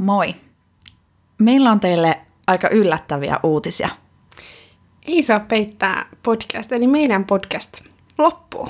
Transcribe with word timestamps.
Moi! 0.00 0.34
Meillä 1.38 1.70
on 1.70 1.80
teille 1.80 2.20
aika 2.46 2.68
yllättäviä 2.68 3.36
uutisia. 3.42 3.88
Ei 5.06 5.22
saa 5.22 5.40
peittää 5.40 6.06
podcast, 6.22 6.72
eli 6.72 6.86
meidän 6.86 7.24
podcast 7.24 7.80
loppuu. 8.18 8.68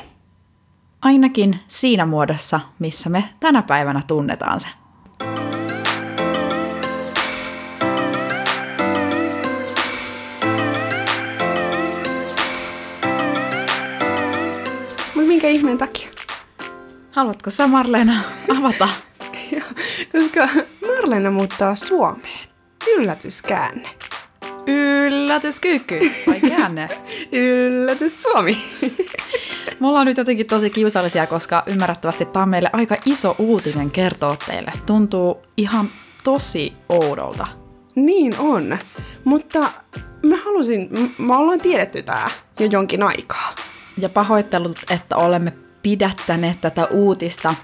Ainakin 1.03 1.61
siinä 1.69 2.07
muodossa, 2.07 2.61
missä 2.79 3.11
me 3.11 3.25
tänä 3.41 3.63
päivänä 3.63 4.03
tunnetaan 4.07 4.61
se. 4.61 4.69
Mutta 15.15 15.29
minkä 15.29 15.49
ihmeen 15.49 15.79
takia? 15.79 16.09
Haluatko 17.11 17.51
sä 17.51 17.67
Marleena 17.67 18.23
avata? 18.59 18.89
Koska 20.13 20.49
Marlena 21.01 21.31
muuttaa 21.31 21.77
Suomeen. 21.77 22.49
Yllätyskäänne. 22.97 23.89
Yllätyskyykky 24.67 26.01
vai 26.27 26.41
käänne? 26.41 26.89
Yllätys 27.33 28.23
Suomi. 28.23 28.57
Me 29.81 29.89
ollaan 29.89 30.07
nyt 30.07 30.17
jotenkin 30.17 30.47
tosi 30.47 30.71
kiusallisia, 30.71 31.27
koska 31.27 31.63
ymmärrettävästi 31.67 32.25
tämä 32.25 32.43
on 32.43 32.49
meille 32.49 32.71
aika 32.73 32.97
iso 33.07 33.35
uutinen 33.39 33.91
kertoa 33.91 34.37
teille. 34.47 34.73
Tuntuu 34.87 35.43
ihan 35.57 35.89
tosi 36.25 36.73
oudolta. 36.89 37.47
niin 37.95 38.35
on. 38.39 38.79
Mutta 39.25 39.59
mä 40.23 40.37
halusin, 40.45 40.89
m- 40.91 41.23
me 41.25 41.37
ollaan 41.37 41.61
tiedetty 41.61 42.03
tää 42.03 42.31
jo 42.59 42.67
jonkin 42.67 43.03
aikaa. 43.03 43.55
Ja 43.99 44.09
pahoittelut, 44.09 44.77
että 44.91 45.17
olemme 45.17 45.53
pidättäneet 45.83 46.61
tätä 46.61 46.87
uutista, 46.91 47.55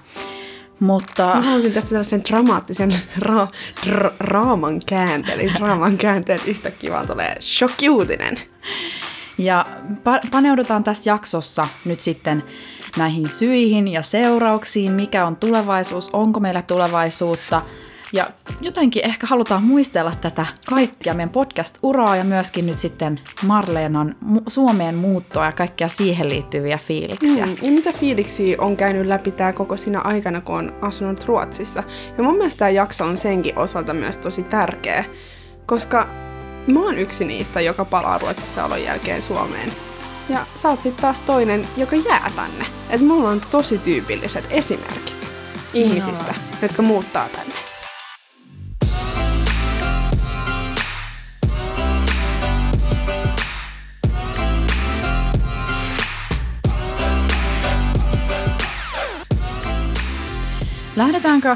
mutta 0.79 1.25
Mä 1.35 1.41
halusin 1.41 1.71
tästä 1.73 1.89
tällaisen 1.89 2.23
dramaattisen 2.29 2.91
ra- 3.19 3.47
dra- 3.85 4.13
raaman 4.19 4.81
käänteen. 4.85 5.39
Eli 5.39 5.51
raaman 5.59 5.97
käänteen 5.97 6.39
yhtäkkiä 6.47 6.91
vaan 6.91 7.07
tulee 7.07 7.35
shokkiuutinen. 7.41 8.39
Ja 9.37 9.65
pa- 9.89 10.29
paneudutaan 10.31 10.83
tässä 10.83 11.09
jaksossa 11.09 11.67
nyt 11.85 11.99
sitten 11.99 12.43
näihin 12.97 13.29
syihin 13.29 13.87
ja 13.87 14.01
seurauksiin, 14.01 14.91
mikä 14.91 15.25
on 15.25 15.35
tulevaisuus, 15.35 16.09
onko 16.13 16.39
meillä 16.39 16.61
tulevaisuutta. 16.61 17.61
Ja 18.13 18.27
jotenkin 18.61 19.05
ehkä 19.05 19.27
halutaan 19.27 19.63
muistella 19.63 20.13
tätä 20.21 20.45
kaikkia 20.69 21.13
meidän 21.13 21.29
podcast-uraa 21.29 22.15
ja 22.15 22.23
myöskin 22.23 22.67
nyt 22.67 22.77
sitten 22.77 23.19
Marleenan 23.45 24.15
mu- 24.25 24.43
Suomeen 24.47 24.95
muuttoa 24.95 25.45
ja 25.45 25.51
kaikkia 25.51 25.87
siihen 25.87 26.29
liittyviä 26.29 26.77
fiiliksiä. 26.77 27.45
Mm, 27.45 27.57
ja 27.61 27.71
mitä 27.71 27.93
fiiliksiä 27.93 28.57
on 28.59 28.77
käynyt 28.77 29.07
läpi 29.07 29.31
tämä 29.31 29.53
koko 29.53 29.77
siinä 29.77 30.01
aikana, 30.01 30.41
kun 30.41 30.55
on 30.55 30.73
asunut 30.81 31.25
Ruotsissa. 31.25 31.83
Ja 32.17 32.23
mun 32.23 32.35
mielestä 32.37 32.59
tämä 32.59 32.69
jakso 32.69 33.05
on 33.05 33.17
senkin 33.17 33.57
osalta 33.57 33.93
myös 33.93 34.17
tosi 34.17 34.43
tärkeä, 34.43 35.05
koska 35.65 36.07
mä 36.67 36.79
oon 36.79 36.97
yksi 36.97 37.25
niistä, 37.25 37.61
joka 37.61 37.85
palaa 37.85 38.17
Ruotsissa 38.17 38.65
olon 38.65 38.83
jälkeen 38.83 39.21
Suomeen. 39.21 39.73
Ja 40.29 40.45
sä 40.55 40.69
oot 40.69 40.81
sitten 40.81 41.01
taas 41.01 41.21
toinen, 41.21 41.67
joka 41.77 41.95
jää 41.95 42.31
tänne. 42.35 42.65
Et 42.89 43.01
mulla 43.01 43.29
on 43.29 43.41
tosi 43.51 43.77
tyypilliset 43.77 44.45
esimerkit 44.49 45.31
ihmisistä, 45.73 46.33
jotka 46.61 46.81
muuttaa 46.81 47.27
tänne. 47.29 47.66
Lähdetäänkö 60.97 61.55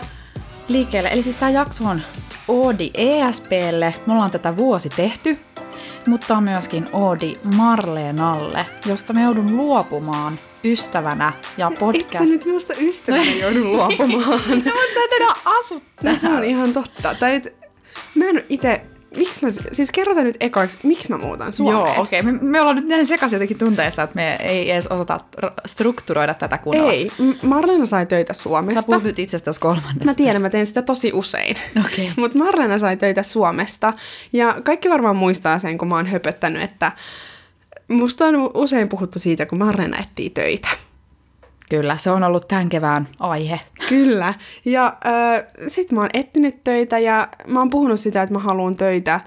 liikkeelle? 0.67 1.09
Eli 1.09 1.21
siis 1.21 1.35
tämä 1.35 1.49
jakso 1.49 1.83
on 1.83 2.01
Oodi 2.47 2.91
ESPlle. 2.93 3.95
Me 4.07 4.13
ollaan 4.13 4.31
tätä 4.31 4.57
vuosi 4.57 4.89
tehty, 4.89 5.37
mutta 6.07 6.37
on 6.37 6.43
myöskin 6.43 6.87
Oodi 6.93 7.37
Marleenalle, 7.55 8.65
josta 8.85 9.13
me 9.13 9.21
joudun 9.21 9.57
luopumaan 9.57 10.39
ystävänä 10.63 11.33
ja 11.57 11.67
Et 11.67 11.73
sä 11.73 11.79
podcast. 11.79 12.19
nyt 12.29 12.45
minusta 12.45 12.73
ystävänä 12.79 13.31
joudun 13.31 13.71
luopumaan. 13.73 14.29
No, 14.29 14.55
mutta 14.55 14.93
sä 14.93 15.03
et 15.05 15.11
enää 15.19 15.33
asu 15.59 15.83
No, 16.03 16.15
se 16.21 16.27
on 16.27 16.43
ihan 16.43 16.73
totta. 16.73 17.15
Tai 17.19 17.35
et, 17.35 17.53
mä 18.15 18.25
en 18.25 18.43
itse... 18.49 18.81
Miksi 19.17 19.45
mä... 19.45 19.51
Siis 19.71 19.91
kerrotaan 19.91 20.25
nyt 20.25 20.37
ekoiksi, 20.39 20.77
miksi 20.83 21.11
mä 21.11 21.17
muutan 21.17 21.53
Suomeen. 21.53 21.95
Joo, 21.95 22.01
okei. 22.01 22.19
Okay. 22.19 22.31
Me, 22.31 22.39
me 22.41 22.61
ollaan 22.61 22.75
nyt 22.75 22.87
näin 22.87 23.07
sekaisin 23.07 23.35
jotenkin 23.35 23.57
tunteessa, 23.57 24.03
että 24.03 24.15
me 24.15 24.35
ei 24.35 24.71
edes 24.71 24.87
osata 24.87 25.19
strukturoida 25.65 26.33
tätä 26.33 26.57
kunnolla. 26.57 26.91
Ei, 26.91 27.11
Marlena 27.43 27.85
sai 27.85 28.05
töitä 28.05 28.33
Suomesta. 28.33 28.81
Sä 28.81 28.85
puhut 28.85 29.03
nyt 29.03 29.19
itsestäsi 29.19 29.59
kolmannesta. 29.59 30.05
Mä 30.05 30.13
tiedän, 30.13 30.41
mä 30.41 30.49
teen 30.49 30.65
sitä 30.65 30.81
tosi 30.81 31.11
usein. 31.13 31.55
Okei. 31.85 32.11
Mutta 32.17 32.37
Marlena 32.37 32.79
sai 32.79 32.97
töitä 32.97 33.23
Suomesta. 33.23 33.93
Ja 34.33 34.61
kaikki 34.63 34.89
varmaan 34.89 35.15
muistaa 35.15 35.59
sen, 35.59 35.77
kun 35.77 35.87
mä 35.87 35.95
oon 35.95 36.07
höpöttänyt, 36.07 36.61
että 36.61 36.91
musta 37.87 38.25
on 38.25 38.51
usein 38.53 38.89
puhuttu 38.89 39.19
siitä, 39.19 39.45
kun 39.45 39.57
Marlena 39.57 39.97
etsii 39.97 40.29
töitä. 40.29 40.67
Kyllä, 41.71 41.97
se 41.97 42.11
on 42.11 42.23
ollut 42.23 42.47
tämän 42.47 42.69
kevään 42.69 43.07
aihe. 43.19 43.59
Kyllä. 43.89 44.33
Ja 44.65 44.97
äh, 45.05 45.43
sit 45.67 45.91
mä 45.91 46.01
oon 46.01 46.09
etsinyt 46.13 46.63
töitä 46.63 46.99
ja 46.99 47.27
mä 47.47 47.59
oon 47.59 47.69
puhunut 47.69 47.99
sitä, 47.99 48.21
että 48.21 48.33
mä 48.33 48.39
haluan 48.39 48.75
töitä. 48.75 49.19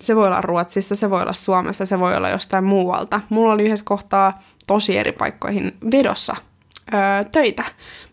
Se 0.00 0.16
voi 0.16 0.26
olla 0.26 0.40
Ruotsissa, 0.40 0.96
se 0.96 1.10
voi 1.10 1.22
olla 1.22 1.32
Suomessa, 1.32 1.86
se 1.86 1.98
voi 1.98 2.16
olla 2.16 2.28
jostain 2.28 2.64
muualta. 2.64 3.20
Mulla 3.28 3.52
oli 3.52 3.64
yhdessä 3.64 3.84
kohtaa 3.84 4.42
tosi 4.66 4.96
eri 4.96 5.12
paikkoihin 5.12 5.76
vedossa 5.90 6.36
öö, 6.94 7.24
töitä. 7.32 7.64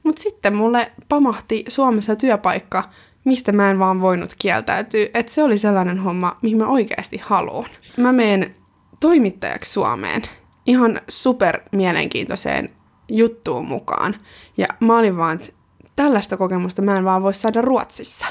Mutta 0.04 0.22
sitten 0.22 0.56
mulle 0.56 0.92
pamahti 1.10 1.66
Suomessa 1.68 2.16
työpaikka, 2.16 2.84
mistä 3.24 3.52
mä 3.52 3.72
en 3.72 3.80
vaan 3.80 4.02
voinut 4.02 4.34
kieltäytyä. 4.40 5.08
Että 5.14 5.32
se 5.32 5.44
oli 5.44 5.58
sellainen 5.58 6.00
homma, 6.00 6.38
mihin 6.42 6.58
mä 6.58 6.68
oikeasti 6.68 7.22
haluan. 7.24 7.70
Mä 7.98 8.12
menen 8.12 8.56
toimittajaksi 9.00 9.72
Suomeen 9.72 10.22
ihan 10.66 11.02
super 11.08 11.60
mielenkiintoiseen 11.72 12.70
juttuun 13.10 13.68
mukaan. 13.68 14.16
Ja 14.58 14.68
mä 14.80 14.98
olin 14.98 15.18
vaan, 15.18 15.36
että 15.36 15.54
tällaista 15.96 16.38
kokemusta 16.38 16.82
mä 16.82 16.98
en 16.98 17.06
vaan 17.06 17.24
voi 17.24 17.34
saada 17.34 17.62
Ruotsissa. 17.62 18.26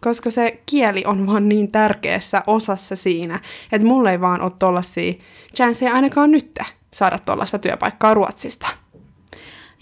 Koska 0.00 0.30
se 0.30 0.62
kieli 0.66 1.04
on 1.06 1.26
vaan 1.26 1.48
niin 1.48 1.72
tärkeässä 1.72 2.42
osassa 2.46 2.96
siinä, 2.96 3.40
että 3.72 3.86
mulla 3.86 4.10
ei 4.10 4.20
vaan 4.20 4.40
ole 4.40 4.52
tollasia 4.58 5.12
chanceja 5.56 5.94
ainakaan 5.94 6.30
nyt 6.30 6.58
saada 6.90 7.18
tollaista 7.18 7.58
työpaikkaa 7.58 8.14
Ruotsista. 8.14 8.66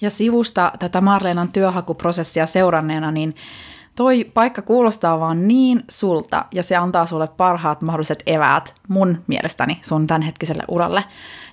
Ja 0.01 0.11
sivusta 0.11 0.73
tätä 0.79 1.01
Marleenan 1.01 1.53
työhakuprosessia 1.53 2.47
seuranneena, 2.47 3.11
niin 3.11 3.35
toi 3.99 4.25
paikka 4.35 4.63
kuulostaa 4.63 5.21
vaan 5.21 5.49
niin 5.49 5.85
sulta 5.91 6.45
ja 6.53 6.63
se 6.63 6.77
antaa 6.77 7.07
sulle 7.07 7.29
parhaat 7.37 7.83
mahdolliset 7.83 8.23
eväät 8.27 8.75
mun 8.89 9.25
mielestäni 9.27 9.79
sun 9.83 10.07
tämänhetkiselle 10.07 10.63
uralle. 10.69 11.05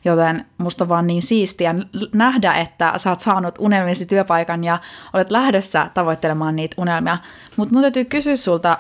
Joten 0.06 0.46
musta 0.58 0.90
vaan 0.90 1.08
niin 1.08 1.24
siistiä 1.24 1.76
nähdä, 2.14 2.54
että 2.54 2.94
sä 2.98 3.10
oot 3.10 3.20
saanut 3.20 3.56
unelmisi 3.60 4.06
työpaikan 4.06 4.64
ja 4.64 4.80
olet 5.14 5.32
lähdössä 5.32 5.90
tavoittelemaan 5.94 6.56
niitä 6.56 6.76
unelmia. 6.78 7.18
Mutta 7.58 7.74
mun 7.74 7.82
täytyy 7.82 8.06
kysyä 8.06 8.36
sulta, 8.36 8.78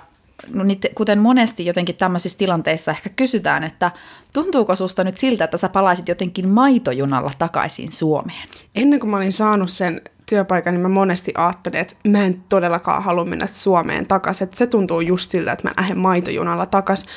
no 0.53 0.63
kuten 0.95 1.19
monesti 1.19 1.65
jotenkin 1.65 1.95
tämmöisissä 1.95 2.37
tilanteissa 2.37 2.91
ehkä 2.91 3.09
kysytään, 3.09 3.63
että 3.63 3.91
tuntuuko 4.33 4.75
susta 4.75 5.03
nyt 5.03 5.17
siltä, 5.17 5.43
että 5.43 5.57
sä 5.57 5.69
palaisit 5.69 6.07
jotenkin 6.07 6.49
maitojunalla 6.49 7.31
takaisin 7.37 7.91
Suomeen? 7.91 8.47
Ennen 8.75 8.99
kuin 8.99 9.09
mä 9.09 9.17
olin 9.17 9.33
saanut 9.33 9.69
sen 9.69 10.01
työpaikan, 10.25 10.73
niin 10.73 10.81
mä 10.81 10.89
monesti 10.89 11.31
ajattelin, 11.37 11.79
että 11.79 11.95
mä 12.07 12.23
en 12.23 12.43
todellakaan 12.49 13.03
halua 13.03 13.25
mennä 13.25 13.47
Suomeen 13.51 14.05
takaisin. 14.05 14.45
Että 14.45 14.57
se 14.57 14.67
tuntuu 14.67 15.01
just 15.01 15.31
siltä, 15.31 15.51
että 15.51 15.67
mä 15.67 15.73
lähden 15.77 15.97
maitojunalla 15.97 16.65
takaisin. 16.65 17.09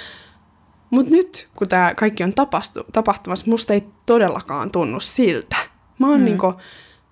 Mutta 0.90 1.10
nyt, 1.10 1.48
kun 1.56 1.68
tämä 1.68 1.94
kaikki 1.94 2.24
on 2.24 2.32
tapastu, 2.32 2.84
tapahtumassa, 2.92 3.50
musta 3.50 3.74
ei 3.74 3.84
todellakaan 4.06 4.70
tunnu 4.70 5.00
siltä. 5.00 5.56
Mä 5.98 6.08
oon, 6.08 6.18
mm. 6.20 6.24
niinku, 6.24 6.54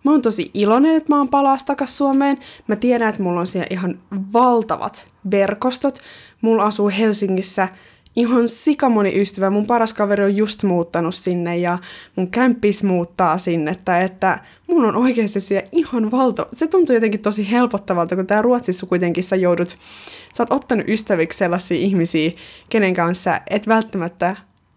mä 0.04 0.10
oon 0.10 0.22
tosi 0.22 0.50
iloinen, 0.54 0.96
että 0.96 1.12
mä 1.12 1.18
oon 1.18 1.28
palas 1.28 1.64
takas 1.64 1.96
Suomeen. 1.96 2.38
Mä 2.66 2.76
tiedän, 2.76 3.08
että 3.08 3.22
mulla 3.22 3.40
on 3.40 3.46
siellä 3.46 3.66
ihan 3.70 3.98
valtavat 4.32 5.08
verkostot. 5.30 5.98
Mulla 6.40 6.64
asuu 6.64 6.90
Helsingissä 6.98 7.68
ihan 8.16 8.48
sikamoni 8.48 9.20
ystävä. 9.20 9.50
Mun 9.50 9.66
paras 9.66 9.92
kaveri 9.92 10.24
on 10.24 10.36
just 10.36 10.62
muuttanut 10.62 11.14
sinne 11.14 11.56
ja 11.56 11.78
mun 12.16 12.30
kämppis 12.30 12.82
muuttaa 12.82 13.38
sinne. 13.38 13.78
Tai 13.84 14.04
että 14.04 14.38
mun 14.66 14.84
on 14.84 14.96
oikeasti 14.96 15.40
siellä 15.40 15.68
ihan 15.72 16.10
valtava. 16.10 16.48
Se 16.52 16.66
tuntuu 16.66 16.94
jotenkin 16.94 17.20
tosi 17.20 17.50
helpottavalta, 17.50 18.16
kun 18.16 18.26
tää 18.26 18.42
Ruotsissa 18.42 18.86
kuitenkin 18.86 19.24
sä 19.24 19.36
joudut, 19.36 19.78
sä 20.36 20.42
oot 20.42 20.52
ottanut 20.52 20.88
ystäviksi 20.88 21.38
sellaisia 21.38 21.76
ihmisiä, 21.76 22.30
kenen 22.68 22.94
kanssa 22.94 23.40
et 23.50 23.68
välttämättä 23.68 24.36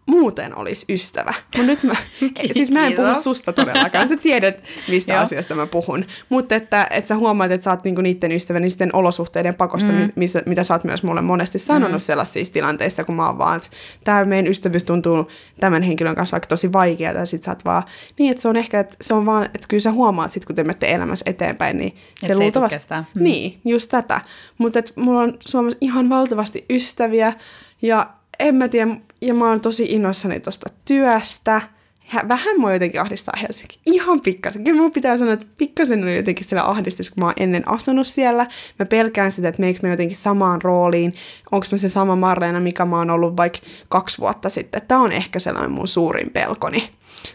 muuten 0.09 0.57
olisi 0.57 0.85
ystävä. 0.89 1.33
Mutta 1.43 1.67
nyt 1.67 1.83
mä, 1.83 1.95
siis 2.53 2.71
mä 2.71 2.87
en 2.87 2.93
puhu 2.93 3.05
Kiitos. 3.05 3.23
susta 3.23 3.53
todellakaan, 3.53 4.07
sä 4.07 4.17
tiedät, 4.17 4.63
mistä 4.87 5.19
asiasta 5.21 5.55
mä 5.55 5.65
puhun. 5.65 6.05
Mutta 6.29 6.55
että, 6.55 6.87
että 6.89 7.07
sä 7.07 7.15
huomaat, 7.15 7.51
että 7.51 7.63
sä 7.63 7.71
oot 7.71 7.83
niinku 7.83 8.01
niiden 8.01 8.31
ystävä 8.31 8.59
niiden 8.59 8.95
olosuhteiden 8.95 9.55
pakosta, 9.55 9.91
mm. 9.91 10.11
missä, 10.15 10.41
mitä 10.45 10.63
sä 10.63 10.73
oot 10.73 10.83
myös 10.83 11.03
mulle 11.03 11.21
monesti 11.21 11.59
sanonut 11.59 11.91
mm. 11.91 11.99
sellaisissa 11.99 12.53
tilanteissa, 12.53 13.03
kun 13.03 13.15
mä 13.15 13.27
oon 13.27 13.37
vaan, 13.37 13.57
että 13.57 13.69
tämä 14.03 14.25
meidän 14.25 14.51
ystävyys 14.51 14.83
tuntuu 14.83 15.27
tämän 15.59 15.83
henkilön 15.83 16.15
kanssa 16.15 16.35
vaikka 16.35 16.47
tosi 16.47 16.73
vaikeaa, 16.73 17.13
ja 17.13 17.25
sit 17.25 17.43
sä 17.43 17.51
oot 17.51 17.65
vaan, 17.65 17.83
niin 18.19 18.31
että 18.31 18.41
se 18.41 18.47
on 18.47 18.55
ehkä, 18.55 18.79
että 18.79 18.97
se 19.01 19.13
on 19.13 19.25
vaan, 19.25 19.45
että 19.45 19.67
kyllä 19.67 19.81
sä 19.81 19.91
huomaat 19.91 20.31
sit, 20.31 20.45
kun 20.45 20.55
te 20.55 20.63
menette 20.63 20.91
elämässä 20.91 21.23
eteenpäin, 21.25 21.77
niin 21.77 21.95
se 22.19 22.25
ei 22.25 22.33
tuu 22.33 22.41
luultavasti-. 22.41 22.93
Mm. 23.13 23.23
Niin, 23.23 23.61
just 23.65 23.89
tätä. 23.89 24.21
Mutta 24.57 24.79
mulla 24.95 25.19
on 25.19 25.37
Suomessa 25.47 25.77
ihan 25.81 26.09
valtavasti 26.09 26.65
ystäviä, 26.69 27.33
ja 27.81 28.09
en 28.39 28.55
mä 28.55 28.67
tiedä, 28.67 28.95
ja 29.21 29.33
mä 29.33 29.49
oon 29.49 29.61
tosi 29.61 29.85
innoissani 29.89 30.39
tosta 30.39 30.69
työstä. 30.85 31.61
Hä- 31.99 32.25
Vähän 32.27 32.59
mua 32.59 32.73
jotenkin 32.73 33.01
ahdistaa 33.01 33.33
Helsinki. 33.41 33.79
Ihan 33.85 34.21
pikkasen. 34.21 34.63
Kyllä 34.63 34.81
mun 34.81 34.91
pitää 34.91 35.17
sanoa, 35.17 35.33
että 35.33 35.45
pikkasen 35.57 36.03
oli 36.03 36.15
jotenkin 36.15 36.45
siellä 36.45 36.69
ahdistus, 36.69 37.09
kun 37.09 37.23
mä 37.23 37.27
oon 37.27 37.33
ennen 37.37 37.67
asunut 37.67 38.07
siellä. 38.07 38.47
Mä 38.79 38.85
pelkään 38.85 39.31
sitä, 39.31 39.49
että 39.49 39.61
meikö 39.61 39.79
me 39.83 39.89
jotenkin 39.89 40.17
samaan 40.17 40.61
rooliin. 40.61 41.13
Onko 41.51 41.65
mä 41.71 41.77
se 41.77 41.89
sama 41.89 42.15
Marleena, 42.15 42.59
mikä 42.59 42.85
mä 42.85 42.97
oon 42.97 43.09
ollut 43.09 43.37
vaikka 43.37 43.59
kaksi 43.89 44.17
vuotta 44.17 44.49
sitten. 44.49 44.81
Tämä 44.87 45.01
on 45.01 45.11
ehkä 45.11 45.39
sellainen 45.39 45.71
mun 45.71 45.87
suurin 45.87 46.29
pelkoni. 46.29 46.89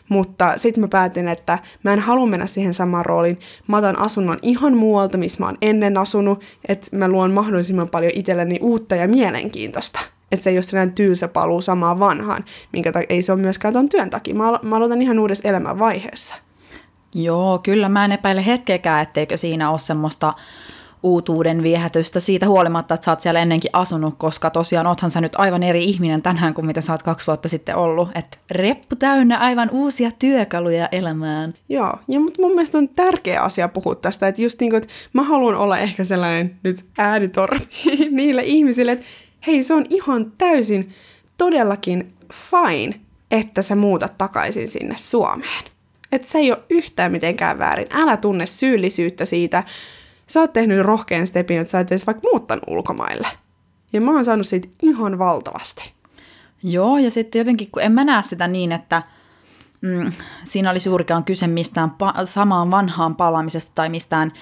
Mutta 0.09 0.53
sitten 0.57 0.81
mä 0.81 0.89
päätin, 0.89 1.29
että 1.29 1.59
mä 1.83 1.93
en 1.93 1.99
halua 2.01 2.27
mennä 2.27 2.47
siihen 2.47 2.75
samaan 2.75 3.07
rooliin. 3.07 3.41
Mä 3.67 3.77
otan 3.77 3.99
asunnon 3.99 4.39
ihan 4.43 4.77
muualta, 4.77 5.19
missä 5.19 5.41
mä 5.41 5.47
oon 5.47 5.59
ennen 5.63 5.99
asunut, 5.99 6.45
että 6.69 6.97
mä 6.97 7.09
luon 7.09 7.31
mahdollisimman 7.33 7.89
paljon 7.89 8.13
itselleni 8.15 8.59
uutta 8.63 8.95
ja 8.95 9.09
mielenkiintoista. 9.09 10.01
Että 10.33 10.45
se 10.45 10.51
ei 10.51 10.57
ole 10.57 10.63
sellainen 10.63 10.95
tylsä 10.95 11.29
paluu 11.29 11.61
samaan 11.61 11.99
vanhaan, 11.99 12.45
minkä 12.73 12.93
takia 12.93 13.07
ei 13.09 13.23
se 13.23 13.33
ole 13.33 13.41
myöskään 13.41 13.75
ton 13.75 13.89
työn 13.89 14.11
takia. 14.11 14.35
Mä, 14.35 14.51
alo- 14.51 14.63
mä 14.63 14.77
aloitan 14.77 15.03
ihan 15.03 15.19
uudessa 15.19 15.49
elämänvaiheessa. 15.49 16.35
Joo, 17.15 17.59
kyllä 17.59 17.89
mä 17.89 18.05
en 18.05 18.13
epäile 18.13 18.47
hetkeäkään, 18.47 19.03
etteikö 19.03 19.37
siinä 19.37 19.71
ole 19.71 19.79
semmoista 19.79 20.35
uutuuden 21.05 21.63
viehätystä 21.63 22.21
siitä 22.21 22.49
huolimatta, 22.49 22.95
että 22.95 23.05
sä 23.05 23.11
oot 23.11 23.21
siellä 23.21 23.41
ennenkin 23.41 23.71
asunut, 23.73 24.15
koska 24.19 24.51
tosiaan 24.51 24.87
oothan 24.87 25.11
sä 25.11 25.21
nyt 25.21 25.33
aivan 25.37 25.63
eri 25.63 25.85
ihminen 25.85 26.23
tänään 26.23 26.55
kuin 26.55 26.67
mitä 26.67 26.81
sä 26.81 26.93
oot 26.93 27.03
kaksi 27.03 27.27
vuotta 27.27 27.49
sitten 27.49 27.77
ollut. 27.77 28.09
Että 28.15 28.39
reppu 28.51 28.97
täynnä 28.97 29.39
aivan 29.39 29.71
uusia 29.71 30.11
työkaluja 30.19 30.89
elämään. 30.93 31.55
Joo, 31.69 31.93
ja 32.09 32.21
mut 32.21 32.39
mun 32.39 32.53
mielestä 32.53 32.79
on 32.79 32.89
tärkeä 32.89 33.41
asia 33.41 33.69
puhua 33.69 33.95
tästä, 33.95 34.29
että 34.29 34.43
just 34.43 34.61
niinku, 34.61 34.77
että 34.77 34.89
mä 35.13 35.23
haluan 35.23 35.55
olla 35.55 35.79
ehkä 35.79 36.05
sellainen 36.05 36.57
nyt 36.63 36.85
äänitorvi 36.99 37.69
niille 38.11 38.43
ihmisille, 38.45 38.93
että 38.93 39.07
hei, 39.47 39.63
se 39.63 39.75
on 39.75 39.87
ihan 39.91 40.33
täysin 40.39 40.95
todellakin 41.39 42.15
fine, 42.33 43.01
että 43.31 43.63
sä 43.63 43.75
muutat 43.75 44.19
takaisin 44.19 44.69
sinne 44.69 44.95
Suomeen. 44.99 45.65
Että 46.13 46.29
se 46.29 46.39
ei 46.39 46.53
ole 46.53 46.63
yhtään 46.71 47.13
mitenkään 47.13 47.59
väärin. 47.59 47.89
Älä 47.91 48.17
tunne 48.17 48.47
syyllisyyttä 48.47 49.25
siitä. 49.25 49.63
Sä 50.27 50.41
oot 50.41 50.53
tehnyt 50.53 50.87
rohkean 50.87 51.27
stepin, 51.27 51.61
että 51.61 51.71
sä 51.71 51.81
et 51.81 51.93
edes 51.93 52.07
vaikka 52.07 52.29
muuttanut 52.33 52.65
ulkomaille. 52.67 53.29
Ja 53.93 54.01
mä 54.01 54.11
oon 54.11 54.25
saanut 54.25 54.47
siitä 54.47 54.69
ihan 54.83 55.19
valtavasti. 55.19 55.93
Joo, 56.63 56.99
ja 56.99 57.11
sitten 57.11 57.39
jotenkin, 57.39 57.71
kun 57.71 57.83
en 57.83 57.93
mä 57.93 58.05
näe 58.05 58.23
sitä 58.23 58.49
niin, 58.49 58.73
että 58.73 59.03
mm, 59.81 60.13
siinä 60.45 60.71
olisi 60.71 60.89
juurikaan 60.89 61.25
kyse 61.25 61.47
mistään 61.47 61.91
pa- 61.91 62.27
samaan 62.27 62.71
vanhaan 62.71 63.17
palaamisesta 63.17 63.73
tai 63.75 63.89
mistään 63.89 64.33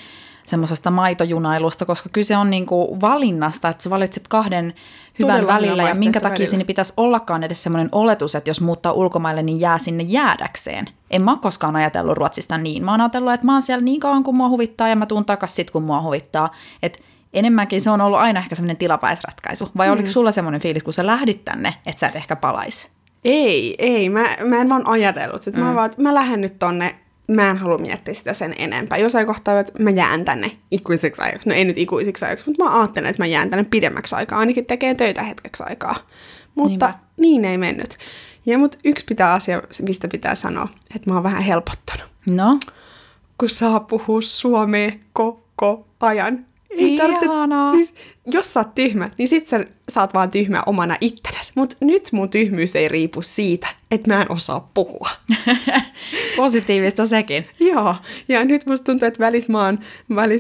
semmoisesta 0.45 0.91
maitojunailusta, 0.91 1.85
koska 1.85 2.09
kyse 2.09 2.37
on 2.37 2.51
niinku 2.51 2.99
valinnasta, 3.01 3.69
että 3.69 3.83
sä 3.83 3.91
valitset 3.91 4.29
kahden 4.29 4.75
hyvän 5.19 5.35
Todella 5.35 5.55
välillä, 5.55 5.83
ja 5.83 5.95
minkä 5.95 6.21
takia 6.21 6.33
välillä. 6.33 6.51
sinne 6.51 6.65
pitäisi 6.65 6.93
ollakaan 6.97 7.43
edes 7.43 7.63
semmoinen 7.63 7.89
oletus, 7.93 8.35
että 8.35 8.51
jos 8.51 8.61
muuttaa 8.61 8.93
ulkomaille, 8.93 9.43
niin 9.43 9.61
jää 9.61 9.79
sinne 9.79 10.03
jäädäkseen. 10.03 10.87
En 11.11 11.23
mä 11.23 11.39
koskaan 11.43 11.77
ajatellut 11.77 12.17
Ruotsista 12.17 12.59
niin. 12.59 12.85
Mä 12.85 12.91
oon 12.91 13.01
ajatellut, 13.01 13.33
että 13.33 13.47
mä 13.47 13.53
oon 13.53 13.63
siellä 13.63 13.85
niin 13.85 14.01
kauan 14.01 14.23
kuin 14.23 14.37
mua 14.37 14.49
huvittaa, 14.49 14.89
ja 14.89 14.97
mä 14.97 15.07
tuun 15.07 15.25
takas 15.25 15.57
sit, 15.57 15.71
kun 15.71 15.83
mua 15.83 16.03
huvittaa. 16.03 16.51
Että 16.83 16.99
enemmänkin 17.33 17.81
se 17.81 17.91
on 17.91 18.01
ollut 18.01 18.19
aina 18.19 18.41
ehkä 18.41 18.55
semmoinen 18.55 18.77
tilapäisratkaisu. 18.77 19.69
Vai 19.77 19.87
mm. 19.87 19.93
oliko 19.93 20.09
sulla 20.09 20.33
semmoinen 20.33 20.61
fiilis, 20.61 20.85
kun 20.85 20.93
sä 20.93 21.07
lähdit 21.07 21.45
tänne, 21.45 21.75
että 21.87 22.01
sä 22.01 22.07
et 22.07 22.17
ehkä 22.17 22.37
palaisi? 22.37 22.89
Ei, 23.25 23.75
ei. 23.79 24.09
Mä, 24.09 24.37
mä 24.45 24.57
en 24.57 24.69
vaan 24.69 24.87
ajatellut 24.87 25.43
sitä. 25.43 25.59
Mm. 25.59 25.65
Mä 25.65 25.75
vaan, 25.75 25.91
mä 25.97 26.15
lähden 26.15 26.41
nyt 26.41 26.59
tonne. 26.59 26.95
Mä 27.35 27.51
en 27.51 27.57
halua 27.57 27.79
miettiä 27.79 28.15
sitä 28.15 28.33
sen 28.33 28.55
enempää. 28.59 28.99
Jossain 28.99 29.27
kohtaa, 29.27 29.61
että 29.61 29.83
mä 29.83 29.91
jään 29.91 30.25
tänne 30.25 30.51
ikuisiksi 30.71 31.23
ajaksi. 31.23 31.49
No 31.49 31.55
ei 31.55 31.65
nyt 31.65 31.79
ikuisiksi 31.79 32.25
ajaksi, 32.25 32.47
mutta 32.47 32.65
mä 32.65 32.81
ajattelen, 32.81 33.11
että 33.11 33.23
mä 33.23 33.27
jään 33.27 33.51
tänne 33.51 33.65
pidemmäksi 33.71 34.15
aikaa. 34.15 34.39
Ainakin 34.39 34.67
tekee 34.67 34.95
töitä 34.95 35.23
hetkeksi 35.23 35.63
aikaa. 35.67 35.97
Mutta 36.55 36.69
Niinpä. 36.87 36.95
niin 37.17 37.45
ei 37.45 37.59
mennyt. 37.59 37.99
Ja 38.47 38.59
mut 38.59 38.77
yksi 38.85 39.05
pitää 39.05 39.33
asia, 39.33 39.63
mistä 39.83 40.09
pitää 40.09 40.35
sanoa, 40.35 40.69
että 40.97 41.11
mä 41.11 41.15
oon 41.15 41.23
vähän 41.23 41.43
helpottanut. 41.43 42.07
No, 42.27 42.59
Kun 43.39 43.49
saa 43.49 43.81
puhua 43.81 44.21
suomea 44.21 44.91
koko 45.13 45.87
ajan. 46.01 46.47
Ei 46.79 46.97
tarvitse, 46.97 47.27
siis 47.73 47.95
jos 48.27 48.55
sä 48.55 48.61
oot 48.61 48.75
tyhmä, 48.75 49.11
niin 49.19 49.29
sit 49.29 49.49
sä 49.49 49.65
saat 49.89 50.15
vaan 50.15 50.31
tyhmä 50.31 50.63
omana 50.67 50.97
ittenäsi. 51.01 51.53
Mut 51.55 51.77
nyt 51.81 52.09
mun 52.13 52.31
tyhmyys 52.31 52.77
ei 52.77 52.89
riipu 52.89 53.23
siitä, 53.23 53.69
että 53.91 54.15
mä 54.15 54.23
en 54.23 54.33
osaa 54.33 54.71
puhua. 54.75 55.11
positiivista 56.37 57.07
sekin. 57.07 57.47
Joo, 57.61 57.97
ja 58.29 58.45
nyt 58.45 58.67
musta 58.67 58.85
tuntuu, 58.85 59.09
että 59.09 59.21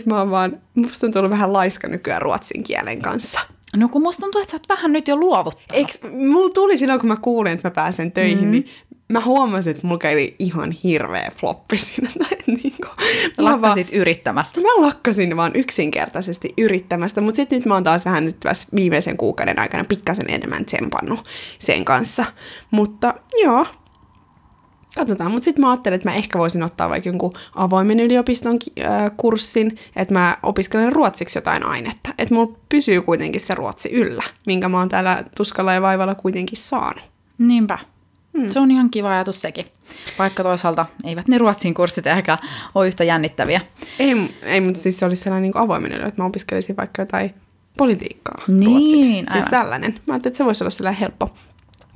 mä 0.06 0.18
oon 0.18 0.30
vaan, 0.30 0.60
musta 0.74 1.06
on 1.06 1.12
tullut 1.12 1.30
vähän 1.30 1.52
laiska 1.52 1.88
nykyään 1.88 2.22
ruotsin 2.22 2.62
kielen 2.62 3.02
kanssa. 3.02 3.40
No 3.76 3.88
kun 3.88 4.02
musta 4.02 4.20
tuntuu, 4.20 4.40
että 4.40 4.50
sä 4.50 4.56
oot 4.56 4.68
vähän 4.68 4.92
nyt 4.92 5.08
jo 5.08 5.16
luovuttanut. 5.16 5.72
Eiks, 5.72 5.98
mulla 6.12 6.50
tuli 6.50 6.78
silloin, 6.78 7.00
kun 7.00 7.08
mä 7.08 7.16
kuulin, 7.16 7.52
että 7.52 7.68
mä 7.68 7.74
pääsen 7.74 8.12
töihin, 8.12 8.38
mm-hmm. 8.38 8.50
niin 8.50 8.68
mä 9.12 9.20
huomasin, 9.24 9.70
että 9.70 9.86
mulla 9.86 9.98
kävi 9.98 10.36
ihan 10.38 10.70
hirveä 10.70 11.30
floppi 11.36 11.76
siinä. 11.78 12.10
Niin 12.46 12.74
kuin, 12.76 12.90
mä, 13.38 13.44
vaan, 13.44 13.62
Lakkasit 13.62 13.90
yrittämästä. 13.92 14.60
mä 14.60 14.68
lakkasin 14.76 15.36
vaan 15.36 15.52
yksinkertaisesti 15.54 16.48
yrittämästä, 16.58 17.20
mutta 17.20 17.36
sitten 17.36 17.58
nyt 17.58 17.66
mä 17.66 17.74
oon 17.74 17.84
taas 17.84 18.04
vähän 18.04 18.24
nyt 18.24 18.36
viimeisen 18.74 19.16
kuukauden 19.16 19.58
aikana 19.58 19.84
pikkasen 19.84 20.30
enemmän 20.30 20.64
tsempannut 20.64 21.24
sen 21.58 21.84
kanssa. 21.84 22.24
Mutta 22.70 23.14
joo, 23.42 23.66
Katsotaan, 24.94 25.30
mutta 25.30 25.44
sitten 25.44 25.64
mä 25.64 25.70
ajattelin, 25.70 25.96
että 25.96 26.08
mä 26.08 26.14
ehkä 26.14 26.38
voisin 26.38 26.62
ottaa 26.62 26.88
vaikka 26.88 27.08
jonkun 27.08 27.32
avoimen 27.54 28.00
yliopiston 28.00 28.58
äh, 28.80 29.10
kurssin, 29.16 29.78
että 29.96 30.14
mä 30.14 30.36
opiskelen 30.42 30.92
ruotsiksi 30.92 31.38
jotain 31.38 31.66
ainetta. 31.66 32.14
Että 32.18 32.34
mulla 32.34 32.56
pysyy 32.68 33.02
kuitenkin 33.02 33.40
se 33.40 33.54
ruotsi 33.54 33.88
yllä, 33.88 34.22
minkä 34.46 34.68
mä 34.68 34.78
oon 34.78 34.88
täällä 34.88 35.24
tuskalla 35.36 35.72
ja 35.72 35.82
vaivalla 35.82 36.14
kuitenkin 36.14 36.58
saanut. 36.58 37.04
Niinpä. 37.38 37.78
Hmm. 38.38 38.48
Se 38.48 38.60
on 38.60 38.70
ihan 38.70 38.90
kiva 38.90 39.10
ajatus 39.10 39.42
sekin. 39.42 39.66
Vaikka 40.18 40.42
toisaalta 40.42 40.86
eivät 41.04 41.28
ne 41.28 41.38
ruotsin 41.38 41.74
kurssit 41.74 42.06
ehkä 42.06 42.38
ole 42.74 42.86
yhtä 42.88 43.04
jännittäviä. 43.04 43.60
Ei, 43.98 44.34
ei 44.42 44.60
mutta 44.60 44.80
siis 44.80 44.98
se 44.98 45.04
olisi 45.04 45.22
sellainen 45.22 45.42
niin 45.42 45.62
avoimen 45.62 45.92
että 45.92 46.22
mä 46.22 46.24
opiskelisin 46.24 46.76
vaikka 46.76 47.02
jotain 47.02 47.34
politiikkaa 47.76 48.42
Niin, 48.48 48.70
ruotsiksi. 48.70 49.12
Siis 49.12 49.26
aivan. 49.34 49.50
tällainen. 49.50 49.92
Mä 49.92 50.14
ajattelin, 50.14 50.32
että 50.32 50.38
se 50.38 50.44
voisi 50.44 50.64
olla 50.64 50.70
sellainen 50.70 51.00
helppo, 51.00 51.34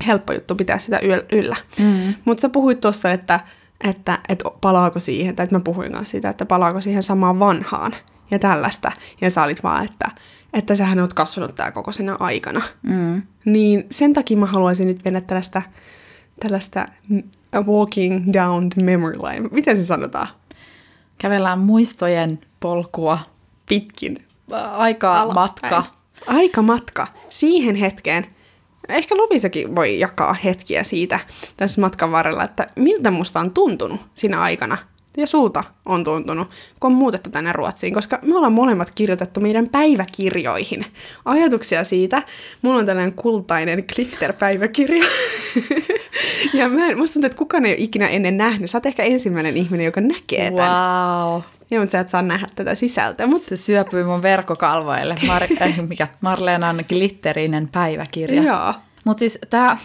helppo 0.07 0.33
juttu 0.33 0.55
pitää 0.55 0.79
sitä 0.79 0.97
yl- 0.97 1.25
yllä. 1.37 1.55
Mm. 1.79 2.13
Mutta 2.25 2.41
sä 2.41 2.49
puhuit 2.49 2.79
tuossa, 2.81 3.11
että, 3.11 3.39
että, 3.83 4.19
että 4.29 4.45
palaako 4.61 4.99
siihen, 4.99 5.35
tai 5.35 5.43
että 5.43 5.55
mä 5.55 5.59
puhuin 5.59 5.91
kanssa 5.91 6.11
siitä, 6.11 6.29
että 6.29 6.45
palaako 6.45 6.81
siihen 6.81 7.03
samaan 7.03 7.39
vanhaan 7.39 7.95
ja 8.31 8.39
tällaista. 8.39 8.91
Ja 9.21 9.29
sä 9.29 9.43
olit 9.43 9.63
vaan, 9.63 9.85
että, 9.85 10.11
että 10.53 10.75
sähän 10.75 10.99
oot 10.99 11.13
kasvanut 11.13 11.55
tää 11.55 11.71
koko 11.71 11.91
sinä 11.91 12.15
aikana. 12.19 12.61
Mm. 12.83 13.21
Niin 13.45 13.85
sen 13.91 14.13
takia 14.13 14.37
mä 14.37 14.45
haluaisin 14.45 14.87
nyt 14.87 15.01
mennä 15.05 15.21
tällaista, 15.21 15.61
tällaista 16.39 16.85
walking 17.65 18.33
down 18.33 18.69
the 18.69 18.83
memory 18.83 19.17
line. 19.17 19.49
Miten 19.51 19.77
se 19.77 19.85
sanotaan? 19.85 20.27
Kävellään 21.17 21.59
muistojen 21.59 22.39
polkua. 22.59 23.19
Pitkin 23.69 24.25
Aikaa 24.71 25.21
alaspäin. 25.21 25.73
matka. 25.73 25.83
Aika 26.27 26.61
matka 26.61 27.07
siihen 27.29 27.75
hetkeen. 27.75 28.25
Ehkä 28.89 29.17
Lovisakin 29.17 29.75
voi 29.75 29.99
jakaa 29.99 30.33
hetkiä 30.33 30.83
siitä 30.83 31.19
tässä 31.57 31.81
matkan 31.81 32.11
varrella, 32.11 32.43
että 32.43 32.67
miltä 32.75 33.11
musta 33.11 33.39
on 33.39 33.51
tuntunut 33.51 34.01
siinä 34.15 34.41
aikana. 34.41 34.77
Ja 35.17 35.27
sulta 35.27 35.63
on 35.85 36.03
tuntunut, 36.03 36.49
kun 36.79 36.91
on 36.91 36.97
muutettu 36.97 37.29
tänne 37.29 37.53
Ruotsiin, 37.53 37.93
koska 37.93 38.19
me 38.21 38.35
ollaan 38.35 38.53
molemmat 38.53 38.91
kirjoitettu 38.91 39.39
meidän 39.39 39.69
päiväkirjoihin 39.69 40.85
ajatuksia 41.25 41.83
siitä. 41.83 42.23
Mulla 42.61 42.79
on 42.79 42.85
tällainen 42.85 43.13
kultainen 43.13 43.83
glitter-päiväkirja. 43.95 45.05
ja 46.53 46.69
mä 46.69 46.87
en, 46.87 46.97
musta 46.97 47.13
tuntuu, 47.13 47.27
että 47.27 47.37
kukaan 47.37 47.65
ei 47.65 47.71
ole 47.71 47.81
ikinä 47.83 48.07
ennen 48.07 48.37
nähnyt. 48.37 48.69
Sä 48.69 48.77
oot 48.77 48.85
ehkä 48.85 49.03
ensimmäinen 49.03 49.57
ihminen, 49.57 49.85
joka 49.85 50.01
näkee 50.01 50.51
tämän. 50.51 50.71
Wow. 50.71 51.41
Joo, 51.71 51.81
mutta 51.81 51.91
sä 51.91 51.99
et 51.99 52.09
saa 52.09 52.21
nähdä 52.21 52.47
tätä 52.55 52.75
sisältöä. 52.75 53.27
Mutta 53.27 53.47
Se 53.47 53.57
syöpyy 53.57 54.03
mun 54.03 54.21
verkkokalvoille. 54.21 55.15
Mar- 55.23 55.63
äh, 55.63 55.87
mikä? 55.87 56.07
Marleenan 56.21 56.83
glitterinen 56.89 57.67
päiväkirja. 57.67 58.43
Joo. 58.43 58.73
Mutta 59.03 59.19
siis 59.19 59.39
tämä 59.49 59.77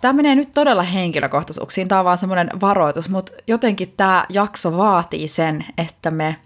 Tämä 0.00 0.12
menee 0.12 0.34
nyt 0.34 0.54
todella 0.54 0.82
henkilökohtaisuuksiin, 0.82 1.88
tämä 1.88 1.98
on 1.98 2.04
vaan 2.04 2.18
semmoinen 2.18 2.50
varoitus, 2.60 3.08
mutta 3.08 3.32
jotenkin 3.46 3.94
tämä 3.96 4.24
jakso 4.28 4.76
vaatii 4.76 5.28
sen, 5.28 5.64
että 5.78 6.10
me 6.10 6.36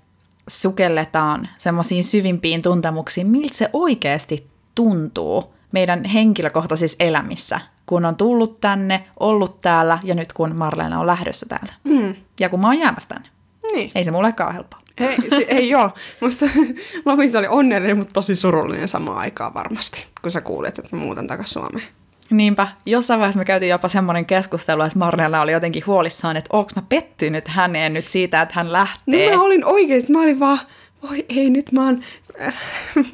sukelletaan 0.49 1.49
semmoisiin 1.59 2.05
syvimpiin 2.05 2.63
tuntemuksiin, 2.63 3.31
miltä 3.31 3.57
se 3.57 3.71
oikeasti 3.73 4.51
tuntuu 4.75 5.55
meidän 5.73 6.05
henkilökohtaisissa 6.05 6.97
elämissä, 7.01 7.61
kun 7.87 8.05
on 8.05 8.17
tullut 8.17 8.61
tänne, 8.61 9.05
ollut 9.21 9.61
täällä 9.61 9.99
ja 10.05 10.15
nyt 10.15 10.33
kun 10.33 10.57
Marleena 10.57 11.01
on 11.01 11.07
lähdössä 11.07 11.47
täältä. 11.47 11.73
Mm. 11.85 12.15
Ja 12.41 12.49
kun 12.49 12.61
mä 12.61 12.67
oon 12.67 12.79
jäämässä 12.79 13.09
tänne. 13.09 13.29
Niin. 13.73 13.91
Ei 13.95 14.05
se 14.05 14.11
mullekaan 14.11 14.55
helppoa. 14.55 14.81
Ei, 14.99 15.17
se, 15.31 15.37
ei 15.49 15.69
joo. 15.69 15.91
Musta 16.21 16.47
Lovisa 17.07 17.39
oli 17.39 17.47
onnellinen, 17.47 17.99
mutta 17.99 18.13
tosi 18.13 18.37
surullinen 18.37 18.89
samaan 18.89 19.19
aikaan 19.19 19.55
varmasti, 19.55 20.07
kun 20.23 20.31
sä 20.31 20.41
kuulet, 20.41 20.79
että 20.79 20.97
mä 20.97 21.03
muutan 21.03 21.27
takaisin 21.27 21.53
Suomeen. 21.53 21.89
Niinpä. 22.31 22.69
Jossain 22.87 23.21
vaiheessa 23.21 23.39
me 23.39 23.45
käytiin 23.45 23.71
jopa 23.71 23.89
semmoinen 23.89 24.27
keskustelu, 24.27 24.83
että 24.83 24.99
Marleena 24.99 25.41
oli 25.43 25.53
jotenkin 25.53 25.87
huolissaan, 25.87 26.37
että 26.37 26.49
onko 26.57 26.71
mä 26.77 26.83
pettynyt 26.89 27.49
häneen 27.49 27.93
nyt 27.95 28.09
siitä, 28.09 28.43
että 28.43 28.55
hän 28.57 28.67
No 28.67 28.73
lähtee. 28.73 29.37
mä 29.37 29.43
olin 29.43 29.65
oikeesti, 29.65 30.13
mä 30.13 30.23
olin 30.23 30.41
vaan, 30.41 30.61
voi 31.09 31.27
ei 31.29 31.51
nyt 31.51 31.73
mä 31.73 31.85
oon 31.85 32.03
äh, 32.47 32.55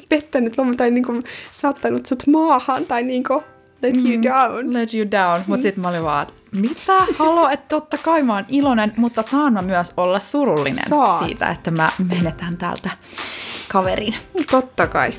pettänyt 0.09 0.57
Lomi 0.57 0.75
tai 0.75 0.91
niinku 0.91 1.23
saattanut 1.51 2.05
sut 2.05 2.27
maahan 2.27 2.85
tai 2.85 3.03
niinku 3.03 3.43
let 3.81 3.95
you 3.95 4.23
down. 4.23 4.73
Let 4.73 4.93
you 4.93 5.11
down. 5.11 5.41
Mutta 5.47 5.61
sitten 5.61 5.81
mä 5.81 5.89
olin 5.89 6.03
vaan, 6.03 6.21
että 6.21 6.33
mitä? 6.51 6.93
Halo, 7.19 7.49
että 7.49 7.65
totta 7.69 7.97
kai 7.97 8.23
mä 8.23 8.33
oon 8.35 8.45
iloinen, 8.47 8.93
mutta 8.97 9.23
saan 9.23 9.53
mä 9.53 9.61
myös 9.61 9.93
olla 9.97 10.19
surullinen 10.19 10.89
Saat. 10.89 11.19
siitä, 11.27 11.49
että 11.51 11.71
mä 11.71 11.89
menetän 12.11 12.57
täältä 12.57 12.89
kaverin. 13.67 14.15
Totta 14.51 14.87
kai. 14.87 15.13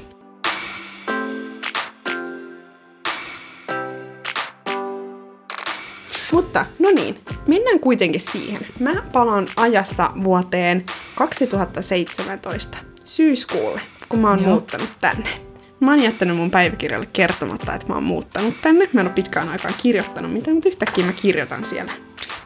Mutta, 6.32 6.66
no 6.78 6.90
niin, 6.90 7.20
mennään 7.47 7.80
kuitenkin 7.80 8.20
siihen. 8.20 8.61
Mä 8.78 8.94
palaan 9.12 9.47
ajassa 9.56 10.11
vuoteen 10.25 10.85
2017 11.14 12.78
syyskuulle, 13.04 13.80
kun 14.08 14.20
mä 14.20 14.30
oon 14.30 14.42
Joo. 14.42 14.50
muuttanut 14.50 14.90
tänne. 15.00 15.28
Mä 15.80 15.90
oon 15.90 16.02
jättänyt 16.02 16.37
mun 16.37 16.50
päiväkirjalle 16.50 17.08
kertomatta, 17.12 17.75
että 17.75 17.87
mä 17.87 17.94
oon 17.94 18.02
muuttanut 18.04 18.54
tänne. 18.62 18.88
Mä 18.92 19.00
en 19.00 19.06
ole 19.06 19.14
pitkään 19.14 19.49
aikaan 19.49 19.75
kirjoittanut 19.82 20.32
mitään, 20.32 20.54
mutta 20.54 20.68
yhtäkkiä 20.68 21.06
mä 21.06 21.12
kirjoitan 21.12 21.64
siellä. 21.64 21.92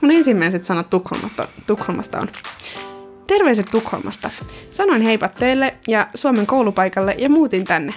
Mun 0.01 0.11
ensimmäiset 0.11 0.65
sanat 0.65 0.91
Tukholmasta, 0.91 1.49
Tukholmasta 1.67 2.21
on 2.21 2.29
Terveiset 3.27 3.67
Tukholmasta. 3.71 4.31
Sanoin 4.71 5.03
heipat 5.03 5.35
teille 5.35 5.75
ja 5.89 6.09
Suomen 6.15 6.47
koulupaikalle 6.47 7.15
ja 7.19 7.29
muutin 7.29 7.65
tänne. 7.65 7.95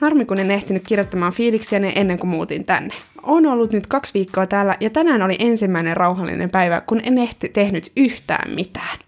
Harmi, 0.00 0.24
kun 0.24 0.38
en 0.38 0.50
ehtinyt 0.50 0.82
kirjoittamaan 0.86 1.32
fiiliksiäni 1.32 1.92
ennen 1.96 2.18
kuin 2.18 2.30
muutin 2.30 2.64
tänne. 2.64 2.94
Olen 3.22 3.46
ollut 3.46 3.72
nyt 3.72 3.86
kaksi 3.86 4.14
viikkoa 4.14 4.46
täällä 4.46 4.76
ja 4.80 4.90
tänään 4.90 5.22
oli 5.22 5.36
ensimmäinen 5.38 5.96
rauhallinen 5.96 6.50
päivä, 6.50 6.80
kun 6.80 7.00
en 7.04 7.18
ehti 7.18 7.48
tehnyt 7.48 7.92
yhtään 7.96 8.50
mitään. 8.50 8.98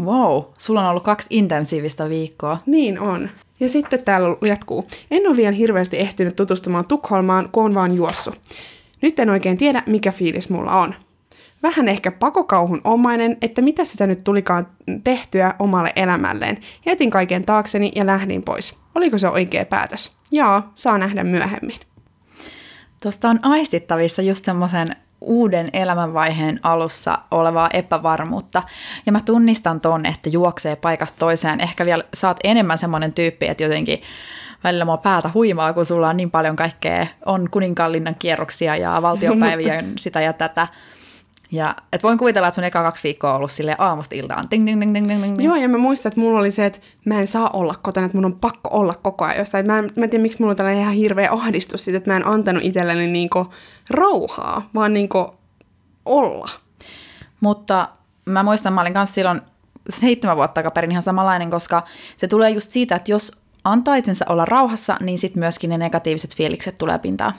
Wow, 0.00 0.42
sulla 0.58 0.82
on 0.82 0.90
ollut 0.90 1.02
kaksi 1.02 1.26
intensiivistä 1.30 2.08
viikkoa. 2.08 2.58
Niin 2.66 3.00
on. 3.00 3.30
Ja 3.60 3.68
sitten 3.68 4.04
täällä 4.04 4.36
jatkuu. 4.48 4.86
En 5.10 5.26
ole 5.26 5.36
vielä 5.36 5.52
hirveästi 5.52 5.98
ehtinyt 5.98 6.36
tutustumaan 6.36 6.84
Tukholmaan, 6.84 7.48
kun 7.52 7.64
on 7.64 7.74
vaan 7.74 7.96
juossut. 7.96 8.40
Nyt 9.02 9.18
en 9.18 9.30
oikein 9.30 9.56
tiedä, 9.56 9.82
mikä 9.86 10.12
fiilis 10.12 10.50
mulla 10.50 10.72
on. 10.72 10.94
Vähän 11.62 11.88
ehkä 11.88 12.12
pakokauhun 12.12 12.80
omainen, 12.84 13.36
että 13.42 13.62
mitä 13.62 13.84
sitä 13.84 14.06
nyt 14.06 14.24
tulikaan 14.24 14.66
tehtyä 15.04 15.54
omalle 15.58 15.92
elämälleen. 15.96 16.58
Jätin 16.86 17.10
kaiken 17.10 17.44
taakseni 17.44 17.92
ja 17.94 18.06
lähdin 18.06 18.42
pois. 18.42 18.78
Oliko 18.94 19.18
se 19.18 19.28
oikea 19.28 19.64
päätös? 19.64 20.12
Jaa, 20.30 20.72
saa 20.74 20.98
nähdä 20.98 21.24
myöhemmin. 21.24 21.80
Tuosta 23.02 23.30
on 23.30 23.38
aistittavissa 23.42 24.22
just 24.22 24.44
semmoisen 24.44 24.88
uuden 25.20 25.70
elämänvaiheen 25.72 26.60
alussa 26.62 27.18
olevaa 27.30 27.68
epävarmuutta. 27.72 28.62
Ja 29.06 29.12
mä 29.12 29.20
tunnistan 29.20 29.80
ton, 29.80 30.06
että 30.06 30.28
juoksee 30.28 30.76
paikasta 30.76 31.18
toiseen. 31.18 31.60
Ehkä 31.60 31.86
vielä 31.86 32.04
saat 32.14 32.40
enemmän 32.44 32.78
semmoinen 32.78 33.12
tyyppi, 33.12 33.48
että 33.48 33.62
jotenkin 33.62 34.02
välillä 34.64 34.84
mua 34.84 34.96
päätä 34.96 35.30
huimaa, 35.34 35.72
kun 35.72 35.86
sulla 35.86 36.08
on 36.08 36.16
niin 36.16 36.30
paljon 36.30 36.56
kaikkea. 36.56 37.06
On 37.26 37.50
kuninkaanlinnan 37.50 38.16
kierroksia 38.18 38.76
ja 38.76 39.02
valtiopäiviä 39.02 39.84
sitä 39.98 40.20
ja 40.20 40.32
tätä. 40.32 40.68
Ja 41.52 41.76
et 41.92 42.02
voin 42.02 42.18
kuvitella, 42.18 42.48
että 42.48 42.54
sun 42.54 42.64
eka 42.64 42.82
kaksi 42.82 43.02
viikkoa 43.04 43.30
on 43.30 43.36
ollut 43.36 43.50
sille 43.50 43.76
aamusta 43.78 44.14
iltaan. 44.14 44.48
Ting, 44.48 44.66
ting, 44.66 44.80
ting, 44.80 44.92
ting, 44.92 45.08
ting, 45.08 45.22
ting. 45.22 45.44
Joo, 45.44 45.56
ja 45.56 45.68
mä 45.68 45.78
muistan, 45.78 46.10
että 46.10 46.20
mulla 46.20 46.38
oli 46.38 46.50
se, 46.50 46.66
että 46.66 46.78
mä 47.04 47.20
en 47.20 47.26
saa 47.26 47.50
olla 47.52 47.74
kotona, 47.82 48.06
että 48.06 48.18
mun 48.18 48.24
on 48.24 48.38
pakko 48.38 48.68
olla 48.72 48.94
koko 49.02 49.24
ajan 49.24 49.38
jostain. 49.38 49.66
Mä 49.66 49.78
en, 49.78 49.90
mä 49.96 50.04
en 50.04 50.10
tiedä, 50.10 50.22
miksi 50.22 50.38
mulla 50.40 50.50
on 50.50 50.56
tällainen 50.56 50.82
ihan 50.82 50.94
hirveä 50.94 51.32
ahdistus 51.32 51.84
siitä, 51.84 51.98
että 51.98 52.10
mä 52.10 52.16
en 52.16 52.26
antanut 52.26 52.64
itselleni 52.64 53.06
niinku 53.06 53.46
rauhaa, 53.90 54.70
vaan 54.74 54.94
niinku 54.94 55.34
olla. 56.06 56.48
Mutta 57.40 57.88
mä 58.24 58.42
muistan, 58.42 58.72
mä 58.72 58.80
olin 58.80 58.94
kanssa 58.94 59.14
silloin 59.14 59.40
seitsemän 59.90 60.36
vuotta 60.36 60.54
takaperin 60.54 60.90
ihan 60.90 61.02
samanlainen, 61.02 61.50
koska 61.50 61.82
se 62.16 62.28
tulee 62.28 62.50
just 62.50 62.70
siitä, 62.70 62.96
että 62.96 63.12
jos 63.12 63.42
antaa 63.64 63.96
itsensä 63.96 64.24
olla 64.28 64.44
rauhassa, 64.44 64.96
niin 65.00 65.18
sitten 65.18 65.40
myöskin 65.40 65.70
ne 65.70 65.78
negatiiviset 65.78 66.36
fiilikset 66.36 66.78
tulee 66.78 66.98
pintaan. 66.98 67.34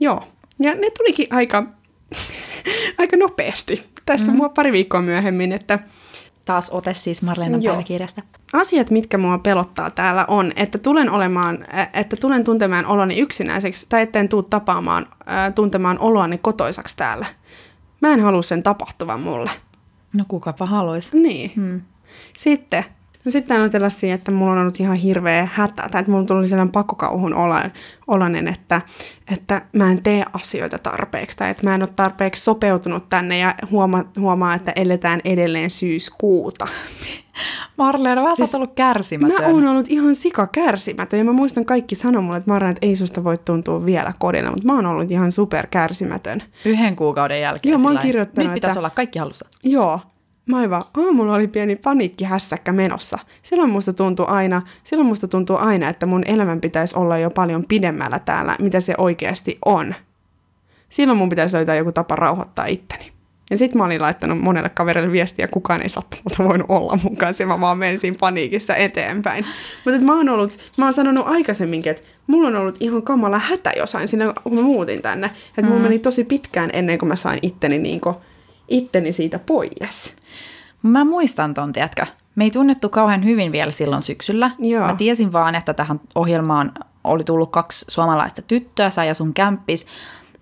Joo, 0.00 0.22
ja 0.58 0.74
ne 0.74 0.90
tulikin 0.98 1.26
aika, 1.30 1.64
aika 2.98 3.16
nopeasti. 3.16 3.86
Tässä 4.06 4.30
mm. 4.30 4.36
mua 4.36 4.48
pari 4.48 4.72
viikkoa 4.72 5.02
myöhemmin, 5.02 5.52
että 5.52 5.78
Taas 6.44 6.70
ote 6.70 6.94
siis 6.94 7.22
Marleenan 7.22 7.62
Joo. 7.62 7.74
päiväkirjasta. 7.74 8.22
asiat, 8.52 8.90
mitkä 8.90 9.18
mua 9.18 9.38
pelottaa 9.38 9.90
täällä 9.90 10.24
on, 10.28 10.52
että 10.56 10.78
tulen 10.78 11.10
olemaan, 11.10 11.66
että 11.92 12.16
tulen 12.16 12.44
tuntemaan 12.44 12.86
oloni 12.86 13.18
yksinäiseksi 13.18 13.86
tai 13.88 14.02
etten 14.02 14.28
tuu 14.28 14.42
tapaamaan, 14.42 15.06
tuntemaan 15.54 15.98
oloani 15.98 16.38
kotoisaksi 16.38 16.96
täällä. 16.96 17.26
Mä 18.00 18.12
en 18.12 18.20
halua 18.20 18.42
sen 18.42 18.62
tapahtuvan 18.62 19.20
mulle. 19.20 19.50
No 20.16 20.24
kukapa 20.28 20.66
haluaisi. 20.66 21.18
Niin. 21.18 21.52
Hmm. 21.56 21.80
Sitten, 22.36 22.84
no 23.24 23.30
sitten 23.30 23.60
on 23.60 23.70
sellaisia, 23.70 24.14
että 24.14 24.30
mulla 24.30 24.52
on 24.52 24.58
ollut 24.58 24.80
ihan 24.80 24.96
hirveä 24.96 25.48
hätä, 25.52 25.88
tai 25.90 26.00
että 26.00 26.12
mulla 26.12 26.24
tuli 26.24 26.48
sellainen 26.48 26.72
pakokauhun 26.72 27.34
oloinen, 28.06 28.48
että, 28.48 28.80
että 29.34 29.62
mä 29.72 29.90
en 29.90 30.02
tee 30.02 30.24
asioita 30.32 30.78
tarpeeksi, 30.78 31.36
tai 31.36 31.50
että 31.50 31.64
mä 31.64 31.74
en 31.74 31.82
ole 31.82 31.88
tarpeeksi 31.96 32.44
sopeutunut 32.44 33.08
tänne, 33.08 33.38
ja 33.38 33.54
huoma, 33.70 34.04
huomaa, 34.18 34.54
että 34.54 34.72
eletään 34.76 35.20
edelleen 35.24 35.70
syyskuuta. 35.70 36.66
Marleena, 37.76 38.22
vähän 38.22 38.36
siis, 38.36 38.54
ollut 38.54 38.74
kärsimätön. 38.74 39.40
Mä 39.42 39.46
oon 39.46 39.66
ollut 39.66 39.88
ihan 39.88 40.14
sika 40.14 40.46
kärsimätön, 40.46 41.18
ja 41.18 41.24
mä 41.24 41.32
muistan 41.32 41.64
kaikki 41.64 41.94
sanoi 41.94 42.22
mulle, 42.22 42.36
että 42.36 42.50
Marja, 42.50 42.70
että 42.70 42.86
ei 42.86 42.96
susta 42.96 43.24
voi 43.24 43.38
tuntua 43.38 43.86
vielä 43.86 44.12
kodilla, 44.18 44.50
mutta 44.50 44.66
mä 44.66 44.74
oon 44.74 44.86
ollut 44.86 45.10
ihan 45.10 45.32
super 45.32 45.66
kärsimätön. 45.66 46.42
Yhden 46.64 46.96
kuukauden 46.96 47.40
jälkeen. 47.40 47.70
Joo, 47.72 47.78
mä 47.80 47.88
oon 47.88 47.98
kirjoittanut, 47.98 48.48
Nyt 48.48 48.54
pitäisi 48.54 48.72
että- 48.72 48.80
olla 48.80 48.90
kaikki 48.90 49.18
halussa. 49.18 49.48
Joo. 49.62 50.00
Mä 50.46 50.58
olin 50.58 50.70
vaan, 50.70 50.82
aamulla 51.06 51.34
oli 51.34 51.48
pieni 51.48 51.76
paniikkihässäkkä 51.76 52.72
menossa. 52.72 53.18
Silloin 53.42 53.70
musta 53.70 53.92
tuntuu 53.92 54.26
aina, 54.28 54.62
silloin 54.84 55.08
musta 55.08 55.28
tuntuu 55.28 55.56
aina, 55.56 55.88
että 55.88 56.06
mun 56.06 56.22
elämän 56.26 56.60
pitäisi 56.60 56.96
olla 56.96 57.18
jo 57.18 57.30
paljon 57.30 57.64
pidemmällä 57.64 58.18
täällä, 58.18 58.56
mitä 58.60 58.80
se 58.80 58.94
oikeasti 58.98 59.58
on. 59.64 59.94
Silloin 60.88 61.18
mun 61.18 61.28
pitäisi 61.28 61.56
löytää 61.56 61.74
joku 61.74 61.92
tapa 61.92 62.16
rauhoittaa 62.16 62.66
itteni. 62.66 63.12
Ja 63.50 63.58
sit 63.58 63.74
mä 63.74 63.84
olin 63.84 64.02
laittanut 64.02 64.40
monelle 64.40 64.68
kaverille 64.68 65.12
viestiä, 65.12 65.46
kukaan 65.48 65.82
ei 65.82 65.88
sattumalta 65.88 66.44
voinut 66.44 66.66
olla 66.70 66.98
mun 67.02 67.16
kanssa, 67.16 67.46
mä 67.46 67.60
vaan 67.60 67.78
menin 67.78 68.00
siinä 68.00 68.16
paniikissa 68.20 68.76
eteenpäin. 68.76 69.46
Mutta 69.84 70.00
mä 70.00 70.16
oon 70.16 70.28
ollut, 70.28 70.58
mä 70.76 70.84
oon 70.84 70.94
sanonut 70.94 71.28
aikaisemminkin, 71.28 71.90
että 71.90 72.02
mulla 72.26 72.48
on 72.48 72.56
ollut 72.56 72.76
ihan 72.80 73.02
kamala 73.02 73.38
hätä 73.38 73.72
jossain 73.76 74.08
siinä, 74.08 74.32
kun 74.42 74.54
mä 74.54 74.62
muutin 74.62 75.02
tänne. 75.02 75.30
Että 75.58 75.70
mulla 75.70 75.82
meni 75.82 75.98
tosi 75.98 76.24
pitkään 76.24 76.70
ennen 76.72 76.98
kuin 76.98 77.08
mä 77.08 77.16
sain 77.16 77.38
itteni, 77.42 77.78
niinku, 77.78 78.14
itteni 78.68 79.12
siitä 79.12 79.38
pois. 79.38 80.14
Mä 80.82 81.04
muistan 81.04 81.54
ton, 81.54 81.72
tiedätkö? 81.72 82.06
Me 82.34 82.44
ei 82.44 82.50
tunnettu 82.50 82.88
kauhean 82.88 83.24
hyvin 83.24 83.52
vielä 83.52 83.70
silloin 83.70 84.02
syksyllä. 84.02 84.50
Joo. 84.58 84.86
Mä 84.86 84.94
tiesin 84.94 85.32
vaan, 85.32 85.54
että 85.54 85.74
tähän 85.74 86.00
ohjelmaan 86.14 86.72
oli 87.04 87.24
tullut 87.24 87.50
kaksi 87.50 87.84
suomalaista 87.88 88.42
tyttöä, 88.42 88.90
sä 88.90 89.04
ja 89.04 89.14
sun 89.14 89.34
kämppis. 89.34 89.86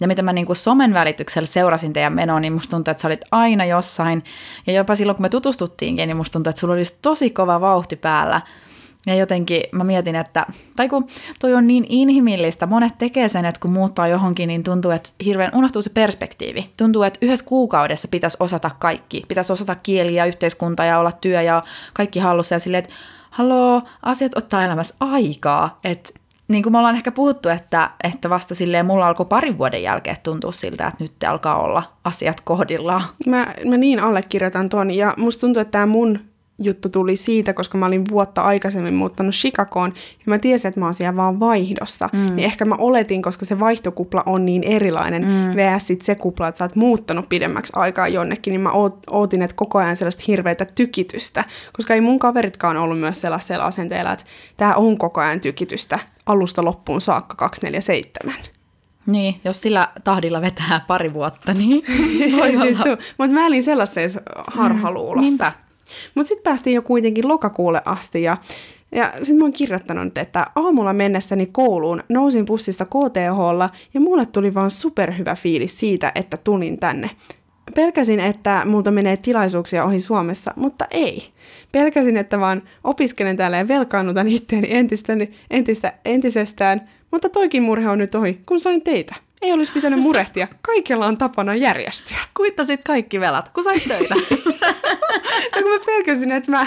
Ja 0.01 0.09
mitä 0.09 0.23
mä 0.23 0.33
niin 0.33 0.47
kuin 0.47 0.57
somen 0.57 0.95
välityksellä 0.95 1.47
seurasin 1.47 1.93
teidän 1.93 2.13
menoa, 2.13 2.41
niin 2.41 2.53
musta 2.53 2.71
tuntuu, 2.71 2.91
että 2.91 3.01
sä 3.01 3.09
olit 3.09 3.25
aina 3.31 3.65
jossain. 3.65 4.25
Ja 4.67 4.73
jopa 4.73 4.95
silloin, 4.95 5.17
kun 5.17 5.25
me 5.25 5.29
tutustuttiinkin, 5.29 6.07
niin 6.07 6.17
musta 6.17 6.33
tuntuu, 6.33 6.51
että 6.51 6.61
sulla 6.61 6.75
olisi 6.75 6.99
tosi 7.03 7.31
kova 7.31 7.61
vauhti 7.61 7.97
päällä. 7.97 8.41
Ja 9.07 9.15
jotenkin 9.15 9.63
mä 9.73 9.85
mietin, 9.85 10.17
että, 10.17 10.47
tai 10.77 10.89
kun 10.89 11.07
toi 11.39 11.55
on 11.55 11.67
niin 11.67 11.87
inhimillistä, 11.89 12.67
monet 12.67 12.99
tekee 12.99 13.29
sen, 13.29 13.45
että 13.45 13.61
kun 13.61 13.73
muuttaa 13.73 14.09
johonkin, 14.09 14.49
niin 14.49 14.65
tuntuu, 14.65 14.91
että 14.91 15.11
hirveän 15.25 15.51
unohtuu 15.55 15.83
se 15.83 15.91
perspektiivi. 15.91 16.71
Tuntuu, 16.77 17.03
että 17.03 17.19
yhdessä 17.23 17.45
kuukaudessa 17.45 18.09
pitäisi 18.09 18.37
osata 18.41 18.71
kaikki. 18.79 19.23
Pitäisi 19.29 19.53
osata 19.53 19.75
kieli 19.75 20.15
ja 20.15 20.25
yhteiskunta 20.25 20.85
ja 20.85 20.99
olla 20.99 21.13
työ 21.13 21.43
ja 21.43 21.63
kaikki 21.93 22.21
hallussa 22.21 22.55
ja 22.55 22.59
silleen, 22.59 22.85
että 22.85 22.95
haloo, 23.31 23.83
asiat 24.03 24.37
ottaa 24.37 24.65
elämässä 24.65 24.95
aikaa. 25.01 25.79
Että 25.85 26.11
niin 26.49 26.63
kuin 26.63 26.73
me 26.73 26.79
ollaan 26.79 26.97
ehkä 26.97 27.13
puhuttu, 27.13 27.49
että, 27.49 27.91
että 28.05 28.31
vasta 28.31 28.55
silleen 28.55 28.87
mulla 28.87 29.07
alkoi 29.07 29.27
parin 29.27 29.59
vuoden 29.59 29.83
jälkeen 29.83 30.17
tuntua 30.23 30.53
siltä, 30.53 30.87
että 30.87 31.05
nyt 31.05 31.13
alkaa 31.29 31.63
olla 31.63 31.83
asiat 32.05 32.41
kohdillaan. 32.41 33.03
Mä, 33.27 33.55
mä 33.69 33.77
niin 33.77 34.01
allekirjoitan 34.01 34.69
ton, 34.69 34.91
ja 34.91 35.15
musta 35.17 35.41
tuntuu, 35.41 35.61
että 35.61 35.73
tämä 35.73 35.87
mun 35.87 36.19
juttu 36.59 36.89
tuli 36.89 37.17
siitä, 37.17 37.53
koska 37.53 37.79
mä 37.79 37.87
olin 37.87 38.09
vuotta 38.09 38.43
aikaisemmin 38.43 38.95
muuttanut 38.95 39.35
Chicagoon, 39.35 39.93
ja 40.19 40.25
mä 40.27 40.39
tiesin, 40.39 40.69
että 40.69 40.81
mä 40.81 40.87
oon 40.87 40.95
siellä 40.95 41.17
vaan 41.17 41.41
vaihdossa. 41.41 42.09
Mm. 42.13 42.37
Niin 42.37 42.47
ehkä 42.47 42.65
mä 42.65 42.75
oletin, 42.79 43.23
koska 43.23 43.45
se 43.45 43.61
vaihtokupla 43.61 44.23
on 44.27 44.45
niin 44.45 44.63
erilainen, 44.65 45.23
mm. 45.23 45.57
vs. 45.57 45.87
sit 45.87 46.03
se 46.03 46.15
kupla, 46.15 46.49
että 46.49 46.59
sä 46.59 46.65
oot 46.65 46.77
muuttanut 46.77 47.29
pidemmäksi 47.29 47.73
aikaa 47.77 48.09
jonnekin, 48.09 48.53
niin 48.53 48.61
mä 48.61 48.71
oot, 48.71 48.99
ootin, 49.11 49.43
että 49.43 49.57
koko 49.57 49.79
ajan 49.79 49.97
sellaista 49.97 50.25
hirveätä 50.29 50.67
tykitystä, 50.75 51.45
koska 51.73 51.95
ei 51.95 52.01
mun 52.01 52.19
kaveritkaan 52.19 52.77
ollut 52.77 53.01
myös 53.01 53.21
sellaisella 53.21 53.65
asenteella, 53.65 54.13
että 54.13 54.25
tää 54.57 54.75
on 54.75 54.99
koko 54.99 55.21
ajan 55.21 55.41
tykitystä 55.41 55.99
alusta 56.27 56.65
loppuun 56.65 57.01
saakka 57.01 57.37
247. 57.37 58.35
Niin, 59.07 59.35
jos 59.45 59.63
sillä 59.63 59.89
tahdilla 60.05 60.41
vetää 60.41 60.85
pari 60.87 61.15
vuotta, 61.15 61.55
niin 61.55 61.83
voi 62.39 62.57
olla. 62.63 62.99
Mutta 63.19 63.33
mä 63.33 63.47
olin 63.47 63.63
sellaisessa 63.63 64.21
harhaluulossa. 64.47 65.21
niinpä. 65.21 65.53
Mutta 66.15 66.29
sitten 66.29 66.45
päästiin 66.45 66.75
jo 66.75 66.83
kuitenkin 66.83 67.29
lokakuulle 67.29 67.83
asti 67.85 68.23
ja, 68.23 68.37
ja 68.93 69.13
sitten 69.17 69.37
mä 69.37 69.45
oon 69.45 69.53
kirjoittanut, 69.53 70.19
että 70.19 70.47
aamulla 70.55 70.93
mennessäni 70.93 71.47
kouluun 71.47 72.03
nousin 72.09 72.45
bussista 72.45 72.85
KTHlla 72.85 73.71
ja 73.95 74.01
mulle 74.01 74.27
tuli 74.27 74.55
vaan 74.55 74.71
superhyvä 74.71 75.35
fiilis 75.35 75.81
siitä, 75.81 76.13
että 76.15 76.37
tulin 76.37 76.79
tänne. 76.79 77.11
Pelkäsin, 77.75 78.21
että 78.21 78.63
multa 78.65 78.91
menee 78.91 79.17
tilaisuuksia 79.17 79.85
ohi 79.85 80.01
Suomessa, 80.01 80.53
mutta 80.57 80.87
ei. 80.91 81.25
Pelkäsin, 81.73 82.17
että 82.17 82.41
vaan 82.41 82.63
opiskelen 82.85 83.37
täällä 83.37 83.57
ja 83.57 83.69
velkaannutan 83.69 84.29
itteeni 84.29 84.69
entistä, 84.71 85.13
entistä, 85.51 85.93
entisestään, 86.05 86.89
mutta 87.11 87.29
toikin 87.29 87.63
murhe 87.63 87.89
on 87.89 87.99
nyt 87.99 88.15
ohi, 88.15 88.41
kun 88.47 88.61
sain 88.61 88.83
teitä. 88.83 89.15
Ei 89.43 89.53
olisi 89.53 89.73
pitänyt 89.73 90.01
murehtia. 90.01 90.49
Kaikella 90.63 91.07
on 91.07 91.17
tapana 91.19 91.55
järjestyä. 91.55 92.17
Kuittasit 92.37 92.81
kaikki 92.85 93.21
velat, 93.21 93.49
kun 93.49 93.65
sait 93.65 93.85
töitä. 93.89 94.15
Ja 95.57 95.63
kun 95.63 95.73
mä 95.73 95.79
pelkäsin, 95.87 96.33
että 96.33 96.51
mä 96.51 96.67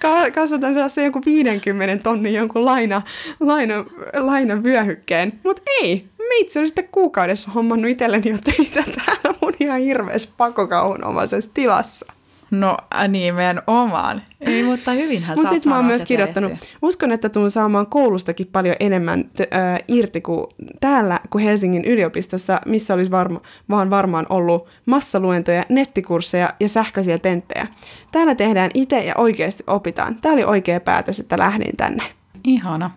ka- 0.00 0.30
kasvatan 0.30 0.72
sellaisen 0.72 1.04
joku 1.04 1.20
50 1.26 2.02
tonnin 2.02 2.34
jonkun 2.34 2.64
laina, 2.64 3.02
laina, 3.40 3.84
lainan 4.14 4.62
vyöhykkeen. 4.64 5.40
Mutta 5.44 5.62
ei, 5.82 6.04
mä 6.18 6.24
itse 6.36 6.58
olen 6.58 6.68
sitten 6.68 6.88
kuukaudessa 6.92 7.50
hommannut 7.50 7.90
itselleni 7.90 8.30
jo 8.30 8.38
töitä 8.44 8.82
täällä 8.82 9.38
mun 9.42 9.52
ihan 9.60 9.80
hirveässä 9.80 10.28
pakokauhunomaisessa 10.36 11.50
tilassa. 11.54 12.06
No 12.52 12.76
äh, 12.94 13.08
nimenomaan. 13.08 14.22
Ei, 14.40 14.62
mutta 14.62 14.92
hyvinhän 14.92 15.36
Mutta 15.38 15.50
sitten 15.50 15.70
mä 15.70 15.76
oon 15.76 15.84
myös 15.86 16.04
kirjoittanut, 16.04 16.50
järjestyä. 16.50 16.78
uskon, 16.82 17.12
että 17.12 17.28
tuun 17.28 17.50
saamaan 17.50 17.86
koulustakin 17.86 18.46
paljon 18.52 18.76
enemmän 18.80 19.24
t- 19.24 19.40
ö, 19.40 19.44
irti 19.88 20.20
kuin 20.20 20.46
täällä 20.80 21.20
kuin 21.30 21.44
Helsingin 21.44 21.84
yliopistossa, 21.84 22.60
missä 22.66 22.94
olisi 22.94 23.10
varma, 23.10 23.40
vaan 23.70 23.90
varmaan 23.90 24.26
ollut 24.28 24.66
massaluentoja, 24.86 25.64
nettikursseja 25.68 26.54
ja 26.60 26.68
sähköisiä 26.68 27.18
tenttejä. 27.18 27.66
Täällä 28.12 28.34
tehdään 28.34 28.70
itse 28.74 28.98
ja 29.04 29.14
oikeasti 29.18 29.64
opitaan. 29.66 30.14
Tämä 30.14 30.32
oli 30.32 30.44
oikea 30.44 30.80
päätös, 30.80 31.20
että 31.20 31.38
lähdin 31.38 31.76
tänne. 31.76 32.02
Ihana. 32.44 32.90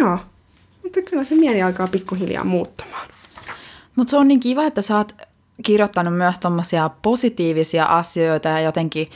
Joo, 0.00 0.18
mutta 0.82 1.02
kyllä 1.02 1.24
se 1.24 1.34
mieli 1.34 1.62
alkaa 1.62 1.86
pikkuhiljaa 1.86 2.44
muuttamaan. 2.44 3.08
Mutta 3.96 4.10
se 4.10 4.16
on 4.16 4.28
niin 4.28 4.40
kiva, 4.40 4.64
että 4.64 4.82
sä 4.82 4.96
oot 4.96 5.14
kirjoittanut 5.62 6.14
myös 6.16 6.38
tommosia 6.38 6.90
positiivisia 7.02 7.84
asioita 7.84 8.48
ja 8.48 8.60
jotenkin 8.60 9.08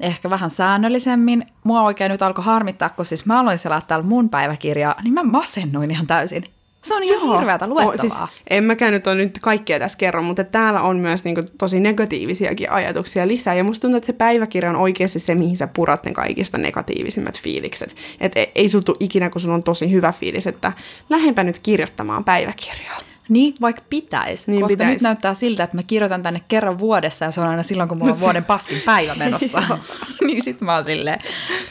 ehkä 0.00 0.30
vähän 0.30 0.50
säännöllisemmin. 0.50 1.46
Mua 1.64 1.82
oikein 1.82 2.10
nyt 2.10 2.22
alkoi 2.22 2.44
harmittaa, 2.44 2.88
kun 2.88 3.04
siis 3.04 3.26
mä 3.26 3.40
aloin 3.40 3.58
selaa 3.58 3.80
täällä 3.80 4.06
mun 4.06 4.28
päiväkirjaa, 4.28 4.94
niin 5.02 5.14
mä 5.14 5.22
masennuin 5.22 5.90
ihan 5.90 6.06
täysin. 6.06 6.44
Se 6.82 6.94
on 6.94 7.02
ihan 7.02 7.38
hirveätä 7.38 7.66
luettavaa. 7.66 7.94
O, 7.94 7.96
siis, 7.96 8.14
en 8.50 8.64
mäkään 8.64 8.92
nyt 8.92 9.06
ole 9.06 9.14
nyt 9.14 9.38
kaikkea 9.42 9.78
tässä 9.78 9.98
kerro, 9.98 10.22
mutta 10.22 10.44
täällä 10.44 10.82
on 10.82 10.96
myös 10.96 11.24
niinku 11.24 11.42
tosi 11.58 11.80
negatiivisiakin 11.80 12.70
ajatuksia 12.70 13.28
lisää. 13.28 13.54
Ja 13.54 13.64
musta 13.64 13.82
tuntuu, 13.82 13.96
että 13.96 14.06
se 14.06 14.12
päiväkirja 14.12 14.70
on 14.70 14.76
oikeasti 14.76 15.18
se, 15.18 15.34
mihin 15.34 15.56
sä 15.56 15.66
purat 15.66 16.04
ne 16.04 16.12
kaikista 16.12 16.58
negatiivisimmat 16.58 17.42
fiilikset. 17.42 17.96
Et 18.20 18.36
ei, 18.36 18.52
ei 18.54 18.68
sultu 18.68 18.96
ikinä, 19.00 19.30
kun 19.30 19.40
sulla 19.40 19.54
on 19.54 19.62
tosi 19.62 19.92
hyvä 19.92 20.12
fiilis, 20.12 20.46
että 20.46 20.72
lähdenpä 21.10 21.44
nyt 21.44 21.58
kirjoittamaan 21.58 22.24
päiväkirjaa. 22.24 22.98
Niin, 23.28 23.54
vaikka 23.60 23.82
pitäisi, 23.90 24.50
Niin 24.50 24.60
koska 24.62 24.72
pitäis. 24.72 24.90
nyt 24.92 25.02
näyttää 25.02 25.34
siltä, 25.34 25.64
että 25.64 25.76
mä 25.76 25.82
kirjoitan 25.82 26.22
tänne 26.22 26.42
kerran 26.48 26.78
vuodessa 26.78 27.24
ja 27.24 27.30
se 27.30 27.40
on 27.40 27.48
aina 27.48 27.62
silloin, 27.62 27.88
kun 27.88 27.98
mulla 27.98 28.12
on 28.12 28.20
vuoden 28.26 28.44
paskin 28.44 28.82
päivä 28.86 29.14
menossa. 29.14 29.62
Niin 30.26 30.42
sit 30.42 30.60
mä 30.60 30.74
oon 30.74 30.84
silleen, 30.84 31.18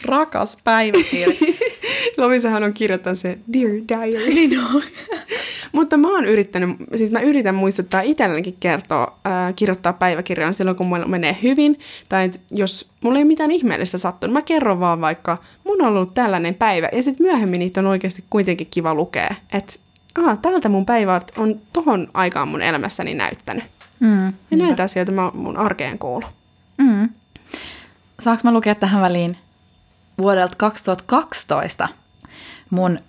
rakas 0.06 0.58
päiväkirja. 0.64 1.28
Lovisahan 2.18 2.64
on 2.64 2.74
kirjoittanut 2.74 3.20
se 3.20 3.38
Dear 3.54 3.72
Diary. 3.88 4.34
Niin 4.34 4.60
on. 4.60 4.82
Mutta 5.72 5.98
mä 5.98 6.08
oon 6.08 6.26
yrittänyt, 6.26 6.70
siis 6.96 7.12
mä 7.12 7.20
yritän 7.20 7.56
muistuttaa 7.56 8.02
itsellenikin 8.02 8.58
kertoa, 8.60 9.20
ää, 9.26 9.54
kirjoittaa 9.54 9.94
päiväkirjaan 9.94 10.54
silloin, 10.54 10.78
kun 10.78 10.88
mulla 10.88 11.08
menee 11.08 11.38
hyvin. 11.44 11.80
Tai 12.10 12.26
et 12.26 12.42
jos 12.52 12.92
mulla 13.02 13.20
ei 13.20 13.26
mitään 13.26 13.52
ihmeellistä 13.52 13.98
sattunut, 13.98 14.34
mä 14.34 14.42
kerron 14.42 14.80
vaan 14.80 15.02
vaikka, 15.02 15.38
mun 15.64 15.82
on 15.82 15.88
ollut 15.88 16.14
tällainen 16.14 16.56
päivä. 16.56 16.90
Ja 16.92 17.04
sitten 17.04 17.26
myöhemmin 17.28 17.60
niitä 17.60 17.80
on 17.80 17.86
oikeasti 17.88 18.24
kuitenkin 18.30 18.68
kiva 18.72 18.94
lukea. 18.94 19.36
Että 19.54 19.74
Aa, 20.18 20.36
tältä 20.36 20.70
mun 20.70 20.86
päivät 20.86 21.32
on 21.38 21.60
tohon 21.74 22.08
aikaan 22.14 22.48
mun 22.48 22.62
elämässäni 22.62 23.14
näyttänyt. 23.14 23.64
Mm, 24.00 24.28
Ja 24.28 24.58
näitä 24.58 24.84
asioita 24.84 25.12
mä 25.12 25.32
mun 25.34 25.58
arkeen 25.58 26.00
kuulu. 26.00 26.26
Mm. 26.78 27.10
Saanko 28.20 28.42
mä 28.44 28.52
lukea 28.54 28.76
tähän 28.76 29.02
väliin 29.02 29.38
vuodelta 30.22 30.56
2012 30.58 31.88
mun 32.70 33.00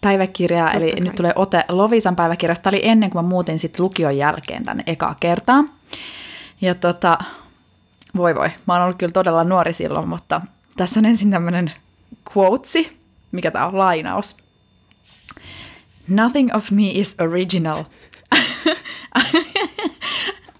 päiväkirjaa, 0.00 0.66
Totta 0.66 0.78
eli 0.84 0.92
kai. 0.92 1.00
nyt 1.00 1.14
tulee 1.14 1.32
ote 1.36 1.64
Lovisan 1.68 2.16
päiväkirjasta. 2.16 2.62
Tämä 2.62 2.70
oli 2.78 2.88
ennen 2.88 3.10
kuin 3.10 3.24
mä 3.24 3.28
muutin 3.28 3.58
sitten 3.58 3.84
lukion 3.84 4.16
jälkeen 4.16 4.64
tänne 4.64 4.82
ekaa 4.86 5.16
kertaa. 5.20 5.64
Ja 6.60 6.74
tota, 6.74 7.18
voi 8.16 8.34
voi, 8.34 8.50
mä 8.66 8.72
oon 8.74 8.82
ollut 8.82 8.98
kyllä 8.98 9.12
todella 9.12 9.44
nuori 9.44 9.72
silloin, 9.72 10.08
mutta 10.08 10.40
tässä 10.76 11.00
on 11.00 11.06
ensin 11.06 11.30
tämmöinen 11.30 11.72
quotesi, 12.36 12.96
mikä 13.32 13.50
tää 13.50 13.66
on 13.66 13.78
lainaus. 13.78 14.36
Nothing 16.08 16.54
of 16.54 16.70
me 16.70 16.90
is 16.90 17.14
original. 17.18 17.84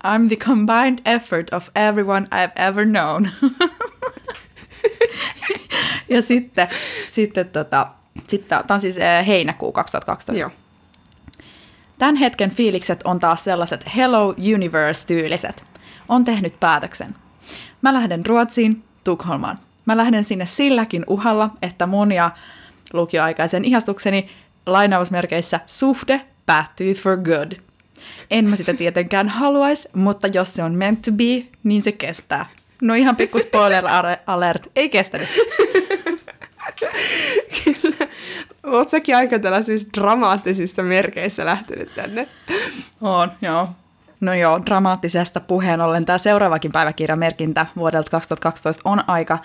I'm 0.04 0.28
the 0.28 0.36
combined 0.36 1.00
effort 1.06 1.52
of 1.52 1.70
everyone 1.74 2.26
I've 2.30 2.52
ever 2.56 2.84
known. 2.84 3.28
ja 6.08 6.22
sitten, 6.22 6.68
sitten 7.10 7.48
tota, 7.48 7.88
sitten, 8.28 8.48
tämä 8.48 8.74
on 8.74 8.80
siis 8.80 8.96
eh, 8.96 9.26
heinäkuu 9.26 9.72
2012. 9.72 10.42
Joo. 10.42 10.50
Tämän 11.98 12.16
hetken 12.16 12.50
fiilikset 12.50 13.00
on 13.04 13.18
taas 13.18 13.44
sellaiset 13.44 13.84
Hello 13.96 14.34
Universe-tyyliset. 14.54 15.64
On 16.08 16.24
tehnyt 16.24 16.60
päätöksen. 16.60 17.14
Mä 17.82 17.92
lähden 17.92 18.26
Ruotsiin, 18.26 18.84
Tukholmaan. 19.04 19.58
Mä 19.86 19.96
lähden 19.96 20.24
sinne 20.24 20.46
silläkin 20.46 21.04
uhalla, 21.06 21.50
että 21.62 21.86
mun 21.86 22.12
ja 22.12 22.30
lukioaikaisen 22.92 23.64
ihastukseni 23.64 24.30
lainausmerkeissä 24.66 25.60
suhde 25.66 26.20
päättyy 26.46 26.94
for 26.94 27.16
good. 27.16 27.52
En 28.30 28.44
mä 28.44 28.56
sitä 28.56 28.74
tietenkään 28.74 29.28
haluaisi, 29.38 29.88
mutta 29.94 30.26
jos 30.26 30.54
se 30.54 30.62
on 30.62 30.74
meant 30.74 31.02
to 31.02 31.12
be, 31.12 31.48
niin 31.64 31.82
se 31.82 31.92
kestää. 31.92 32.46
No 32.82 32.94
ihan 32.94 33.16
pikku 33.16 33.38
spoiler 33.38 33.84
alert, 34.26 34.70
ei 34.76 34.88
kestänyt. 34.88 35.28
Oot 38.66 38.90
säkin 38.90 39.16
aika 39.16 39.38
tällaisissa 39.38 39.88
dramaattisissa 39.94 40.82
merkeissä 40.82 41.44
lähtenyt 41.44 41.94
tänne? 41.94 42.28
On, 43.00 43.32
joo. 43.42 43.68
No 44.24 44.34
joo, 44.34 44.60
dramaattisesta 44.66 45.40
puheen 45.40 45.80
ollen 45.80 46.04
tämä 46.04 46.18
seuraavakin 46.18 46.72
päiväkirjamerkintä 46.72 47.66
vuodelta 47.76 48.10
2012 48.10 48.82
on 48.84 49.04
aika 49.06 49.38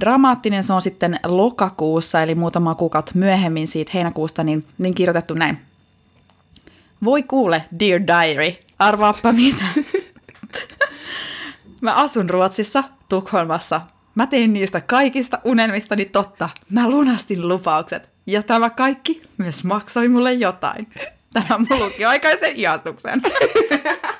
dramaattinen. 0.00 0.64
Se 0.64 0.72
on 0.72 0.82
sitten 0.82 1.20
lokakuussa, 1.26 2.22
eli 2.22 2.34
muutama 2.34 2.74
kuukautta 2.74 3.12
myöhemmin 3.14 3.68
siitä 3.68 3.90
heinäkuusta, 3.94 4.44
niin, 4.44 4.64
niin 4.78 4.94
kirjoitettu 4.94 5.34
näin. 5.34 5.58
Voi 7.04 7.22
kuule, 7.22 7.64
dear 7.80 8.00
diary, 8.00 8.54
arvaappa 8.78 9.32
mitä. 9.32 9.64
Mä 11.82 11.94
asun 11.94 12.30
Ruotsissa, 12.30 12.84
Tukholmassa. 13.08 13.80
Mä 14.14 14.26
tein 14.26 14.52
niistä 14.52 14.80
kaikista 14.80 15.38
unelmistani 15.44 16.04
totta. 16.04 16.48
Mä 16.70 16.90
lunastin 16.90 17.48
lupaukset. 17.48 18.10
Ja 18.26 18.42
tämä 18.42 18.70
kaikki 18.70 19.22
myös 19.38 19.64
maksoi 19.64 20.08
mulle 20.08 20.32
jotain. 20.32 20.88
Tämä 21.32 21.58
mun 21.58 21.78
lukioaikaisen 21.78 22.56
ihastuksen. 22.56 23.22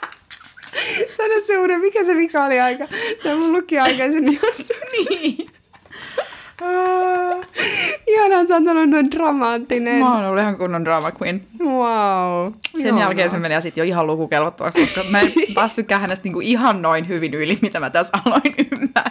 Sano 1.17 1.35
se 1.47 1.59
uuden, 1.59 1.81
mikä 1.81 2.05
se 2.05 2.17
vika 2.17 2.45
oli 2.45 2.61
aika? 2.61 2.85
Tämä 3.23 3.37
mun 3.37 3.53
lukioaikaisen 3.53 4.25
niin. 5.11 5.47
Ah, 6.63 7.47
Ihanaa, 8.07 8.47
sä 8.47 8.55
oot 8.55 8.67
ollut 8.69 8.91
noin 8.91 9.11
dramaattinen. 9.11 10.01
Mä 10.01 10.15
oon 10.15 10.25
ollut 10.25 10.41
ihan 10.43 10.57
kunnon 10.57 10.85
drama 10.85 11.13
queen. 11.23 11.43
Wow. 11.61 12.53
Sen 12.77 12.87
Ihanaa. 12.87 13.03
jälkeen 13.05 13.31
se 13.31 13.39
meni 13.39 13.63
sitten 13.63 13.83
jo 13.83 13.85
ihan 13.85 14.07
lukukelvottomaksi, 14.07 14.81
koska 14.81 15.01
mä 15.11 15.21
en 15.21 15.33
päässytkään 15.55 16.01
hänestä 16.01 16.25
niinku 16.25 16.41
ihan 16.41 16.83
noin 16.83 17.09
hyvin 17.09 17.35
yli, 17.35 17.59
mitä 17.63 17.81
mä 17.81 17.91
tässä 17.91 18.19
aloin 18.27 18.55
ymmärtää. 18.73 19.11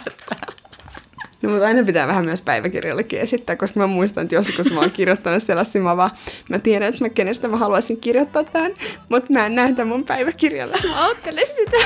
No, 1.48 1.52
mutta 1.52 1.66
aina 1.66 1.84
pitää 1.84 2.06
vähän 2.06 2.24
myös 2.24 2.42
päiväkirjallekin 2.42 3.20
esittää, 3.20 3.56
koska 3.56 3.80
mä 3.80 3.86
muistan, 3.86 4.22
että 4.22 4.34
joskus 4.34 4.72
mä 4.72 4.80
oon 4.80 4.90
kirjoittanut 4.90 5.42
sellaisia, 5.42 5.82
mä 5.82 5.96
vaan, 5.96 6.10
mä 6.50 6.58
tiedän, 6.58 6.88
että 6.88 7.04
mä 7.04 7.08
kenestä 7.08 7.48
mä 7.48 7.56
haluaisin 7.56 8.00
kirjoittaa 8.00 8.44
tämän, 8.44 8.72
mutta 9.08 9.32
mä 9.32 9.46
en 9.46 9.54
näytä 9.54 9.84
mun 9.84 10.04
päiväkirjalla. 10.04 10.76
Mä 10.88 11.10
sitä. 11.56 11.76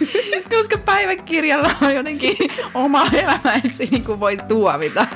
Koska 0.56 0.78
päiväkirjalla 0.78 1.70
on 1.82 1.94
jotenkin 1.94 2.36
oma 2.74 3.06
elämä, 3.12 3.54
että 3.54 3.76
se 3.76 3.84
niinku 3.90 4.20
voi 4.20 4.36
tuomita. 4.48 5.06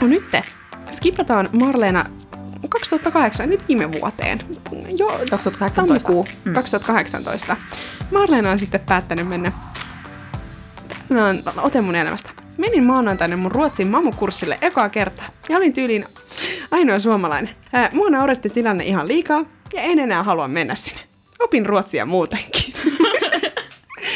No 0.00 0.08
nyt 0.08 0.24
skipataan 0.90 1.48
Marleena 1.52 2.04
2008, 2.72 3.46
eli 3.48 3.58
viime 3.68 3.92
vuoteen. 3.92 4.38
Jo 4.98 5.06
2018. 5.30 5.70
tammikuu 5.82 6.26
Mm. 6.44 6.52
2018. 6.52 7.56
Marleena 8.10 8.50
on 8.50 8.58
sitten 8.58 8.80
päättänyt 8.80 9.28
mennä 9.28 9.52
No, 11.08 11.20
ote 11.62 11.80
mun 11.80 11.94
elämästä. 11.94 12.30
Menin 12.58 12.84
maanantaina 12.84 13.36
mun 13.36 13.52
Ruotsin 13.52 13.86
mamukurssille 13.88 14.58
ekaa 14.60 14.88
kertaa 14.88 15.26
ja 15.48 15.56
olin 15.56 15.72
tyyliin 15.72 16.04
ainoa 16.70 16.98
suomalainen. 16.98 17.54
Ää, 17.72 17.90
mua 17.92 18.10
nauretti 18.10 18.50
tilanne 18.50 18.84
ihan 18.84 19.08
liikaa 19.08 19.44
ja 19.74 19.82
en 19.82 19.98
enää 19.98 20.22
halua 20.22 20.48
mennä 20.48 20.74
sinne. 20.74 21.00
Opin 21.38 21.66
ruotsia 21.66 22.06
muutenkin. 22.06 22.74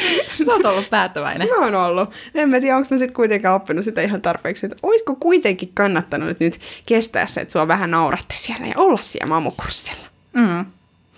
Sä 0.45 0.53
oot 0.53 0.65
ollut 0.65 0.89
päättäväinen. 0.89 1.47
Mä 1.47 1.65
oon 1.65 1.75
ollut. 1.75 2.09
En 2.35 2.49
mä 2.49 2.59
tiedä, 2.59 2.77
onko 2.77 2.87
mä 2.91 2.97
sit 2.97 3.11
kuitenkaan 3.11 3.55
oppinut 3.55 3.85
sitä 3.85 4.01
ihan 4.01 4.21
tarpeeksi, 4.21 4.65
että 4.65 4.77
olisiko 4.83 5.15
kuitenkin 5.15 5.71
kannattanut 5.73 6.39
nyt 6.39 6.59
kestää 6.85 7.27
se, 7.27 7.41
että 7.41 7.51
sua 7.51 7.67
vähän 7.67 7.91
nauratti 7.91 8.37
siellä 8.37 8.67
ja 8.67 8.73
olla 8.77 8.97
siellä 9.01 9.27
mamukurssilla. 9.27 10.05
Mm. 10.33 10.65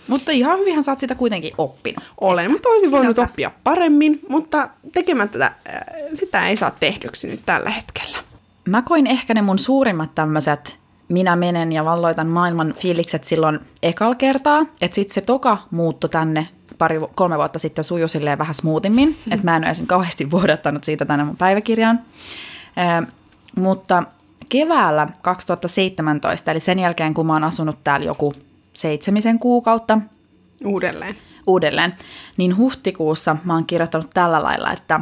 Mutta 0.07 0.31
ihan 0.31 0.59
hyvinhän 0.59 0.83
sä 0.83 0.91
oot 0.91 0.99
sitä 0.99 1.15
kuitenkin 1.15 1.53
oppinut. 1.57 2.03
Olen, 2.21 2.51
mutta 2.51 2.69
olisin 2.69 2.91
voinut 2.91 3.15
Sinänsä. 3.15 3.31
oppia 3.31 3.51
paremmin, 3.63 4.19
mutta 4.29 4.69
tekemättä 4.93 5.39
tätä, 5.39 5.45
äh, 5.45 5.83
sitä 6.13 6.47
ei 6.47 6.55
saa 6.55 6.71
tehdyksi 6.79 7.27
nyt 7.27 7.39
tällä 7.45 7.69
hetkellä. 7.69 8.17
Mä 8.67 8.81
koin 8.81 9.07
ehkä 9.07 9.33
ne 9.33 9.41
mun 9.41 9.59
suurimmat 9.59 10.15
tämmöiset 10.15 10.79
minä 11.09 11.35
menen 11.35 11.71
ja 11.71 11.85
valloitan 11.85 12.27
maailman 12.27 12.73
fiilikset 12.77 13.23
silloin 13.23 13.59
ekal 13.83 14.15
kertaa, 14.15 14.65
että 14.81 14.95
sitten 14.95 15.13
se 15.13 15.21
toka 15.21 15.57
muutto 15.71 16.07
tänne 16.07 16.47
pari, 16.79 16.99
kolme 17.15 17.37
vuotta 17.37 17.59
sitten 17.59 17.83
sujui 17.83 18.09
silleen 18.09 18.37
vähän 18.37 18.53
smoothimmin, 18.53 19.17
että 19.31 19.45
mä 19.45 19.55
en 19.55 19.61
ole 19.61 19.67
edes 19.67 19.83
kauheasti 19.87 20.31
vuodattanut 20.35 20.83
siitä 20.83 21.05
tänne 21.05 21.25
mun 21.25 21.37
päiväkirjaan. 21.37 21.99
Ee, 22.77 23.07
mutta 23.55 24.03
keväällä 24.49 25.07
2017, 25.21 26.51
eli 26.51 26.59
sen 26.59 26.79
jälkeen 26.79 27.13
kun 27.13 27.25
mä 27.25 27.33
oon 27.33 27.43
asunut 27.43 27.83
täällä 27.83 28.05
joku 28.05 28.33
seitsemisen 28.73 29.39
kuukautta, 29.39 29.99
Uudelleen. 30.65 31.15
uudelleen, 31.47 31.95
niin 32.37 32.57
huhtikuussa 32.57 33.35
mä 33.43 33.53
oon 33.53 33.65
kirjoittanut 33.65 34.09
tällä 34.13 34.43
lailla, 34.43 34.71
että 34.71 35.01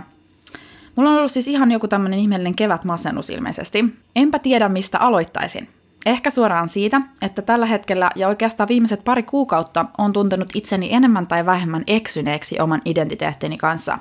mulla 0.96 1.10
on 1.10 1.18
ollut 1.18 1.32
siis 1.32 1.48
ihan 1.48 1.72
joku 1.72 1.88
tämmöinen 1.88 2.20
ihmeellinen 2.20 2.56
kevätmasennus 2.56 3.30
ilmeisesti. 3.30 3.86
Enpä 4.16 4.40
tiedä, 4.40 4.70
mistä 4.70 5.00
aloittaisin. 5.00 5.70
Ehkä 6.08 6.30
suoraan 6.30 6.70
siitä, 6.70 7.02
että 7.22 7.42
tällä 7.42 7.66
hetkellä 7.66 8.10
ja 8.16 8.28
oikeastaan 8.28 8.70
viimeiset 8.70 9.04
pari 9.04 9.24
kuukautta 9.24 9.86
on 9.98 10.14
tuntenut 10.14 10.50
itseni 10.56 10.94
enemmän 10.94 11.28
tai 11.28 11.46
vähemmän 11.46 11.84
eksyneeksi 11.88 12.60
oman 12.60 12.82
identiteettini 12.86 13.58
kanssa. 13.58 14.00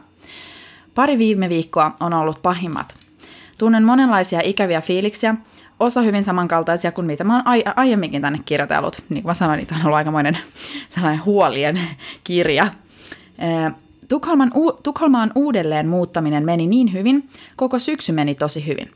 Pari 0.95 1.19
viime 1.19 1.49
viikkoa 1.49 1.97
on 2.01 2.15
ollut 2.15 2.43
pahimmat. 2.43 2.95
Tunnen 3.59 3.85
monenlaisia 3.85 4.41
ikäviä 4.45 4.81
fiiliksiä, 4.81 5.35
osa 5.81 6.01
hyvin 6.03 6.25
samankaltaisia 6.25 6.93
kuin 6.93 7.07
mitä 7.07 7.25
mä 7.25 7.35
oon 7.37 7.47
ai- 7.47 7.65
aiemminkin 7.77 8.23
tänne 8.23 8.39
kirjoitellut. 8.45 9.03
Niin 9.09 9.23
kuin 9.23 9.31
mä 9.31 9.35
sanoin, 9.35 9.59
niitä 9.59 9.75
on 9.75 9.81
ollut 9.85 9.97
aikamoinen 9.97 10.39
sellainen 10.89 11.25
huolien 11.25 11.81
kirja. 12.25 12.69
Ee, 13.39 13.71
Tukholman, 14.09 14.51
u- 14.55 14.73
Tukholmaan 14.83 15.33
uudelleen 15.35 15.89
muuttaminen 15.89 16.45
meni 16.45 16.67
niin 16.67 16.93
hyvin, 16.93 17.29
koko 17.57 17.79
syksy 17.79 18.13
meni 18.13 18.35
tosi 18.35 18.67
hyvin. 18.67 18.91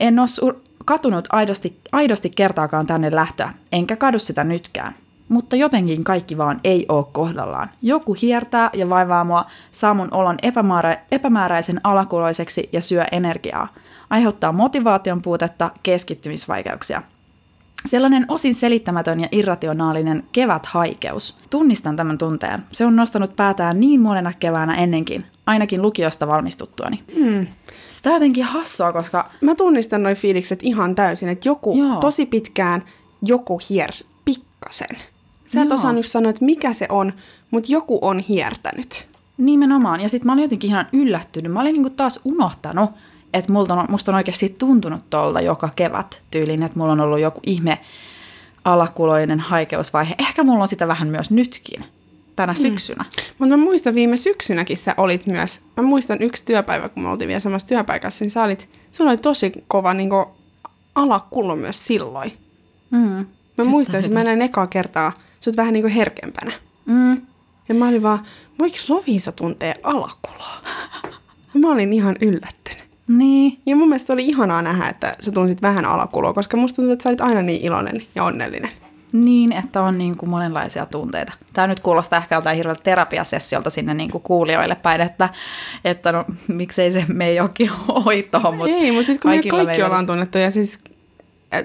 En 0.00 0.18
ole 0.18 0.28
sur- 0.28 0.66
katunut 0.86 1.28
aidosti, 1.32 1.80
aidosti 1.92 2.30
kertaakaan 2.30 2.86
tänne 2.86 3.10
lähtöä, 3.14 3.52
enkä 3.72 3.96
kadu 3.96 4.18
sitä 4.18 4.44
nytkään. 4.44 4.94
Mutta 5.28 5.56
jotenkin 5.56 6.04
kaikki 6.04 6.38
vaan 6.38 6.60
ei 6.64 6.86
ole 6.88 7.04
kohdallaan. 7.12 7.70
Joku 7.82 8.16
hiertää 8.22 8.70
ja 8.72 8.88
vaivaa 8.88 9.24
mua, 9.24 9.44
saa 9.72 9.94
mun 9.94 10.08
olon 10.10 10.36
epämäärä- 10.42 10.98
epämääräisen 11.10 11.80
alakuloiseksi 11.84 12.68
ja 12.72 12.80
syö 12.80 13.04
energiaa. 13.12 13.68
Aiheuttaa 14.10 14.52
motivaation 14.52 15.22
puutetta, 15.22 15.70
keskittymisvaikeuksia. 15.82 17.02
Sellainen 17.86 18.24
osin 18.28 18.54
selittämätön 18.54 19.20
ja 19.20 19.28
irrationaalinen 19.32 20.22
keväthaikeus. 20.32 21.38
Tunnistan 21.50 21.96
tämän 21.96 22.18
tunteen. 22.18 22.62
Se 22.72 22.86
on 22.86 22.96
nostanut 22.96 23.36
päätään 23.36 23.80
niin 23.80 24.00
monena 24.00 24.32
keväänä 24.40 24.74
ennenkin, 24.74 25.24
ainakin 25.46 25.82
lukiosta 25.82 26.26
valmistuttuani. 26.26 27.02
Hmm. 27.14 27.46
Sitä 27.88 28.10
on 28.10 28.14
jotenkin 28.14 28.44
hassua, 28.44 28.92
koska 28.92 29.30
Mä 29.40 29.54
tunnistan 29.54 30.02
noi 30.02 30.14
fiilikset 30.14 30.58
ihan 30.62 30.94
täysin, 30.94 31.28
että 31.28 31.48
joku 31.48 31.78
Joo. 31.78 31.96
tosi 32.00 32.26
pitkään 32.26 32.82
joku 33.22 33.60
hiers 33.70 34.08
pikkasen. 34.24 34.96
Sä 35.46 35.62
et 35.62 35.68
Joo. 35.68 35.74
osannut 35.74 36.06
sanoa, 36.06 36.30
että 36.30 36.44
mikä 36.44 36.72
se 36.72 36.86
on, 36.90 37.12
mutta 37.50 37.72
joku 37.72 37.98
on 38.02 38.18
hiertänyt. 38.18 39.06
nimenomaan, 39.38 40.00
ja 40.00 40.08
sitten 40.08 40.26
mä 40.26 40.32
olin 40.32 40.42
jotenkin 40.42 40.70
ihan 40.70 40.86
yllättynyt. 40.92 41.52
Mä 41.52 41.60
olin 41.60 41.72
niinku 41.72 41.90
taas 41.90 42.20
unohtanut, 42.24 42.90
että 43.34 43.52
multa 43.52 43.74
on, 43.74 43.86
musta 43.88 44.10
on 44.10 44.16
oikeasti 44.16 44.48
tuntunut 44.58 45.10
tolta 45.10 45.40
joka 45.40 45.68
kevät 45.76 46.22
tyylin, 46.30 46.62
että 46.62 46.78
mulla 46.78 46.92
on 46.92 47.00
ollut 47.00 47.20
joku 47.20 47.40
ihme 47.46 47.78
alakuloinen 48.64 49.40
haikeusvaihe. 49.40 50.14
Ehkä 50.18 50.44
mulla 50.44 50.62
on 50.62 50.68
sitä 50.68 50.88
vähän 50.88 51.08
myös 51.08 51.30
nytkin, 51.30 51.84
tänä 52.36 52.54
syksynä. 52.54 53.04
Mutta 53.38 53.56
mä 53.56 53.64
muistan 53.64 53.94
viime 53.94 54.16
syksynäkin 54.16 54.76
sä 54.76 54.94
olit 54.96 55.26
myös, 55.26 55.60
mä 55.76 55.82
muistan 55.82 56.22
yksi 56.22 56.44
työpäivä, 56.44 56.88
kun 56.88 57.02
me 57.02 57.08
oltiin 57.08 57.28
vielä 57.28 57.40
samassa 57.40 57.68
työpaikassa, 57.68 58.24
niin 58.24 58.30
sä 58.30 58.44
olit, 58.44 58.68
sulla 58.92 59.10
oli 59.10 59.18
tosi 59.18 59.52
kova 59.68 59.94
niin 59.94 60.10
alakullo 60.94 61.56
myös 61.56 61.86
silloin. 61.86 62.32
Mm. 62.90 63.26
Mä 63.58 63.64
muistan, 63.64 64.00
että 64.00 64.12
mä 64.12 64.24
näin 64.24 64.42
ekaa 64.42 64.66
kertaa 64.66 65.12
sut 65.40 65.56
vähän 65.56 65.72
niin 65.72 65.82
kuin 65.82 65.92
herkempänä. 65.92 66.52
Mm. 66.86 67.22
Ja 67.68 67.74
mä 67.74 67.88
olin 67.88 68.02
vaan, 68.02 68.26
voiko 68.58 68.76
Lovisa 68.88 69.32
tuntee 69.32 69.74
alakuloa? 69.82 70.60
Ja 71.54 71.60
mä 71.60 71.72
olin 71.72 71.92
ihan 71.92 72.16
yllättynyt. 72.20 72.85
Niin. 73.08 73.58
Ja 73.66 73.76
mun 73.76 73.88
mielestä 73.88 74.12
oli 74.12 74.24
ihanaa 74.26 74.62
nähdä, 74.62 74.88
että 74.88 75.12
sä 75.20 75.32
tunsit 75.32 75.62
vähän 75.62 75.84
alakuloa, 75.84 76.32
koska 76.32 76.56
musta 76.56 76.76
tuntuu, 76.76 76.92
että 76.92 77.02
sä 77.02 77.08
olit 77.08 77.20
aina 77.20 77.42
niin 77.42 77.60
iloinen 77.60 78.02
ja 78.14 78.24
onnellinen. 78.24 78.70
Niin, 79.12 79.52
että 79.52 79.82
on 79.82 79.98
niin 79.98 80.16
kuin 80.16 80.30
monenlaisia 80.30 80.86
tunteita. 80.86 81.32
Tämä 81.52 81.66
nyt 81.66 81.80
kuulostaa 81.80 82.18
ehkä 82.18 82.34
joltain 82.34 82.56
hirveältä 82.56 82.82
terapiasessiolta 82.82 83.70
sinne 83.70 83.94
niin 83.94 84.10
kuin 84.10 84.22
kuulijoille 84.22 84.74
päin, 84.74 85.00
että, 85.00 85.28
että 85.84 86.12
no, 86.12 86.24
miksei 86.48 86.92
se 86.92 87.04
mene 87.08 87.34
johonkin 87.34 87.70
hoitoon. 88.04 88.56
Mutta 88.56 88.74
Ei, 88.76 88.90
mutta 88.92 89.06
siis 89.06 89.18
kun 89.18 89.30
me 89.30 89.34
kaikki 89.34 89.52
meillä- 89.66 89.86
ollaan 89.86 90.06
tunnettu 90.06 90.38
ja 90.38 90.50
siis 90.50 90.78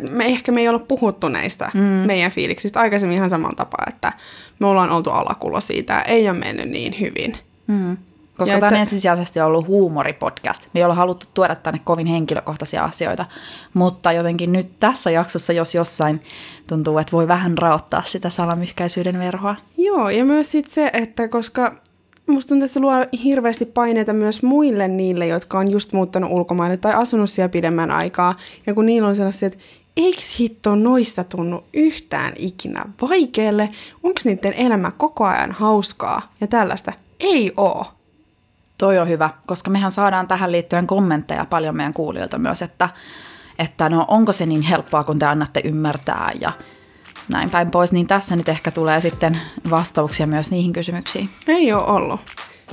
me 0.10 0.26
ehkä 0.26 0.52
me 0.52 0.62
ei 0.62 0.68
olla 0.68 0.80
puhuttu 0.80 1.30
näistä 1.30 1.72
mm. 1.74 1.80
meidän 1.82 2.32
fiiliksistä 2.32 2.80
aikaisemmin 2.80 3.18
ihan 3.18 3.30
samalla 3.30 3.56
tapaa, 3.56 3.86
että 3.88 4.14
me 4.60 4.68
ollaan 4.68 4.90
oltu 4.92 5.10
alakulo 5.10 5.62
siitä, 5.62 6.00
ei 6.02 6.30
ole 6.30 6.38
mennyt 6.38 6.70
niin 6.70 7.00
hyvin. 7.00 7.38
Mm. 7.68 7.98
Koska 8.38 8.54
Ja 8.56 8.60
tämä 8.60 8.68
on 8.68 8.74
että- 8.74 8.80
ensisijaisesti 8.80 9.42
ollut 9.42 9.68
huumoripodcast. 9.68 10.68
Me 10.74 10.80
ei 10.80 10.84
olla 10.84 10.96
haluttu 10.96 11.26
tuoda 11.34 11.56
tänne 11.56 11.82
kovin 11.84 12.08
henkilökohtaisia 12.08 12.84
asioita, 12.84 13.26
mutta 13.74 14.12
jotenkin 14.12 14.52
nyt 14.52 14.80
tässä 14.80 15.12
jaksossa, 15.12 15.54
jos 15.54 15.76
jossain, 15.76 16.22
tuntuu, 16.68 16.98
että 16.98 17.12
voi 17.12 17.28
vähän 17.28 17.58
raottaa 17.58 18.04
sitä 18.06 18.30
salamyhkäisyyden 18.30 19.20
verhoa. 19.20 19.56
Joo, 19.78 20.10
ja 20.10 20.26
myös 20.26 20.52
sit 20.52 20.68
se, 20.68 20.90
että 20.94 21.28
koska 21.28 21.76
musta 22.28 22.50
tuntuu, 22.50 22.66
että 22.66 22.74
se 22.74 22.80
luo 22.80 22.94
hirveästi 23.24 23.66
paineita 23.66 24.14
myös 24.14 24.44
muille 24.44 24.88
niille, 24.88 25.28
jotka 25.28 25.60
on 25.60 25.72
just 25.72 25.94
muuttanut 25.94 26.32
ulkomaille 26.32 26.78
tai 26.78 26.94
asunut 26.94 27.30
siellä 27.30 27.50
pidemmän 27.50 27.92
aikaa. 27.92 28.36
Ja 28.68 28.74
kun 28.74 28.86
niillä 28.86 29.08
on 29.08 29.16
sellaisia, 29.16 29.48
että 29.48 29.60
eiks 29.98 30.40
hitto 30.40 30.76
noista 30.76 31.24
tunnu 31.24 31.64
yhtään 31.74 32.34
ikinä 32.36 32.86
vaikealle, 33.02 33.70
onko 34.04 34.20
niiden 34.24 34.54
elämä 34.54 34.92
koko 34.92 35.26
ajan 35.26 35.52
hauskaa 35.52 36.34
ja 36.42 36.48
tällaista? 36.48 36.94
Ei 37.20 37.54
oo. 37.58 37.86
Toi 38.82 39.00
on 39.00 39.10
hyvä, 39.10 39.30
koska 39.48 39.70
mehän 39.70 39.92
saadaan 39.92 40.28
tähän 40.28 40.52
liittyen 40.52 40.88
kommentteja 40.88 41.46
paljon 41.46 41.76
meidän 41.76 41.94
kuulijoilta 41.94 42.38
myös, 42.38 42.62
että, 42.62 42.90
että 43.60 43.90
no 43.90 44.06
onko 44.08 44.32
se 44.32 44.46
niin 44.46 44.62
helppoa, 44.62 45.04
kun 45.04 45.20
te 45.20 45.26
annatte 45.26 45.62
ymmärtää 45.64 46.32
ja 46.42 46.52
näin 47.30 47.50
päin 47.50 47.72
pois, 47.72 47.92
niin 47.92 48.08
tässä 48.08 48.36
nyt 48.36 48.50
ehkä 48.50 48.72
tulee 48.72 49.02
sitten 49.02 49.42
vastauksia 49.70 50.28
myös 50.28 50.52
niihin 50.52 50.74
kysymyksiin. 50.74 51.30
Ei 51.48 51.74
oo 51.74 51.96
ollut. 51.96 52.20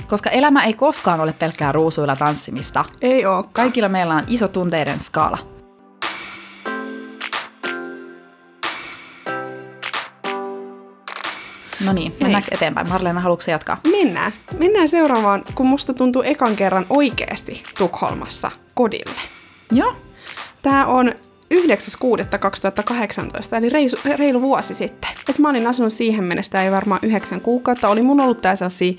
Koska 0.07 0.29
elämä 0.29 0.63
ei 0.63 0.73
koskaan 0.73 1.21
ole 1.21 1.33
pelkkää 1.33 1.71
ruusuilla 1.71 2.15
tanssimista. 2.15 2.85
Ei 3.01 3.25
oo. 3.25 3.43
Kaikilla 3.53 3.89
meillä 3.89 4.15
on 4.15 4.23
iso 4.27 4.47
tunteiden 4.47 4.99
skaala. 4.99 5.58
No 11.85 11.93
niin, 11.93 12.15
mennäänkö 12.21 12.47
eteenpäin? 12.51 12.89
Marleena, 12.89 13.19
haluatko 13.19 13.51
jatkaa? 13.51 13.79
Mennään. 13.91 14.31
Mennään 14.59 14.87
seuraavaan, 14.87 15.43
kun 15.55 15.67
musta 15.67 15.93
tuntuu 15.93 16.21
ekan 16.21 16.55
kerran 16.55 16.85
oikeasti 16.89 17.63
Tukholmassa 17.77 18.51
kodille. 18.73 19.21
Joo. 19.71 19.95
Tämä 20.61 20.85
on 20.85 21.11
9.6.2018, 21.53 21.57
eli 23.57 23.69
reilu, 23.69 24.17
reilu 24.17 24.41
vuosi 24.41 24.73
sitten. 24.73 25.09
Et 25.29 25.39
mä 25.39 25.49
olin 25.49 25.67
asunut 25.67 25.93
siihen 25.93 26.23
mennessä, 26.23 26.63
ei 26.63 26.71
varmaan 26.71 26.99
yhdeksän 27.03 27.41
kuukautta. 27.41 27.89
Oli 27.89 28.01
mun 28.01 28.19
ollut 28.19 28.41
tää 28.41 28.55
sellaisia 28.55 28.93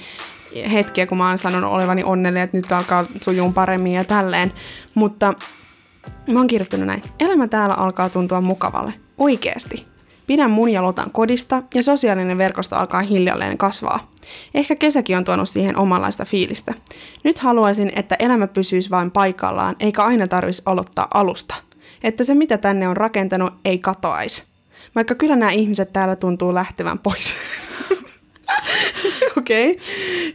hetkiä, 0.72 1.06
kun 1.06 1.18
mä 1.18 1.28
oon 1.28 1.38
sanonut 1.38 1.72
olevani 1.72 2.04
onnellinen, 2.04 2.44
että 2.44 2.56
nyt 2.56 2.72
alkaa 2.72 3.06
sujuun 3.20 3.54
paremmin 3.54 3.92
ja 3.92 4.04
tälleen. 4.04 4.52
Mutta 4.94 5.34
mä 6.26 6.38
oon 6.38 6.46
kirjoittanut 6.46 6.86
näin. 6.86 7.02
Elämä 7.18 7.48
täällä 7.48 7.74
alkaa 7.74 8.08
tuntua 8.08 8.40
mukavalle. 8.40 8.92
Oikeesti. 9.18 9.89
Pidän 10.30 10.50
mun 10.50 10.72
ja 10.72 10.82
Lotan 10.82 11.10
kodista 11.10 11.62
ja 11.74 11.82
sosiaalinen 11.82 12.38
verkosto 12.38 12.76
alkaa 12.76 13.00
hiljalleen 13.00 13.58
kasvaa. 13.58 14.10
Ehkä 14.54 14.76
kesäkin 14.76 15.16
on 15.16 15.24
tuonut 15.24 15.48
siihen 15.48 15.76
omanlaista 15.76 16.24
fiilistä. 16.24 16.74
Nyt 17.24 17.38
haluaisin, 17.38 17.92
että 17.96 18.16
elämä 18.18 18.46
pysyisi 18.46 18.90
vain 18.90 19.10
paikallaan, 19.10 19.76
eikä 19.80 20.04
aina 20.04 20.28
tarvitsisi 20.28 20.62
aloittaa 20.66 21.08
alusta. 21.14 21.54
Että 22.02 22.24
se, 22.24 22.34
mitä 22.34 22.58
tänne 22.58 22.88
on 22.88 22.96
rakentanut, 22.96 23.52
ei 23.64 23.78
katoaisi. 23.78 24.44
Vaikka 24.94 25.14
kyllä 25.14 25.36
nämä 25.36 25.50
ihmiset 25.50 25.92
täällä 25.92 26.16
tuntuu 26.16 26.54
lähtevän 26.54 26.98
pois. 26.98 27.36
Okei. 29.38 29.70
Okay. 29.70 29.84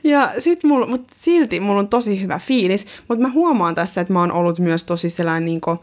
Ja 0.04 0.32
mulla, 0.64 0.88
mut 0.88 1.08
silti 1.14 1.60
mulla 1.60 1.80
on 1.80 1.88
tosi 1.88 2.22
hyvä 2.22 2.40
fiilis, 2.40 2.88
mutta 3.08 3.22
mä 3.22 3.30
huomaan 3.30 3.76
tässä, 3.76 4.02
että 4.02 4.14
mä 4.14 4.20
oon 4.20 4.32
ollut 4.32 4.60
myös 4.60 4.84
tosi 4.84 5.10
sellainen 5.10 5.46
niinku, 5.46 5.80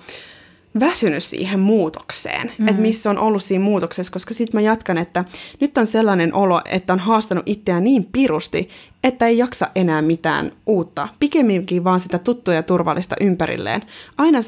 väsynyt 0.81 1.23
siihen 1.23 1.61
muutokseen, 1.61 2.53
mm. 2.59 2.69
että 2.69 2.83
missä 2.83 3.11
on 3.11 3.19
ollut 3.19 3.43
siinä 3.43 3.65
muutoksessa, 3.65 4.13
koska 4.13 4.35
sitten 4.35 4.59
mä 4.59 4.61
jatkan, 4.61 4.99
että 4.99 5.25
nyt 5.61 5.79
on 5.79 5.87
sellainen 5.87 6.35
olo, 6.35 6.61
että 6.65 6.93
on 6.93 6.99
haastanut 6.99 7.43
itseään 7.47 7.85
niin 7.85 8.09
pirusti, 8.13 8.69
että 9.05 9.27
ei 9.27 9.39
jaksa 9.39 9.67
enää 9.75 10.03
mitään 10.03 10.53
uutta, 10.67 11.09
pikemminkin 11.21 11.85
vaan 11.85 12.01
sitä 12.01 12.19
tuttua 12.19 12.55
ja 12.55 12.63
turvallista 12.63 13.17
ympärilleen. 13.21 13.83
Aina 14.19 14.39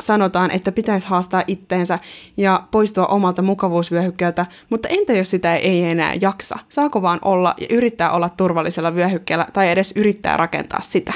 sanotaan, 0.00 0.50
että 0.50 0.72
pitäisi 0.72 1.08
haastaa 1.08 1.44
itteensä 1.46 1.98
ja 2.36 2.64
poistua 2.70 3.06
omalta 3.06 3.42
mukavuusvyöhykkeeltä, 3.42 4.46
mutta 4.70 4.88
entä 4.88 5.12
jos 5.12 5.30
sitä 5.30 5.56
ei 5.56 5.84
enää 5.84 6.14
jaksa? 6.20 6.58
Saako 6.68 7.02
vaan 7.02 7.18
olla 7.22 7.54
ja 7.60 7.66
yrittää 7.70 8.10
olla 8.10 8.28
turvallisella 8.28 8.94
vyöhykkeellä 8.94 9.46
tai 9.52 9.70
edes 9.70 9.92
yrittää 9.96 10.36
rakentaa 10.36 10.80
sitä? 10.82 11.12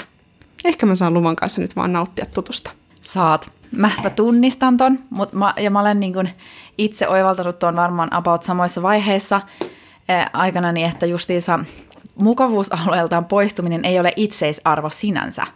Ehkä 0.65 0.87
mä 0.87 0.95
saan 0.95 1.15
luvan 1.15 1.37
kanssa 1.37 1.61
nyt 1.61 1.77
vaan 1.77 1.93
nauttia 1.93 2.27
tutusta. 2.27 2.71
Saat. 3.03 3.56
Mä, 3.73 3.91
mä 4.03 4.11
tunnistan 4.11 4.77
ton, 4.77 4.99
mut 5.11 5.33
mä, 5.33 5.55
ja 5.57 5.71
mä 5.71 5.81
olen 5.81 6.01
niin 6.01 6.13
kun 6.13 6.29
itse 6.79 7.09
oivaltanut 7.09 7.59
tuon 7.59 7.77
varmaan 7.77 8.15
about 8.15 8.43
samoissa 8.43 8.83
vaiheissa 8.83 9.41
ää, 10.09 10.31
aikana, 10.33 10.73
niin 10.73 10.89
että 10.89 11.07
justiinsa 11.07 11.59
mukavuusalueeltaan 12.15 13.25
poistuminen 13.25 13.85
ei 13.85 14.01
ole 14.01 14.13
itseisarvo 14.17 14.91
sinänsä. 14.91 15.47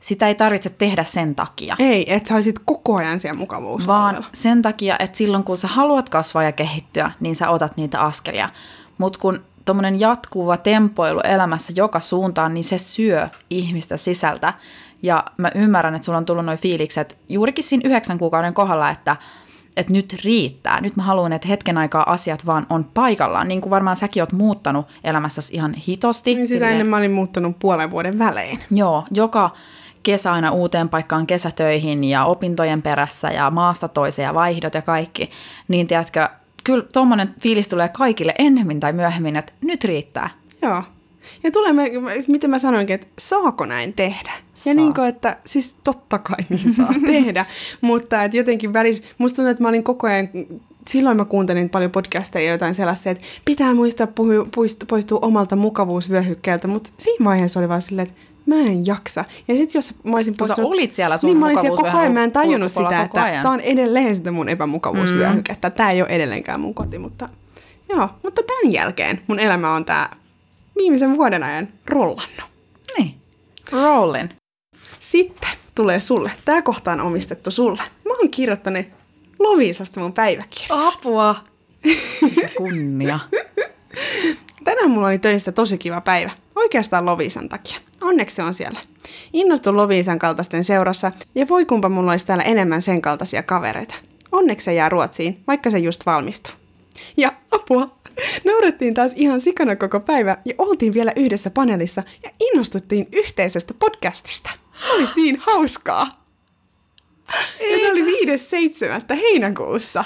Sitä 0.00 0.28
ei 0.28 0.34
tarvitse 0.34 0.70
tehdä 0.70 1.04
sen 1.04 1.34
takia. 1.34 1.76
Ei, 1.78 2.14
että 2.14 2.28
sä 2.28 2.34
olisit 2.34 2.58
koko 2.64 2.96
ajan 2.96 3.20
siellä 3.20 3.38
mukavuusalueella. 3.38 4.02
Vaan 4.02 4.24
sen 4.32 4.62
takia, 4.62 4.96
että 4.98 5.18
silloin 5.18 5.44
kun 5.44 5.56
sä 5.56 5.68
haluat 5.68 6.08
kasvaa 6.08 6.42
ja 6.42 6.52
kehittyä, 6.52 7.12
niin 7.20 7.36
sä 7.36 7.50
otat 7.50 7.76
niitä 7.76 8.00
askelia. 8.00 8.48
Mutta 8.98 9.18
kun 9.18 9.44
tuommoinen 9.64 10.00
jatkuva 10.00 10.56
tempoilu 10.56 11.20
elämässä 11.20 11.72
joka 11.76 12.00
suuntaan, 12.00 12.54
niin 12.54 12.64
se 12.64 12.78
syö 12.78 13.28
ihmistä 13.50 13.96
sisältä. 13.96 14.54
Ja 15.02 15.24
mä 15.36 15.50
ymmärrän, 15.54 15.94
että 15.94 16.04
sulla 16.04 16.18
on 16.18 16.24
tullut 16.24 16.44
noin 16.44 16.58
fiilikset 16.58 17.18
juurikin 17.28 17.64
siinä 17.64 17.88
yhdeksän 17.88 18.18
kuukauden 18.18 18.54
kohdalla, 18.54 18.90
että, 18.90 19.16
että 19.76 19.92
nyt 19.92 20.16
riittää. 20.24 20.80
Nyt 20.80 20.96
mä 20.96 21.02
haluan, 21.02 21.32
että 21.32 21.48
hetken 21.48 21.78
aikaa 21.78 22.12
asiat 22.12 22.46
vaan 22.46 22.66
on 22.70 22.84
paikallaan. 22.84 23.48
Niin 23.48 23.60
kuin 23.60 23.70
varmaan 23.70 23.96
säkin 23.96 24.22
oot 24.22 24.32
muuttanut 24.32 24.86
elämässäsi 25.04 25.54
ihan 25.54 25.74
hitosti. 25.74 26.34
Niin 26.34 26.48
sitä 26.48 26.70
ennen 26.70 26.86
mä 26.86 26.96
olin 26.96 27.12
muuttanut 27.12 27.58
puolen 27.58 27.90
vuoden 27.90 28.18
välein. 28.18 28.60
Joo, 28.70 29.04
joka 29.10 29.50
kesä 30.02 30.32
aina 30.32 30.50
uuteen 30.50 30.88
paikkaan 30.88 31.26
kesätöihin 31.26 32.04
ja 32.04 32.24
opintojen 32.24 32.82
perässä 32.82 33.28
ja 33.28 33.50
maasta 33.50 33.88
toiseen 33.88 34.26
ja 34.26 34.34
vaihdot 34.34 34.74
ja 34.74 34.82
kaikki. 34.82 35.30
Niin 35.68 35.86
tiedätkö, 35.86 36.28
kyllä 36.64 36.84
tuommoinen 36.92 37.34
fiilis 37.40 37.68
tulee 37.68 37.88
kaikille 37.88 38.34
ennemmin 38.38 38.80
tai 38.80 38.92
myöhemmin, 38.92 39.36
että 39.36 39.52
nyt 39.60 39.84
riittää. 39.84 40.30
Joo. 40.62 40.82
Ja 41.44 41.50
tulee, 41.50 41.72
miten 42.28 42.50
mä 42.50 42.58
sanoinkin, 42.58 42.94
että 42.94 43.06
saako 43.18 43.66
näin 43.66 43.92
tehdä? 43.92 44.32
Saa. 44.54 44.70
Ja 44.70 44.76
niin 44.76 44.94
kuin, 44.94 45.08
että 45.08 45.36
siis 45.46 45.76
totta 45.84 46.18
kai 46.18 46.38
niin 46.48 46.72
saa 46.72 46.94
tehdä, 47.06 47.46
mutta 47.80 48.24
että 48.24 48.36
jotenkin 48.36 48.72
välissä, 48.72 49.02
musta 49.18 49.36
tuntuu, 49.36 49.50
että 49.50 49.62
mä 49.62 49.68
olin 49.68 49.84
koko 49.84 50.06
ajan, 50.06 50.28
silloin 50.88 51.16
mä 51.16 51.24
kuuntelin 51.24 51.68
paljon 51.70 51.90
podcasteja 51.90 52.46
ja 52.46 52.52
jotain 52.52 52.74
sellaisia, 52.74 53.12
että 53.12 53.24
pitää 53.44 53.74
muistaa 53.74 54.06
puhu, 54.06 54.48
puistua, 54.54 54.86
poistua 54.90 55.18
omalta 55.22 55.56
mukavuusvyöhykkeeltä, 55.56 56.68
mutta 56.68 56.90
siinä 56.98 57.24
vaiheessa 57.24 57.60
oli 57.60 57.68
vaan 57.68 57.82
silleen, 57.82 58.08
että 58.08 58.20
mä 58.46 58.56
en 58.56 58.86
jaksa. 58.86 59.24
Ja 59.48 59.56
sitten 59.56 59.78
jos 59.78 59.94
mä 60.04 60.16
olisin 60.16 60.34
poistunut... 60.36 60.66
Sä 60.66 60.70
olit 60.70 60.92
siellä 60.92 61.18
sun 61.18 61.28
Niin 61.28 61.38
mä 61.38 61.46
olin 61.46 61.60
siellä 61.60 61.76
koko 61.76 61.98
ajan, 61.98 62.12
mä 62.12 62.24
en 62.24 62.32
tajunnut 62.32 62.72
sitä, 62.72 63.02
että 63.02 63.20
tämä 63.42 63.50
on 63.50 63.60
edelleen 63.60 64.16
sitä 64.16 64.32
mun 64.32 64.48
epämukavuusvyöhykettä. 64.48 65.68
Mm. 65.68 65.74
Tämä 65.74 65.90
ei 65.90 66.02
ole 66.02 66.10
edelleenkään 66.10 66.60
mun 66.60 66.74
koti, 66.74 66.98
mutta 66.98 67.28
joo. 67.88 68.08
Mutta 68.22 68.42
tämän 68.42 68.72
jälkeen 68.72 69.20
mun 69.26 69.38
elämä 69.38 69.74
on 69.74 69.84
tämä 69.84 70.08
viimeisen 70.82 71.16
vuoden 71.16 71.42
ajan 71.42 71.68
rollannut. 71.86 72.50
Niin, 72.98 73.14
rollin. 73.72 74.28
Sitten 75.00 75.50
tulee 75.74 76.00
sulle. 76.00 76.30
Tämä 76.44 76.62
kohta 76.62 76.92
on 76.92 77.00
omistettu 77.00 77.50
sulle. 77.50 77.82
Mä 78.04 78.14
oon 78.14 78.30
kirjoittanut 78.30 78.86
Lovisasta 79.38 80.00
mun 80.00 80.12
päiväkirjaa. 80.12 80.88
Apua! 80.88 81.34
kunnia. 82.56 83.20
Tänään 84.64 84.90
mulla 84.90 85.06
oli 85.06 85.18
töissä 85.18 85.52
tosi 85.52 85.78
kiva 85.78 86.00
päivä. 86.00 86.30
Oikeastaan 86.56 87.06
Lovisan 87.06 87.48
takia. 87.48 87.78
Onneksi 88.00 88.36
se 88.36 88.42
on 88.42 88.54
siellä. 88.54 88.80
Innostun 89.32 89.76
Lovisan 89.76 90.18
kaltaisten 90.18 90.64
seurassa, 90.64 91.12
ja 91.34 91.48
voi 91.48 91.64
kumpa 91.64 91.88
mulla 91.88 92.10
olisi 92.10 92.26
täällä 92.26 92.44
enemmän 92.44 92.82
sen 92.82 93.02
kaltaisia 93.02 93.42
kavereita. 93.42 93.94
Onneksi 94.32 94.64
se 94.64 94.74
jää 94.74 94.88
Ruotsiin, 94.88 95.42
vaikka 95.46 95.70
se 95.70 95.78
just 95.78 96.06
valmistuu. 96.06 96.54
Ja 97.16 97.32
apua, 97.50 97.98
Naurettiin 98.44 98.94
taas 98.94 99.12
ihan 99.16 99.40
sikana 99.40 99.76
koko 99.76 100.00
päivä 100.00 100.36
ja 100.44 100.54
oltiin 100.58 100.94
vielä 100.94 101.12
yhdessä 101.16 101.50
paneelissa 101.50 102.02
ja 102.22 102.30
innostuttiin 102.40 103.08
yhteisestä 103.12 103.74
podcastista. 103.78 104.50
Se 104.86 104.92
olisi 104.92 105.12
niin 105.16 105.38
hauskaa. 105.40 106.06
Ja 107.70 107.78
se 107.78 107.90
oli 107.92 108.02
5.7. 108.02 109.16
heinäkuussa. 109.16 110.04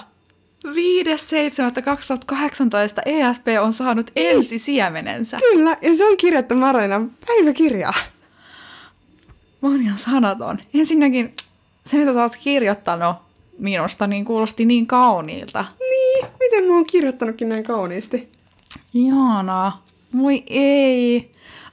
5.7.2018 0.66 0.72
ESP 3.06 3.46
on 3.60 3.72
saanut 3.72 4.10
ensisiemenensä. 4.16 5.38
Kyllä, 5.38 5.76
ja 5.82 5.96
se 5.96 6.04
on 6.04 6.16
kirjattu 6.16 6.54
Marlenan 6.54 7.10
päiväkirjaa. 7.26 7.94
Mä 9.62 9.68
oon 9.68 9.82
ihan 9.82 9.98
sanaton. 9.98 10.58
Ensinnäkin 10.74 11.34
se, 11.86 11.96
mitä 11.98 12.12
sä 12.12 12.22
oot 12.22 12.36
kirjoittanut, 12.42 13.16
minusta 13.58 14.06
niin 14.06 14.24
kuulosti 14.24 14.64
niin 14.64 14.86
kauniilta. 14.86 15.64
Niin, 15.80 16.26
miten 16.40 16.64
mä 16.64 16.74
oon 16.74 16.86
kirjoittanutkin 16.86 17.48
näin 17.48 17.64
kauniisti? 17.64 18.28
Ihanaa. 18.94 19.84
Moi 20.12 20.42
ei. 20.46 21.30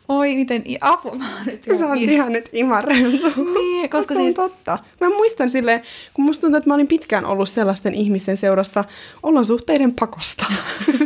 Oi, 0.09 0.35
miten 0.35 0.63
apua. 0.81 1.15
Mä 1.15 1.25
nyt 1.45 1.63
Sä 1.79 1.87
oot 1.87 1.97
ihan 1.97 2.31
nyt 2.31 2.49
imarreltu. 2.53 3.43
Niin, 3.53 3.89
koska 3.89 4.13
se 4.13 4.21
siis... 4.21 4.39
on 4.39 4.49
totta. 4.49 4.79
Mä 5.01 5.09
muistan 5.09 5.49
silleen, 5.49 5.81
kun 6.13 6.25
musta 6.25 6.41
tuntuu, 6.41 6.57
että 6.57 6.69
mä 6.69 6.73
olin 6.73 6.87
pitkään 6.87 7.25
ollut 7.25 7.49
sellaisten 7.49 7.93
ihmisten 7.93 8.37
seurassa 8.37 8.83
olosuhteiden 9.23 9.93
pakosta. 9.99 10.45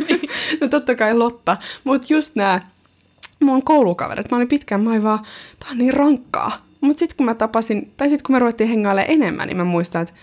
no 0.60 0.68
totta 0.68 0.94
kai 0.94 1.14
Lotta, 1.14 1.56
mutta 1.84 2.12
just 2.12 2.34
nämä 2.34 2.60
mun 3.40 3.62
koulukaverit, 3.62 4.30
mä 4.30 4.36
olin 4.36 4.48
pitkään, 4.48 4.80
mä 4.80 5.02
vaan, 5.02 5.18
tää 5.58 5.70
on 5.70 5.78
niin 5.78 5.94
rankkaa. 5.94 6.56
Mutta 6.80 6.98
sitten 6.98 7.16
kun 7.16 7.26
mä 7.26 7.34
tapasin, 7.34 7.92
tai 7.96 8.08
sitten 8.08 8.26
kun 8.26 8.34
me 8.34 8.38
ruvettiin 8.38 8.70
hengailemaan 8.70 9.10
enemmän, 9.10 9.48
niin 9.48 9.56
mä 9.56 9.64
muistan, 9.64 10.02
että 10.02 10.14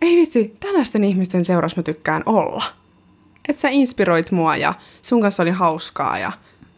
ei 0.00 0.16
vitsi, 0.16 0.56
tällaisten 0.60 1.04
ihmisten 1.04 1.44
seurassa 1.44 1.76
mä 1.76 1.82
tykkään 1.82 2.22
olla. 2.26 2.64
Että 3.48 3.62
sä 3.62 3.68
inspiroit 3.68 4.30
mua 4.30 4.56
ja 4.56 4.74
sun 5.02 5.20
kanssa 5.20 5.42
oli 5.42 5.50
hauskaa 5.50 6.18
ja... 6.18 6.32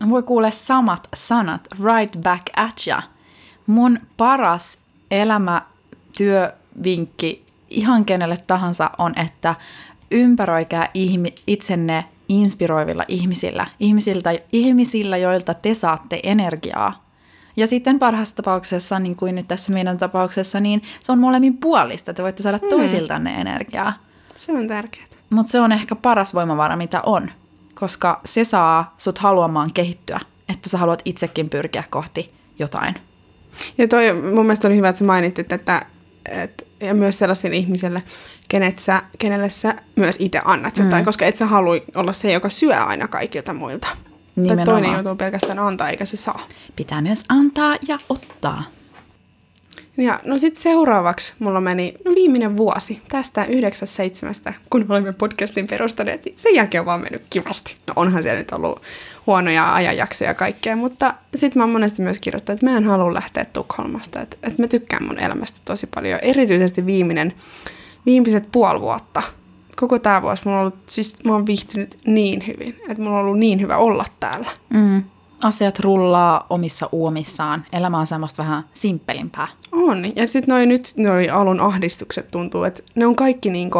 Voi 0.08 0.22
kuule 0.22 0.50
samat 0.50 1.08
sanat, 1.14 1.68
right 1.84 2.16
back 2.22 2.42
at 2.56 2.82
ya. 2.86 3.02
Mun 3.66 4.00
paras 4.16 4.78
elämätyövinkki 5.10 7.46
ihan 7.70 8.04
kenelle 8.04 8.36
tahansa 8.46 8.90
on, 8.98 9.18
että 9.18 9.54
ympäröikää 10.10 10.88
ihmi- 10.94 11.34
itsenne 11.46 12.04
inspiroivilla 12.28 13.04
ihmisillä, 13.08 13.66
ihmisiltä, 13.80 14.30
ihmisillä, 14.52 15.16
joilta 15.16 15.54
te 15.54 15.74
saatte 15.74 16.20
energiaa. 16.22 17.01
Ja 17.56 17.66
sitten 17.66 17.98
parhaassa 17.98 18.36
tapauksessa, 18.36 18.98
niin 18.98 19.16
kuin 19.16 19.34
nyt 19.34 19.48
tässä 19.48 19.72
meidän 19.72 19.98
tapauksessa, 19.98 20.60
niin 20.60 20.82
se 21.02 21.12
on 21.12 21.18
molemmin 21.18 21.56
puolista. 21.56 22.14
Te 22.14 22.22
voitte 22.22 22.42
saada 22.42 22.58
mm. 22.62 22.68
toisiltanne 22.68 23.40
energiaa. 23.40 23.92
Se 24.36 24.52
on 24.52 24.66
tärkeää. 24.66 25.06
Mutta 25.30 25.52
se 25.52 25.60
on 25.60 25.72
ehkä 25.72 25.94
paras 25.94 26.34
voimavara, 26.34 26.76
mitä 26.76 27.00
on. 27.06 27.30
Koska 27.74 28.20
se 28.24 28.44
saa 28.44 28.94
sut 28.98 29.18
haluamaan 29.18 29.70
kehittyä. 29.74 30.20
Että 30.48 30.68
sä 30.68 30.78
haluat 30.78 31.02
itsekin 31.04 31.50
pyrkiä 31.50 31.84
kohti 31.90 32.34
jotain. 32.58 32.94
Ja 33.78 33.88
toi 33.88 34.12
mun 34.12 34.46
mielestä 34.46 34.68
oli 34.68 34.76
hyvä, 34.76 34.88
että 34.88 34.98
sä 34.98 35.04
mainitit, 35.04 35.52
että, 35.52 35.86
että 36.28 36.64
ja 36.80 36.94
myös 36.94 37.18
sellaisille 37.18 37.56
ihmisille, 37.56 38.02
kenet 38.48 38.78
sä, 38.78 39.02
kenelle 39.18 39.50
sä 39.50 39.74
myös 39.96 40.16
itse 40.18 40.40
annat 40.44 40.76
jotain, 40.76 41.02
mm. 41.02 41.04
koska 41.04 41.26
et 41.26 41.36
sä 41.36 41.46
halua 41.46 41.74
olla 41.94 42.12
se, 42.12 42.32
joka 42.32 42.48
syö 42.48 42.84
aina 42.84 43.08
kaikilta 43.08 43.52
muilta. 43.52 43.88
Nimenomaan. 44.36 44.66
Tai 44.66 44.74
toinen 44.74 44.92
joutuu 44.92 45.16
pelkästään 45.16 45.58
antaa, 45.58 45.90
eikä 45.90 46.04
se 46.04 46.16
saa. 46.16 46.46
Pitää 46.76 47.00
myös 47.00 47.22
antaa 47.28 47.76
ja 47.88 47.98
ottaa. 48.08 48.64
Ja 49.96 50.20
no 50.24 50.38
sitten 50.38 50.62
seuraavaksi 50.62 51.34
mulla 51.38 51.60
meni 51.60 51.94
no 52.04 52.14
viimeinen 52.14 52.56
vuosi 52.56 53.02
tästä 53.08 53.44
9.7. 54.46 54.52
kun 54.70 54.86
olemme 54.88 55.12
podcastin 55.12 55.66
perustaneet, 55.66 56.24
niin 56.24 56.34
sen 56.38 56.54
jälkeen 56.54 56.80
on 56.80 56.86
vaan 56.86 57.00
mennyt 57.00 57.22
kivasti. 57.30 57.76
No 57.86 57.92
onhan 57.96 58.22
siellä 58.22 58.38
nyt 58.38 58.52
ollut 58.52 58.82
huonoja 59.26 59.74
ajanjaksoja 59.74 60.30
ja 60.30 60.34
kaikkea, 60.34 60.76
mutta 60.76 61.14
sitten 61.34 61.60
mä 61.60 61.64
oon 61.64 61.72
monesti 61.72 62.02
myös 62.02 62.18
kirjoittanut, 62.18 62.56
että 62.56 62.70
mä 62.70 62.76
en 62.76 62.84
halua 62.84 63.14
lähteä 63.14 63.44
Tukholmasta, 63.44 64.20
että, 64.20 64.36
että 64.42 64.62
mä 64.62 64.68
tykkään 64.68 65.04
mun 65.04 65.18
elämästä 65.18 65.60
tosi 65.64 65.88
paljon. 65.94 66.18
Erityisesti 66.22 66.86
viimeinen, 66.86 67.32
viimeiset 68.06 68.48
puoli 68.52 68.80
vuotta 68.80 69.22
koko 69.76 69.98
tämä 69.98 70.22
vuosi 70.22 70.42
mulla 70.44 70.58
on 70.58 70.60
ollut, 70.66 70.78
siis 70.86 71.24
mä 71.24 71.32
oon 71.32 71.46
viihtynyt 71.46 71.98
niin 72.06 72.46
hyvin, 72.46 72.76
että 72.88 73.02
mulla 73.02 73.18
on 73.18 73.24
ollut 73.24 73.38
niin 73.38 73.60
hyvä 73.60 73.76
olla 73.76 74.04
täällä. 74.20 74.50
Mm. 74.70 75.02
asiat 75.42 75.78
rullaa 75.78 76.46
omissa 76.50 76.88
uomissaan. 76.92 77.64
Elämä 77.72 77.98
on 77.98 78.06
semmoista 78.06 78.42
vähän 78.42 78.62
simppelimpää. 78.72 79.48
On. 79.72 80.16
Ja 80.16 80.26
sitten 80.26 80.52
noi 80.54 80.66
nyt 80.66 80.92
noi 80.96 81.28
alun 81.30 81.60
ahdistukset 81.60 82.30
tuntuu, 82.30 82.64
että 82.64 82.82
ne 82.94 83.06
on 83.06 83.16
kaikki 83.16 83.50
niinku, 83.50 83.78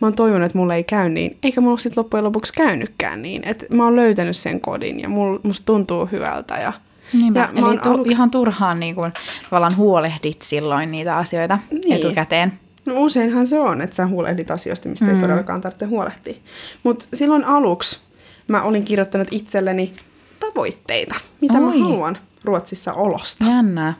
mä 0.00 0.06
oon 0.06 0.14
toivonut, 0.14 0.46
että 0.46 0.58
mulle 0.58 0.76
ei 0.76 0.84
käy 0.84 1.08
niin, 1.08 1.36
eikä 1.42 1.60
mulla 1.60 1.78
sitten 1.78 2.00
loppujen 2.04 2.24
lopuksi 2.24 2.52
käynytkään 2.52 3.22
niin. 3.22 3.48
Että 3.48 3.66
mä 3.74 3.84
oon 3.84 3.96
löytänyt 3.96 4.36
sen 4.36 4.60
kodin 4.60 5.00
ja 5.00 5.08
mul, 5.08 5.38
musta 5.42 5.66
tuntuu 5.66 6.06
hyvältä 6.12 6.56
ja 6.56 6.72
Niinpä. 7.12 7.40
Ja 7.40 7.60
mä 7.62 7.68
Eli 7.70 7.78
tu- 7.78 7.90
aluksi- 7.90 8.12
ihan 8.12 8.30
turhaan 8.30 8.80
niin 8.80 8.94
kuin, 8.94 9.12
tavallaan 9.50 9.76
huolehdit 9.76 10.42
silloin 10.42 10.90
niitä 10.90 11.16
asioita 11.16 11.58
Niin. 11.70 11.80
niin. 11.80 11.92
etukäteen. 12.06 12.52
No 12.86 13.00
useinhan 13.00 13.46
se 13.46 13.58
on, 13.60 13.82
että 13.82 13.96
sä 13.96 14.06
huolehdit 14.06 14.50
asioista, 14.50 14.88
mistä 14.88 15.04
mm. 15.04 15.14
ei 15.14 15.20
todellakaan 15.20 15.60
tarvitse 15.60 15.86
huolehtia. 15.86 16.34
Mutta 16.82 17.06
silloin 17.14 17.44
aluksi 17.44 18.00
mä 18.48 18.62
olin 18.62 18.84
kirjoittanut 18.84 19.28
itselleni 19.30 19.92
tavoitteita, 20.40 21.14
mitä 21.40 21.54
Oi. 21.54 21.60
Mä 21.60 21.84
haluan 21.84 22.18
Ruotsissa 22.44 22.92
olosta. 22.92 23.44
Jännää. 23.44 23.94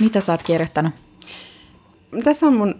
Mitä 0.00 0.20
sä 0.20 0.32
oot 0.32 0.42
kirjoittanut? 0.42 0.92
Tässä 2.24 2.46
on 2.46 2.56
mun 2.56 2.74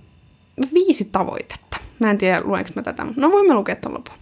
viisi 0.75 1.05
tavoitetta. 1.05 1.77
Mä 1.99 2.11
en 2.11 2.19
tiedä, 2.19 2.41
luenko 2.45 2.71
mä 2.75 2.83
tätä, 2.83 3.05
mutta 3.05 3.21
no 3.21 3.31
voimme 3.31 3.55
lukea 3.55 3.77
ton 3.77 3.95
lopun. 3.95 4.15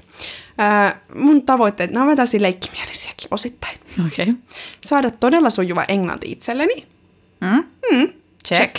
Ää, 0.59 1.01
mun 1.15 1.43
tavoitteet, 1.43 1.91
nämä 1.91 2.07
ovat 2.07 2.17
tällaisia 2.17 2.43
leikkimielisiäkin 2.43 3.29
osittain. 3.31 3.79
Okei. 4.07 4.29
Okay. 4.29 4.41
Saada 4.81 5.11
todella 5.11 5.51
sujuva 5.51 5.85
englanti 5.89 6.33
itselleni. 6.33 6.87
Mm? 7.41 7.65
Mm. 7.93 8.13
Check. 8.49 8.77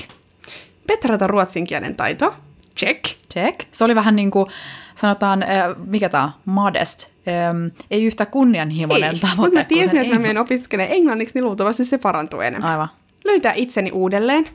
Petrata 0.87 1.27
ruotsin 1.27 1.67
kielen 1.67 1.95
taito. 1.95 2.35
Check. 2.77 3.03
Check. 3.33 3.59
Se 3.71 3.83
oli 3.83 3.95
vähän 3.95 4.15
niin 4.15 4.31
kuin, 4.31 4.47
sanotaan, 4.95 5.43
äh, 5.43 5.49
mikä 5.85 6.09
tämä 6.09 6.31
modest. 6.45 7.07
Ähm, 7.27 7.65
ei 7.91 8.05
yhtä 8.05 8.25
kunnianhimoinen 8.25 9.13
Ei, 9.13 9.19
tavoite. 9.19 9.41
mutta 9.41 9.59
mä 9.59 9.63
tiesin, 9.63 9.99
että 10.01 10.13
mä 10.13 10.19
menen 10.21 10.37
opiskelemaan 10.37 10.95
englanniksi, 10.95 11.35
niin 11.35 11.45
luultavasti 11.45 11.85
se 11.85 11.97
parantuu 11.97 12.41
enemmän. 12.41 12.71
Aivan. 12.71 12.87
Löytää 13.25 13.53
itseni 13.55 13.91
uudelleen. 13.91 14.49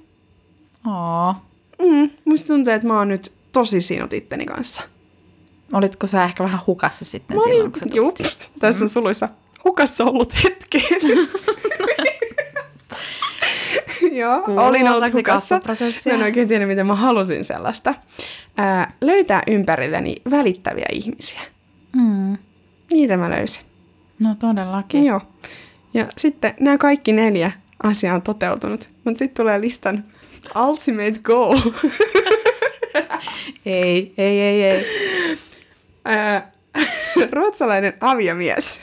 Oo. 0.86 1.34
Mm, 1.88 2.10
musta 2.24 2.46
tuntuu, 2.46 2.72
että 2.72 2.86
mä 2.88 2.98
oon 2.98 3.08
nyt 3.08 3.32
tosi 3.52 3.80
sinut 3.80 4.12
itteni 4.12 4.46
kanssa. 4.46 4.82
Olitko 5.72 6.06
sä 6.06 6.24
ehkä 6.24 6.44
vähän 6.44 6.60
hukassa 6.66 7.04
sitten 7.04 7.36
Mä 7.36 7.42
silloin, 7.42 7.60
olin, 7.60 7.72
kun 7.72 7.80
sä 7.80 7.86
juu, 7.94 8.14
tässä 8.58 8.84
on 8.84 8.88
suluissa 8.88 9.28
hukassa 9.64 10.04
ollut 10.04 10.34
hetken. 10.44 10.82
Joo, 14.18 14.42
Kuuluu 14.42 14.64
olin 14.64 14.88
ollut 14.88 15.14
hukassa. 15.14 15.60
Mä 16.06 16.12
en 16.14 16.22
oikein 16.22 16.48
tiedä, 16.48 16.66
miten 16.66 16.86
mä 16.86 16.94
halusin 16.94 17.44
sellaista. 17.44 17.94
Ää, 18.56 18.92
löytää 19.00 19.42
ympärilleni 19.46 20.16
välittäviä 20.30 20.86
ihmisiä. 20.92 21.40
Mm. 21.96 22.38
Niitä 22.90 23.16
mä 23.16 23.30
löysin. 23.30 23.62
No 24.18 24.34
todellakin. 24.38 25.04
Joo. 25.04 25.20
Ja 25.94 26.06
sitten 26.16 26.54
nämä 26.60 26.78
kaikki 26.78 27.12
neljä 27.12 27.52
asiaa 27.82 28.14
on 28.14 28.22
toteutunut. 28.22 28.88
Mutta 29.04 29.18
sitten 29.18 29.36
tulee 29.44 29.60
listan 29.60 30.04
ultimate 30.66 31.20
goal. 31.22 31.58
Ei, 33.66 34.14
ei, 34.18 34.40
ei, 34.40 34.62
ei. 34.62 34.86
Ää, 36.04 36.50
ruotsalainen 37.32 37.92
aviomies. 38.00 38.80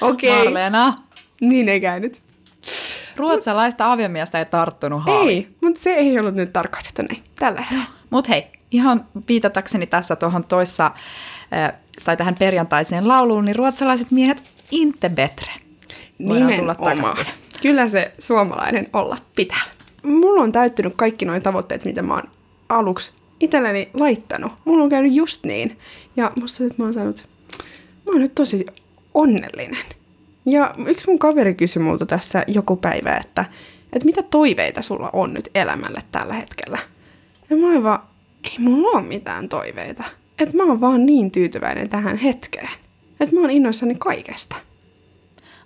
Okei, 0.00 0.30
okay. 0.30 0.44
Marleena. 0.44 0.96
niin 1.40 1.68
ei 1.68 1.80
käynyt. 1.80 2.22
Ruotsalaista 3.16 3.92
aviomiestä 3.92 4.38
ei 4.38 4.44
tarttunut 4.44 5.02
haali. 5.06 5.30
Ei, 5.30 5.48
mutta 5.60 5.80
se 5.80 5.90
ei 5.90 6.18
ollut 6.18 6.34
nyt 6.34 6.52
tarkoitettu 6.52 7.02
näin 7.02 7.22
tällä 7.38 7.60
hetkellä. 7.60 7.84
Mut 8.10 8.28
hei, 8.28 8.46
ihan 8.70 9.06
viitatakseni 9.28 9.86
tässä 9.86 10.16
tuohon 10.16 10.44
toissa, 10.44 10.86
äh, 10.86 11.72
tai 12.04 12.16
tähän 12.16 12.34
perjantaiseen 12.34 13.08
lauluun, 13.08 13.44
niin 13.44 13.56
ruotsalaiset 13.56 14.10
miehet 14.10 14.42
inte. 14.70 15.10
Voidaan 16.28 16.52
tulla 16.56 16.74
Nimenomaan. 16.76 16.76
takaisin. 16.76 17.34
Kyllä 17.62 17.88
se 17.88 18.12
suomalainen 18.18 18.88
olla 18.92 19.16
pitää. 19.36 19.62
Mulla 20.02 20.42
on 20.42 20.52
täyttynyt 20.52 20.94
kaikki 20.96 21.24
nuo 21.24 21.40
tavoitteet, 21.40 21.84
mitä 21.84 22.02
mä 22.02 22.14
oon 22.14 22.30
aluksi 22.68 23.12
itselleni 23.40 23.90
laittanut. 23.94 24.52
Mulla 24.64 24.84
on 24.84 24.90
käynyt 24.90 25.12
just 25.12 25.44
niin. 25.44 25.78
Ja 26.16 26.32
musta 26.40 26.64
että 26.64 26.74
mä 26.78 26.84
oon 26.84 26.94
saanut... 26.94 27.28
Mä 27.96 28.12
oon 28.12 28.20
nyt 28.20 28.34
tosi 28.34 28.66
onnellinen. 29.14 29.84
Ja 30.46 30.74
yksi 30.86 31.06
mun 31.06 31.18
kaveri 31.18 31.54
kysyi 31.54 31.82
multa 31.82 32.06
tässä 32.06 32.44
joku 32.46 32.76
päivä, 32.76 33.16
että, 33.16 33.44
että 33.92 34.06
mitä 34.06 34.22
toiveita 34.22 34.82
sulla 34.82 35.10
on 35.12 35.34
nyt 35.34 35.48
elämälle 35.54 36.02
tällä 36.12 36.34
hetkellä. 36.34 36.78
Ja 37.50 37.56
mä 37.56 37.72
oon 37.72 37.82
vaan, 37.82 38.00
ei 38.44 38.58
mulla 38.58 38.98
ole 38.98 39.06
mitään 39.06 39.48
toiveita. 39.48 40.04
Että 40.38 40.56
mä 40.56 40.64
oon 40.64 40.80
vaan 40.80 41.06
niin 41.06 41.30
tyytyväinen 41.30 41.88
tähän 41.88 42.16
hetkeen. 42.16 42.68
Että 43.20 43.34
mä 43.34 43.40
oon 43.40 43.50
innoissani 43.50 43.94
kaikesta. 43.94 44.56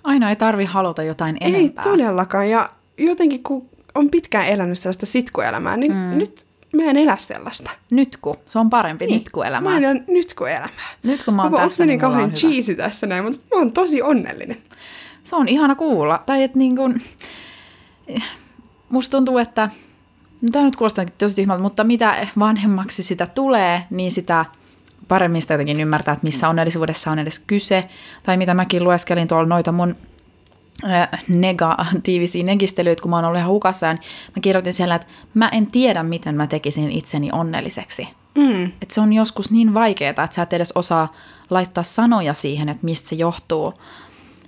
Aina 0.04 0.30
ei 0.30 0.36
tarvi 0.36 0.64
haluta 0.64 1.02
jotain 1.02 1.36
enempää. 1.40 1.84
Ei 1.86 1.90
todellakaan. 1.90 2.50
Ja 2.50 2.70
jotenkin 2.98 3.42
kun 3.42 3.68
on 3.94 4.10
pitkään 4.10 4.46
elänyt 4.46 4.78
sellaista 4.78 5.06
sitkuelämää, 5.06 5.76
niin 5.76 5.92
mm. 5.92 6.18
nyt 6.18 6.46
mä 6.76 6.82
en 6.90 6.96
elä 6.96 7.16
sellaista. 7.16 7.70
Nyt 7.92 8.16
kun. 8.16 8.36
Se 8.48 8.58
on 8.58 8.70
parempi 8.70 9.06
nyt 9.06 9.30
kuin 9.32 9.46
elämää. 9.46 9.72
Mä 9.72 9.78
en 9.78 9.90
ole 9.90 10.04
nyt 10.08 10.34
kun 10.34 10.50
elämää. 10.50 10.68
Nyt 11.02 11.22
kun 11.22 11.34
mä 11.34 11.42
oon 11.42 11.52
Mä 11.52 11.58
tässä, 11.58 11.86
niin 11.86 11.94
on 11.94 12.00
kauhean 12.00 12.32
cheesy 12.32 12.74
tässä 12.74 13.06
näin, 13.06 13.24
mutta 13.24 13.40
mä 13.54 13.58
oon 13.58 13.72
tosi 13.72 14.02
onnellinen. 14.02 14.56
Se 15.24 15.36
on 15.36 15.48
ihana 15.48 15.74
kuulla. 15.74 16.22
Tai 16.26 16.42
että 16.42 16.58
niin 16.58 16.76
kun, 16.76 17.00
musta 18.88 19.10
tuntuu, 19.10 19.38
että 19.38 19.70
no 20.42 20.48
tämä 20.52 20.64
nyt 20.64 20.76
kuulostaa 20.76 21.04
tosi 21.18 21.34
tyhmältä, 21.34 21.62
mutta 21.62 21.84
mitä 21.84 22.28
vanhemmaksi 22.38 23.02
sitä 23.02 23.26
tulee, 23.26 23.84
niin 23.90 24.12
sitä 24.12 24.44
paremmin 25.08 25.42
sitä 25.42 25.54
jotenkin 25.54 25.80
ymmärtää, 25.80 26.12
että 26.12 26.24
missä 26.24 26.48
onnellisuudessa 26.48 27.10
on 27.10 27.18
edes 27.18 27.38
kyse. 27.38 27.88
Tai 28.22 28.36
mitä 28.36 28.54
mäkin 28.54 28.84
lueskelin 28.84 29.28
tuolla 29.28 29.48
noita 29.48 29.72
mun 29.72 29.96
negatiivisia 31.28 32.44
negistelyitä, 32.44 33.02
kun 33.02 33.10
mä 33.10 33.16
oon 33.16 33.24
ollut 33.24 33.38
ihan 33.38 33.50
hukassa, 33.50 33.86
ja 33.86 33.92
mä 34.36 34.40
kirjoitin 34.42 34.72
siellä, 34.72 34.94
että 34.94 35.06
mä 35.34 35.48
en 35.48 35.66
tiedä, 35.66 36.02
miten 36.02 36.34
mä 36.34 36.46
tekisin 36.46 36.90
itseni 36.90 37.28
onnelliseksi. 37.32 38.08
Mm. 38.34 38.64
Et 38.64 38.90
se 38.90 39.00
on 39.00 39.12
joskus 39.12 39.50
niin 39.50 39.74
vaikeaa, 39.74 40.10
että 40.10 40.28
sä 40.30 40.42
et 40.42 40.52
edes 40.52 40.72
osaa 40.74 41.12
laittaa 41.50 41.84
sanoja 41.84 42.34
siihen, 42.34 42.68
että 42.68 42.84
mistä 42.84 43.08
se 43.08 43.16
johtuu. 43.16 43.74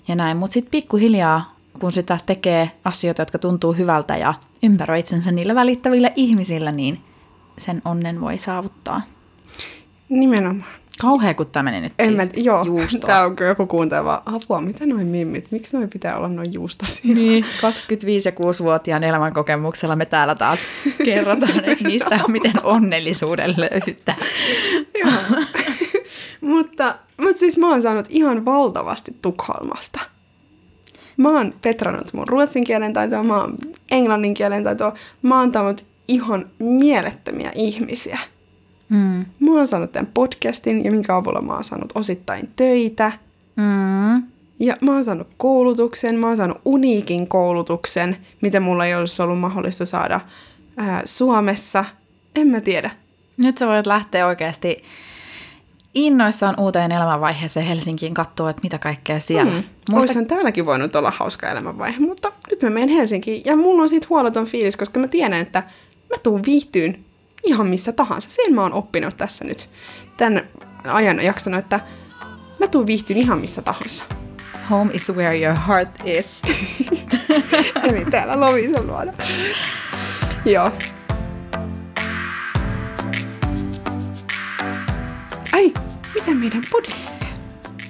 Ja 0.09 0.17
näin, 0.17 0.37
mutta 0.37 0.55
sitten 0.55 0.71
pikkuhiljaa, 0.71 1.57
kun 1.81 1.93
sitä 1.93 2.19
tekee 2.27 2.71
asioita, 2.85 3.23
jotka 3.23 3.39
tuntuu 3.39 3.73
hyvältä 3.73 4.17
ja 4.17 4.35
ympäröi 4.63 5.01
itsensä 5.01 5.33
niillä 5.33 5.55
välittävillä 5.55 6.11
ihmisillä, 6.17 6.73
niin 6.73 7.01
sen 7.59 7.83
onnen 7.85 8.21
voi 8.21 8.39
saavuttaa. 8.39 9.03
Nimenomaan. 10.09 10.71
Kauhea, 11.01 11.35
kun 11.35 11.47
tämä 11.47 11.63
meni 11.63 11.81
nyt 11.81 11.93
En 11.99 12.07
siis 12.07 12.17
mä, 12.17 12.27
joo, 12.43 12.65
juustoa. 12.65 13.01
tää 13.07 13.25
on 13.25 13.37
kyllä 13.37 13.51
joku 13.51 13.67
kuunteleva. 13.67 14.23
Apua, 14.27 14.61
mitä 14.61 14.87
noin 14.87 15.07
mimmit? 15.07 15.51
Miksi 15.51 15.77
noin 15.77 15.91
pitää 15.91 16.17
olla 16.17 16.29
noin 16.29 16.53
juustosia? 16.53 17.15
Niin, 17.15 17.45
25- 17.45 17.49
ja 18.25 18.31
6-vuotiaan 18.31 19.05
elämänkokemuksella 19.05 19.97
me 19.97 20.05
täällä 20.07 20.35
taas 20.35 20.59
kerrotaan, 21.05 21.65
että 21.65 21.85
mistä, 21.85 22.21
miten 22.29 22.53
onnellisuuden 22.63 23.55
löytää. 23.57 24.17
Joo. 25.05 25.13
mutta, 26.41 26.97
mutta 27.21 27.39
siis 27.39 27.59
mä 27.59 27.71
oon 27.71 27.83
saanut 27.83 28.07
ihan 28.09 28.45
valtavasti 28.45 29.17
Tukholmasta. 29.23 30.01
Mä 31.17 31.31
oon 31.31 31.55
petrannut 31.63 32.13
mun 32.13 32.29
ruotsin 32.29 32.65
kielen 32.65 32.93
taitoa, 32.93 33.23
mä 33.23 33.41
oon 33.41 33.57
englannin 33.91 34.35
kielen 34.35 34.65
taitoa, 34.65 34.95
mä 35.23 35.41
oon 35.41 35.53
tavannut 35.53 35.87
ihan 36.09 36.51
mielettömiä 36.59 37.53
ihmisiä. 37.55 38.19
Mm. 38.89 39.25
Mä 39.41 39.53
oon 39.53 39.67
saanut 39.67 39.93
tämän 39.93 40.11
podcastin 40.15 40.85
ja 40.85 40.91
minkä 40.91 41.17
avulla 41.17 41.41
mä 41.41 41.55
oon 41.55 41.65
saanut 41.65 41.93
osittain 41.95 42.51
töitä. 42.57 43.13
Mm. 43.57 44.23
Ja 44.61 44.77
mä 44.81 44.93
oon 44.93 45.05
saanut 45.05 45.29
koulutuksen, 45.37 46.19
mä 46.19 46.27
oon 46.27 46.37
saanut 46.37 46.61
uniikin 46.65 47.29
koulutuksen, 47.29 48.17
mitä 48.41 48.61
mulla 48.61 48.87
ei 48.87 48.95
olisi 48.95 49.23
ollut 49.23 49.39
mahdollista 49.39 49.87
saada 49.87 50.21
ää, 50.77 51.03
Suomessa. 51.05 51.85
En 52.37 52.47
mä 52.47 52.61
tiedä. 52.61 52.91
Nyt 53.37 53.59
sä 53.59 53.67
voit 53.67 53.87
lähteä 53.87 54.27
oikeasti 54.27 54.85
innoissaan 55.95 56.61
uuteen 56.61 56.93
elämänvaiheeseen 56.93 57.67
Helsinkiin 57.67 58.15
katsoa, 58.15 58.51
että 58.51 58.63
mitä 58.63 58.79
kaikkea 58.79 59.21
siellä. 59.21 59.53
Mm. 59.53 59.63
Muista, 59.91 59.97
Oishan 59.97 60.27
täälläkin 60.27 60.67
voinut 60.67 60.97
olla 60.97 61.11
hauska 61.11 61.49
elämänvaihe, 61.49 62.01
mutta 62.01 62.33
nyt 62.51 62.63
mä 62.63 62.71
menen 62.71 62.89
Helsinkiin 62.89 63.43
ja 63.45 63.57
mulla 63.57 63.83
on 63.83 63.89
siitä 63.89 64.07
huoleton 64.11 64.47
fiilis, 64.47 64.77
koska 64.77 65.01
mä 65.01 65.09
tiedän, 65.09 65.41
että 65.41 65.63
mä 66.11 66.17
tuun 66.23 66.43
viihtyyn 66.47 67.05
ihan 67.43 67.67
missä 67.67 67.93
tahansa. 67.93 68.31
Sen 68.31 68.55
mä 68.55 68.63
oon 68.63 68.73
oppinut 68.73 69.17
tässä 69.17 69.45
nyt 69.45 69.71
tämän 70.17 70.49
ajan 70.85 71.21
jaksanut, 71.21 71.59
että 71.59 71.81
mä 72.61 72.69
tuun 72.69 72.87
viihtyyn 72.87 73.19
ihan 73.19 73.39
missä 73.39 73.63
tahansa. 73.63 74.05
home 74.71 74.91
is 74.95 75.13
where 75.13 75.39
your 75.39 75.57
heart 75.69 75.89
is. 76.05 76.43
Eli 77.89 78.05
täällä 78.05 78.41
Lovisen 78.41 78.87
luona. 78.87 79.13
Joo. 80.45 80.71
Ai, 85.53 85.73
mitä 86.15 86.35
meidän 86.35 86.63
podcast? 86.71 87.07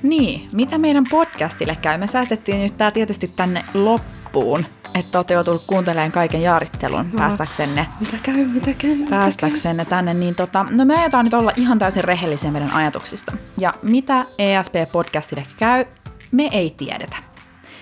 niin, 0.03 0.49
mitä 0.53 0.79
meidän 0.79 1.05
podcastille 1.11 1.77
käy? 1.83 1.99
Me 1.99 2.07
säästettiin 2.07 2.63
nyt 2.63 2.77
tää 2.77 2.91
tietysti 2.91 3.31
tänne 3.37 3.65
loppuun, 3.75 4.67
että 4.99 5.19
olette 5.19 5.35
joutunut 5.35 5.63
kuuntelemaan 5.67 6.13
kaiken 6.13 6.43
jaarittelun 6.43 7.07
päästäksenne, 7.17 7.87
Mitä 8.01 8.17
käy, 8.23 8.45
mitä 8.47 8.73
käy, 8.79 8.95
mitä 8.95 9.11
käy? 9.11 9.21
päästäksenne 9.21 9.85
tänne. 9.85 10.15
Niin 10.15 10.35
tota, 10.35 10.67
no 10.71 10.85
me 10.85 10.97
ajetaan 11.01 11.25
nyt 11.25 11.35
olla 11.35 11.53
ihan 11.57 11.79
täysin 11.79 12.05
rehellisiä 12.05 12.51
meidän 12.51 12.73
ajatuksista. 12.73 13.33
Ja 13.59 13.75
mitä 13.83 14.23
ESP-podcastille 14.23 15.47
käy, 15.57 15.85
me 16.33 16.49
ei 16.53 16.75
tiedetä. 16.77 17.17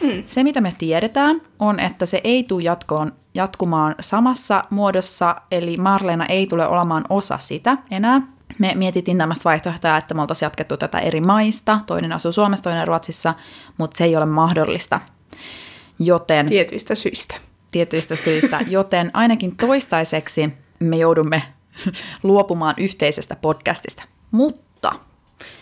Mm. 0.02 0.22
Se, 0.26 0.42
mitä 0.42 0.60
me 0.60 0.72
tiedetään, 0.78 1.40
on, 1.58 1.80
että 1.80 2.06
se 2.06 2.20
ei 2.24 2.42
tule 2.44 2.62
jatkoon, 2.62 3.12
jatkumaan 3.34 3.94
samassa 4.00 4.64
muodossa, 4.70 5.36
eli 5.50 5.76
Marleena 5.76 6.26
ei 6.26 6.46
tule 6.46 6.66
olemaan 6.66 7.04
osa 7.08 7.38
sitä 7.38 7.78
enää. 7.90 8.22
Me 8.58 8.72
mietittiin 8.74 9.18
tämmöistä 9.18 9.44
vaihtoehtoa, 9.44 9.96
että 9.96 10.14
me 10.14 10.20
oltaisiin 10.20 10.46
jatkettu 10.46 10.76
tätä 10.76 10.98
eri 10.98 11.20
maista, 11.20 11.80
toinen 11.86 12.12
asuu 12.12 12.32
Suomessa, 12.32 12.64
toinen 12.64 12.88
Ruotsissa, 12.88 13.34
mutta 13.78 13.98
se 13.98 14.04
ei 14.04 14.16
ole 14.16 14.26
mahdollista. 14.26 15.00
Joten 15.98 16.46
Tietyistä 16.46 16.94
syistä. 16.94 17.34
tietyistä 17.70 18.16
syistä, 18.16 18.60
joten 18.68 19.10
ainakin 19.14 19.56
toistaiseksi 19.56 20.48
me 20.80 20.96
joudumme 20.96 21.42
luopumaan 22.22 22.74
yhteisestä 22.78 23.36
podcastista. 23.36 24.02
Mutta 24.30 24.92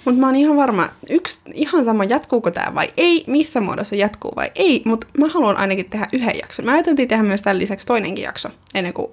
Mutta 0.04 0.20
mä 0.20 0.26
oon 0.26 0.36
ihan 0.36 0.56
varma, 0.56 0.88
yksi, 1.10 1.40
ihan 1.54 1.84
sama 1.84 2.04
jatkuuko 2.04 2.50
tämä 2.50 2.74
vai 2.74 2.88
ei, 2.96 3.24
missä 3.26 3.60
muodossa 3.60 3.96
jatkuu 3.96 4.32
vai 4.36 4.50
ei, 4.54 4.82
mutta 4.84 5.06
mä 5.18 5.28
haluan 5.28 5.56
ainakin 5.56 5.90
tehdä 5.90 6.08
yhden 6.12 6.38
jakson. 6.42 6.64
Mä 6.64 6.72
ajateltiin 6.72 7.08
tehdä 7.08 7.22
myös 7.22 7.42
tämän 7.42 7.58
lisäksi 7.58 7.86
toinenkin 7.86 8.24
jakso, 8.24 8.48
ennen 8.74 8.92
kuin 8.92 9.12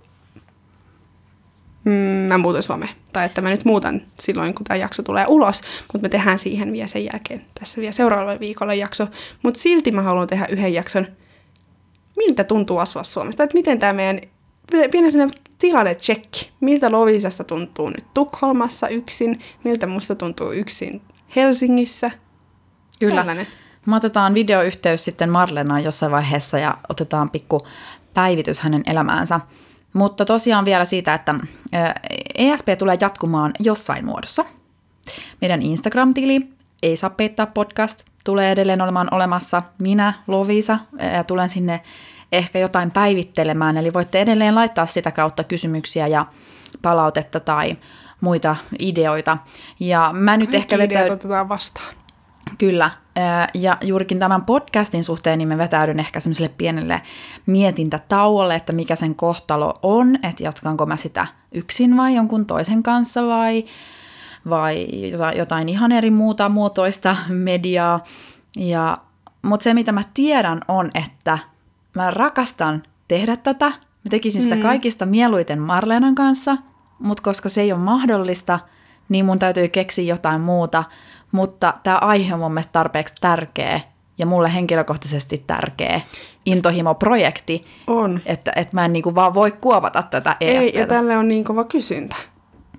mm, 1.90 2.28
mä 2.28 2.38
muutan 2.38 2.64
Suomeen. 2.64 2.92
Tai 3.14 3.26
että 3.26 3.42
mä 3.42 3.50
nyt 3.50 3.66
muutan 3.66 4.02
silloin, 4.20 4.54
kun 4.54 4.64
tämä 4.64 4.78
jakso 4.78 5.04
tulee 5.04 5.26
ulos, 5.28 5.62
mutta 5.82 6.06
me 6.06 6.10
tehdään 6.10 6.40
siihen 6.40 6.74
vielä 6.74 6.88
sen 6.88 7.06
jälkeen, 7.06 7.46
tässä 7.60 7.82
vielä 7.82 7.92
seuraavalla 7.92 8.40
viikolla 8.40 8.74
jakso. 8.74 9.08
Mutta 9.44 9.60
silti 9.60 9.92
mä 9.92 10.02
haluan 10.02 10.28
tehdä 10.28 10.46
yhden 10.50 10.74
jakson, 10.74 11.08
miltä 12.18 12.44
tuntuu 12.44 12.78
asua 12.78 13.04
Suomesta, 13.04 13.44
että 13.44 13.58
miten 13.58 13.80
tämä 13.80 13.94
meidän 13.94 14.22
pienen 14.92 15.12
sellainen 15.12 15.38
tilanne 15.58 15.96
tsekki. 15.96 16.52
Miltä 16.60 16.92
Lovisasta 16.92 17.44
tuntuu 17.44 17.90
nyt 17.90 18.06
Tukholmassa 18.14 18.88
yksin, 18.88 19.40
miltä 19.64 19.88
musta 19.88 20.16
tuntuu 20.16 20.52
yksin 20.52 21.02
Helsingissä. 21.36 22.12
Kyllä. 23.00 23.16
Tällainen. 23.16 23.48
Me 23.86 23.96
otetaan 23.96 24.34
videoyhteys 24.34 25.06
sitten 25.06 25.30
Marlenaan 25.30 25.84
jossain 25.84 26.12
vaiheessa 26.12 26.60
ja 26.60 26.78
otetaan 26.90 27.30
pikku 27.30 27.68
päivitys 28.14 28.60
hänen 28.60 28.84
elämäänsä. 28.86 29.40
Mutta 29.94 30.26
tosiaan 30.26 30.66
vielä 30.66 30.86
siitä, 30.86 31.14
että 31.14 31.36
ESP 32.36 32.68
tulee 32.78 32.98
jatkumaan 33.02 33.54
jossain 33.60 34.06
muodossa. 34.06 34.46
Meidän 35.42 35.62
Instagram-tili, 35.62 36.50
ei 36.84 36.96
saa 36.96 37.10
peittää 37.10 37.48
podcast, 37.48 38.04
tulee 38.24 38.52
edelleen 38.52 38.82
olemaan 38.82 39.08
olemassa. 39.12 39.64
Minä, 39.80 40.14
Lovisa, 40.28 40.80
ja 41.14 41.24
tulen 41.24 41.50
sinne 41.50 41.82
ehkä 42.32 42.60
jotain 42.60 42.92
päivittelemään, 42.92 43.78
eli 43.78 43.94
voitte 43.94 44.22
edelleen 44.22 44.56
laittaa 44.56 44.86
sitä 44.86 45.12
kautta 45.12 45.44
kysymyksiä 45.44 46.08
ja 46.08 46.26
palautetta 46.82 47.40
tai 47.40 47.78
muita 48.22 48.56
ideoita. 48.80 49.38
Ja 49.80 50.10
mä 50.14 50.38
nyt 50.38 50.54
ehkä 50.54 50.78
Kaikki 50.78 50.86
ideat 50.86 50.90
vetäydyn... 50.90 51.14
otetaan 51.14 51.50
vastaan. 51.50 51.96
Kyllä, 52.58 52.92
ja 53.54 53.78
juurikin 53.82 54.20
tämän 54.20 54.46
podcastin 54.46 55.04
suhteen 55.04 55.38
niin 55.38 55.48
mä 55.48 55.58
vetäydyn 55.58 56.00
ehkä 56.00 56.20
semmoiselle 56.20 56.52
pienelle 56.58 57.02
mietintätauolle, 57.46 58.56
että 58.56 58.74
mikä 58.74 58.96
sen 58.96 59.16
kohtalo 59.16 59.74
on, 59.84 60.16
että 60.24 60.44
jatkanko 60.44 60.86
mä 60.86 60.98
sitä 60.98 61.28
yksin 61.52 61.98
vai 61.98 62.16
jonkun 62.16 62.46
toisen 62.46 62.84
kanssa 62.84 63.28
vai, 63.28 63.66
vai 64.50 64.88
jotain, 65.38 65.70
ihan 65.70 65.92
eri 65.92 66.12
muuta 66.12 66.50
muotoista 66.50 67.16
mediaa. 67.28 68.04
Ja, 68.58 68.98
mutta 69.42 69.64
se, 69.64 69.74
mitä 69.74 69.92
mä 69.92 70.02
tiedän, 70.14 70.62
on, 70.68 70.90
että 70.94 71.40
mä 71.96 72.12
rakastan 72.12 72.84
tehdä 73.08 73.38
tätä. 73.38 73.66
Mä 73.70 74.10
tekisin 74.10 74.42
sitä 74.42 74.56
Mm. 74.56 74.62
kaikista 74.62 75.06
mieluiten 75.06 75.62
Marleenan 75.62 76.16
kanssa, 76.16 76.58
mutta 77.00 77.24
koska 77.24 77.50
se 77.50 77.62
ei 77.62 77.72
ole 77.72 77.82
mahdollista, 77.82 78.60
niin 79.10 79.26
mun 79.26 79.40
täytyy 79.40 79.68
keksiä 79.68 80.14
jotain 80.14 80.42
muuta. 80.42 80.84
Mutta 81.32 81.74
tämä 81.84 81.98
aihe 81.98 82.34
on 82.34 82.40
mun 82.40 82.52
mielestä 82.54 82.72
tarpeeksi 82.72 83.14
tärkeä 83.22 83.82
ja 84.18 84.26
mulle 84.26 84.54
henkilökohtaisesti 84.54 85.44
tärkeä 85.48 86.02
intohimo-projekti, 86.46 87.62
On. 87.88 88.20
että, 88.26 88.52
että 88.56 88.76
mä 88.78 88.86
en 88.86 88.94
niinku 88.94 89.16
vaan 89.16 89.34
voi 89.34 89.52
kuopata 89.52 90.04
tätä 90.04 90.36
E 90.40 90.48
Ei, 90.48 90.58
ESPtä. 90.58 90.80
ja 90.80 90.88
tälle 90.88 91.18
on 91.18 91.28
niin 91.28 91.44
kova 91.44 91.64
kysyntä. 91.64 92.16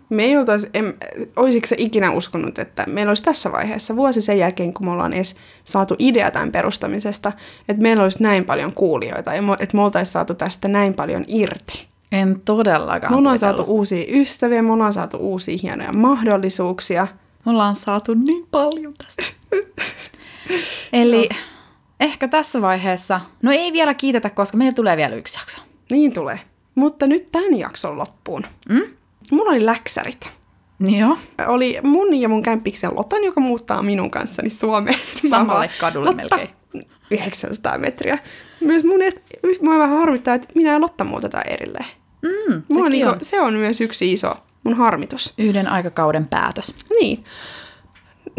Me 0.08 0.22
ei 0.22 0.36
oltais, 0.36 0.66
em, 0.74 0.92
olisiko 1.36 1.66
se 1.66 1.74
ikinä 1.78 2.10
uskonut, 2.10 2.58
että 2.58 2.84
meillä 2.88 3.10
olisi 3.10 3.24
tässä 3.24 3.52
vaiheessa, 3.52 3.96
vuosi 3.96 4.20
sen 4.22 4.38
jälkeen, 4.38 4.74
kun 4.74 4.86
me 4.86 4.92
ollaan 4.92 5.12
edes 5.12 5.36
saatu 5.64 5.94
idea 5.98 6.30
tämän 6.30 6.52
perustamisesta, 6.52 7.32
että 7.68 7.82
meillä 7.82 8.02
olisi 8.02 8.22
näin 8.22 8.44
paljon 8.44 8.72
kuulijoita 8.72 9.34
ja 9.34 9.42
että 9.60 9.76
me 9.76 9.82
oltaisiin 9.82 10.12
saatu 10.12 10.34
tästä 10.34 10.68
näin 10.68 10.94
paljon 10.94 11.24
irti. 11.28 11.88
En 12.12 12.40
todellakaan 12.44 13.12
Me 13.12 13.16
ollaan 13.16 13.38
saatu 13.38 13.62
uusia 13.62 14.04
ystäviä, 14.08 14.62
me 14.62 14.72
ollaan 14.72 14.92
saatu 14.92 15.16
uusia 15.16 15.58
hienoja 15.62 15.92
mahdollisuuksia. 15.92 17.06
Me 17.44 17.52
ollaan 17.52 17.76
saatu 17.76 18.14
niin 18.14 18.46
paljon 18.50 18.94
tästä. 18.94 19.22
Eli 20.92 21.28
ehkä 22.00 22.28
tässä 22.28 22.60
vaiheessa, 22.60 23.20
no 23.42 23.52
ei 23.52 23.72
vielä 23.72 23.94
kiitetä, 23.94 24.30
koska 24.30 24.56
meillä 24.56 24.74
tulee 24.74 24.96
vielä 24.96 25.14
yksi 25.14 25.38
jakso. 25.38 25.60
Niin 25.90 26.12
tulee. 26.12 26.40
Mutta 26.74 27.06
nyt 27.06 27.32
tämän 27.32 27.58
jakson 27.58 27.98
loppuun. 27.98 28.42
Mm? 28.68 28.82
Mulla 29.30 29.50
oli 29.50 29.66
läksärit. 29.66 30.30
Niin 30.78 30.98
joo. 30.98 31.18
Oli 31.46 31.78
mun 31.82 32.14
ja 32.14 32.28
mun 32.28 32.42
kämppiksen 32.42 32.96
Lotan, 32.96 33.24
joka 33.24 33.40
muuttaa 33.40 33.82
minun 33.82 34.10
kanssani 34.10 34.50
Suomeen. 34.50 34.98
Samalle 35.30 35.70
kadulle 35.80 36.06
Lotta, 36.06 36.36
melkein. 36.36 36.50
900 37.10 37.78
metriä. 37.78 38.18
Myös 38.60 38.84
mun, 38.84 39.02
et, 39.02 39.22
mua 39.62 39.78
vähän 39.78 39.98
harmittaa, 39.98 40.34
että 40.34 40.48
minä 40.54 40.72
ja 40.72 40.80
Lotta 40.80 41.04
muutetaan 41.04 41.48
erilleen. 41.48 41.86
Mm, 42.22 42.62
Mua 42.72 42.88
niinku, 42.88 43.10
on 43.10 43.18
se 43.22 43.40
on 43.40 43.54
myös 43.54 43.80
yksi 43.80 44.12
iso 44.12 44.36
mun 44.64 44.74
harmitus. 44.74 45.34
yhden 45.38 45.68
aikakauden 45.68 46.28
päätös. 46.28 46.74
Niin. 47.00 47.24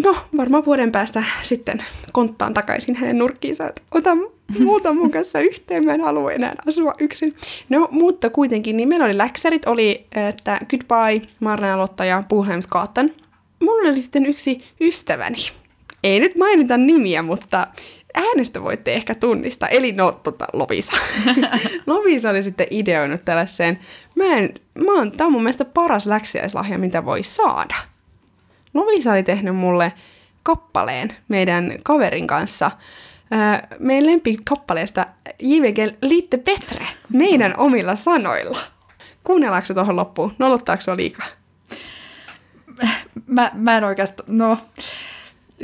No, 0.03 0.15
varmaan 0.37 0.65
vuoden 0.65 0.91
päästä 0.91 1.23
sitten 1.43 1.83
konttaan 2.11 2.53
takaisin 2.53 2.95
hänen 2.95 3.17
nurkkiinsa, 3.17 3.67
että 3.67 3.81
ota, 3.91 4.17
muuta 4.59 4.93
mun 4.93 5.11
kanssa 5.17 5.39
yhteen, 5.39 5.85
mä 5.85 5.93
en 5.93 6.01
halua 6.01 6.31
enää 6.31 6.55
asua 6.67 6.93
yksin. 6.99 7.35
No, 7.69 7.87
mutta 7.91 8.29
kuitenkin, 8.29 8.77
niin 8.77 8.89
meillä 8.89 9.05
oli 9.05 9.17
läksärit, 9.17 9.65
oli, 9.65 10.05
että 10.29 10.59
Goodbye, 10.69 11.27
Marlena 11.39 11.77
Lotta 11.77 12.05
ja 12.05 12.23
Puhelmskaatan. 12.29 13.11
Mulla 13.59 13.89
oli 13.89 14.01
sitten 14.01 14.25
yksi 14.25 14.61
ystäväni. 14.81 15.37
Ei 16.03 16.19
nyt 16.19 16.35
mainita 16.35 16.77
nimiä, 16.77 17.21
mutta 17.21 17.67
äänestä 18.15 18.63
voitte 18.63 18.93
ehkä 18.93 19.15
tunnistaa. 19.15 19.69
Eli 19.69 19.91
no, 19.91 20.11
tota, 20.11 20.45
Lovisa. 20.53 20.91
Lovisa 21.87 22.29
oli 22.29 22.43
sitten 22.43 22.67
ideoinut 22.69 23.25
tällaiseen. 23.25 23.79
Mä 24.15 24.25
en, 24.25 24.53
mä 24.75 24.93
oon, 24.93 25.11
tää 25.11 25.27
on 25.27 25.33
mun 25.33 25.43
mielestä 25.43 25.65
paras 25.65 26.07
läksiäislahja, 26.07 26.77
mitä 26.77 27.05
voi 27.05 27.23
saada. 27.23 27.75
Lovisa 28.73 29.11
oli 29.11 29.23
tehnyt 29.23 29.55
mulle 29.55 29.93
kappaleen 30.43 31.13
meidän 31.27 31.73
kaverin 31.83 32.27
kanssa. 32.27 32.71
Öö, 33.33 33.77
meidän 33.79 34.05
lempikappaleesta 34.05 35.05
JVG 35.39 35.95
Litte 36.01 36.37
Petre 36.37 36.87
meidän 37.13 37.53
omilla 37.57 37.95
sanoilla. 37.95 38.59
Kuunnellaanko 39.23 39.65
se 39.65 39.73
tuohon 39.73 39.95
loppuun? 39.95 40.35
Nolottaako 40.39 40.81
se 40.81 40.97
liikaa? 40.97 41.27
Mä, 43.27 43.51
mä 43.53 43.77
en 43.77 43.83
oikeastaan, 43.83 44.37
no, 44.37 44.57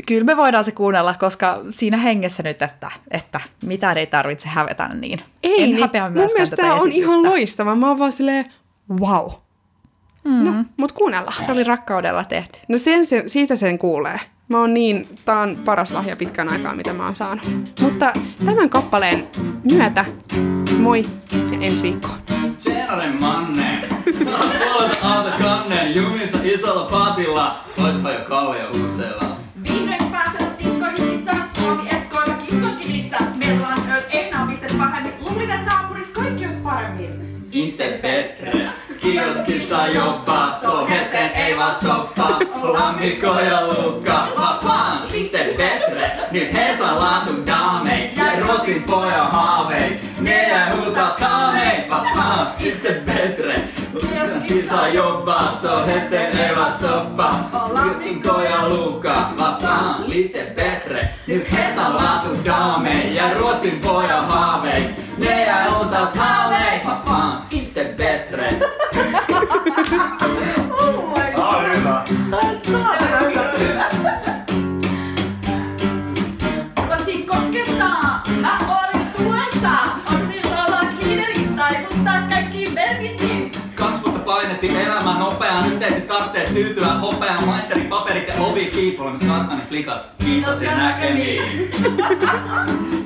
kyllä 0.05 0.23
me 0.23 0.37
voidaan 0.37 0.63
se 0.63 0.71
kuunnella, 0.71 1.13
koska 1.13 1.59
siinä 1.71 1.97
hengessä 1.97 2.43
nyt, 2.43 2.61
että, 2.61 2.91
että 3.11 3.41
mitään 3.63 3.97
ei 3.97 4.07
tarvitse 4.07 4.47
hävetä, 4.47 4.87
niin 4.87 5.21
Ei, 5.43 5.63
en 5.63 5.69
niin, 5.69 5.81
häpeä 5.81 6.03
mun 6.03 6.11
myöskään 6.11 6.33
mielestä 6.37 6.55
tätä 6.55 6.67
tää 6.67 6.75
on 6.75 6.91
ihan 6.91 7.23
loistava. 7.23 7.75
Mä 7.75 7.87
oon 7.87 7.99
vaan 7.99 8.11
silleen, 8.11 8.45
wow. 8.99 9.31
Mm. 10.23 10.45
No, 10.45 10.63
mut 10.77 10.91
kuunnellaan. 10.91 11.43
Se 11.43 11.51
oli 11.51 11.63
rakkaudella 11.63 12.23
tehty. 12.23 12.59
No 12.67 12.77
sen, 12.77 13.05
sen, 13.05 13.29
siitä 13.29 13.55
sen 13.55 13.77
kuulee. 13.77 14.19
Mä 14.49 14.59
oon 14.59 14.73
niin, 14.73 15.09
tää 15.25 15.39
on 15.39 15.57
paras 15.65 15.91
lahja 15.91 16.15
pitkän 16.15 16.49
aikaa, 16.49 16.75
mitä 16.75 16.93
mä 16.93 17.05
oon 17.05 17.15
saanut. 17.15 17.47
Mutta 17.81 18.13
tämän 18.45 18.69
kappaleen 18.69 19.27
myötä, 19.71 20.05
moi 20.77 21.05
ja 21.51 21.57
ensi 21.61 21.83
viikkoon. 21.83 22.17
Tjenare 22.63 23.11
Manne! 23.11 23.67
Mä 24.25 24.37
oon 24.37 24.51
puolelta 24.51 24.97
Aalto 25.01 25.37
Kannen 25.37 25.95
jumissa 25.95 26.37
isolla 26.43 26.89
patilla. 26.89 27.59
Oispa 27.83 28.11
jo 28.11 28.19
Kallio 28.25 28.71
uutseella. 28.81 29.36
Naamiset 34.77 35.03
pahemmin. 35.03 35.13
Luulin, 35.19 35.51
että 35.51 35.71
naapurissa 35.71 36.21
kaikki 36.21 36.45
olisi 36.45 36.59
paremmin. 36.59 37.27
Inte 37.51 37.99
Petre. 38.01 38.69
Kioskissa 39.01 39.87
jobbaa, 39.87 40.53
stolhesten 40.53 41.29
ei 41.35 41.57
vaan 41.57 41.73
stoppaa. 41.73 42.39
Lammikko 42.61 43.39
ja 43.39 43.67
lukka, 43.67 44.27
va 44.37 44.59
fan, 44.63 45.01
Petre. 45.57 46.11
Nyt 46.31 46.53
he 46.53 46.75
saa 46.77 46.99
laatu 46.99 47.45
daamei, 47.47 48.11
ja 48.15 48.39
Ruotsin 48.39 48.83
pojan 48.83 49.31
haaveis. 49.31 50.01
Ne 50.19 50.49
jää 50.49 50.75
huutaa 50.75 51.09
taamei, 51.19 51.85
Kioskissa 54.67 54.87
jobbaa, 54.87 55.51
stolhesten 55.51 56.37
ei 56.39 56.55
vaan 56.55 56.71
stoppaa. 56.71 57.49
Lammikko 57.69 58.41
ja 58.41 58.69
lukka, 58.69 59.33
va 59.39 59.57
fan, 59.61 60.11
Inte 60.11 60.39
Petre. 60.55 61.09
Nyt 61.27 61.51
he 61.51 61.75
saa 61.75 61.95
laatu 61.95 62.45
daamei, 62.45 63.15
ja 63.15 63.33
Ruotsin 63.33 63.79
pojan 63.79 64.27
haaveis. 64.27 64.89
Nej, 65.17 65.47
jag 65.47 65.81
undrar 65.81 66.05
ta 66.05 66.49
mig, 66.49 66.81
vad 66.85 66.97
fan, 67.05 67.41
inte. 67.51 67.77
nopeaan, 85.87 85.93
nyt 85.93 85.93
ei 85.93 85.93
sit 85.93 86.07
tarvitse 86.07 86.53
tyytyä 86.53 86.87
hopeaan. 86.87 87.45
Maisterin 87.45 87.87
paperit 87.87 88.27
ja 88.27 88.33
ovi 88.39 88.65
kiipolemis 88.65 89.21
karttani 89.21 89.61
flikat. 89.69 90.05
Kiitos 90.25 90.61
ja 90.61 90.77
näkemiin. 90.77 91.43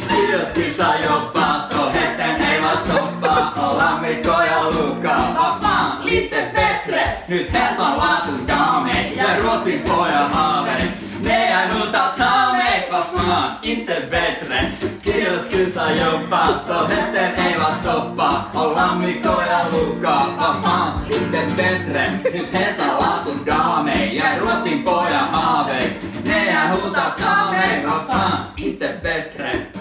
Kiitos 0.09 0.47
kisa 0.47 0.95
jobba, 0.95 1.59
stå 1.59 1.91
hästen 1.91 2.41
ei 2.41 2.61
vaan 2.61 2.77
stoppa. 2.77 3.53
Ollaan 3.57 4.01
Mikko 4.01 4.31
ja 4.31 4.63
Luka, 4.63 5.15
vad 5.35 5.61
fan, 5.61 6.05
lite 6.05 6.51
bättre. 6.55 7.23
Nyt 7.27 7.53
Hesan 7.53 7.97
laatun 7.97 8.47
dame 8.47 9.11
ja 9.15 9.37
Ruotsin 9.37 9.79
pojan 9.79 10.31
haaveis. 10.31 10.91
Nej, 11.23 11.51
jag 11.51 11.79
hutar 11.79 12.13
ta 12.17 12.53
mig, 12.53 12.70
vad 12.91 13.03
fan, 13.03 13.51
inte 13.63 13.95
bättre. 14.11 14.71
Kiitos 15.03 15.49
kisa 15.49 15.91
jobba, 15.91 16.57
stå 16.57 16.73
hästen 16.73 17.45
ei 17.45 17.59
vaan 17.59 17.73
stoppa. 17.81 18.43
Ollaan 18.55 18.99
Mikko 18.99 19.29
ja 19.29 19.59
Luka, 19.71 20.25
vad 20.39 20.55
fan, 20.63 21.05
lite 21.09 21.43
bättre. 21.57 22.11
Nyt 22.33 22.53
Hesan 22.53 22.87
laatun 22.87 23.45
dame 23.45 24.05
ja 24.05 24.25
Ruotsin 24.39 24.83
pojan 24.83 25.27
haaveis. 25.31 25.93
Nej, 26.23 26.53
jag 26.53 26.75
hutar 26.75 27.11
ta 27.19 27.51
mig, 27.51 27.85
vad 27.85 28.07
fan, 28.07 28.45
inte 28.57 28.99
bättre. 29.03 29.80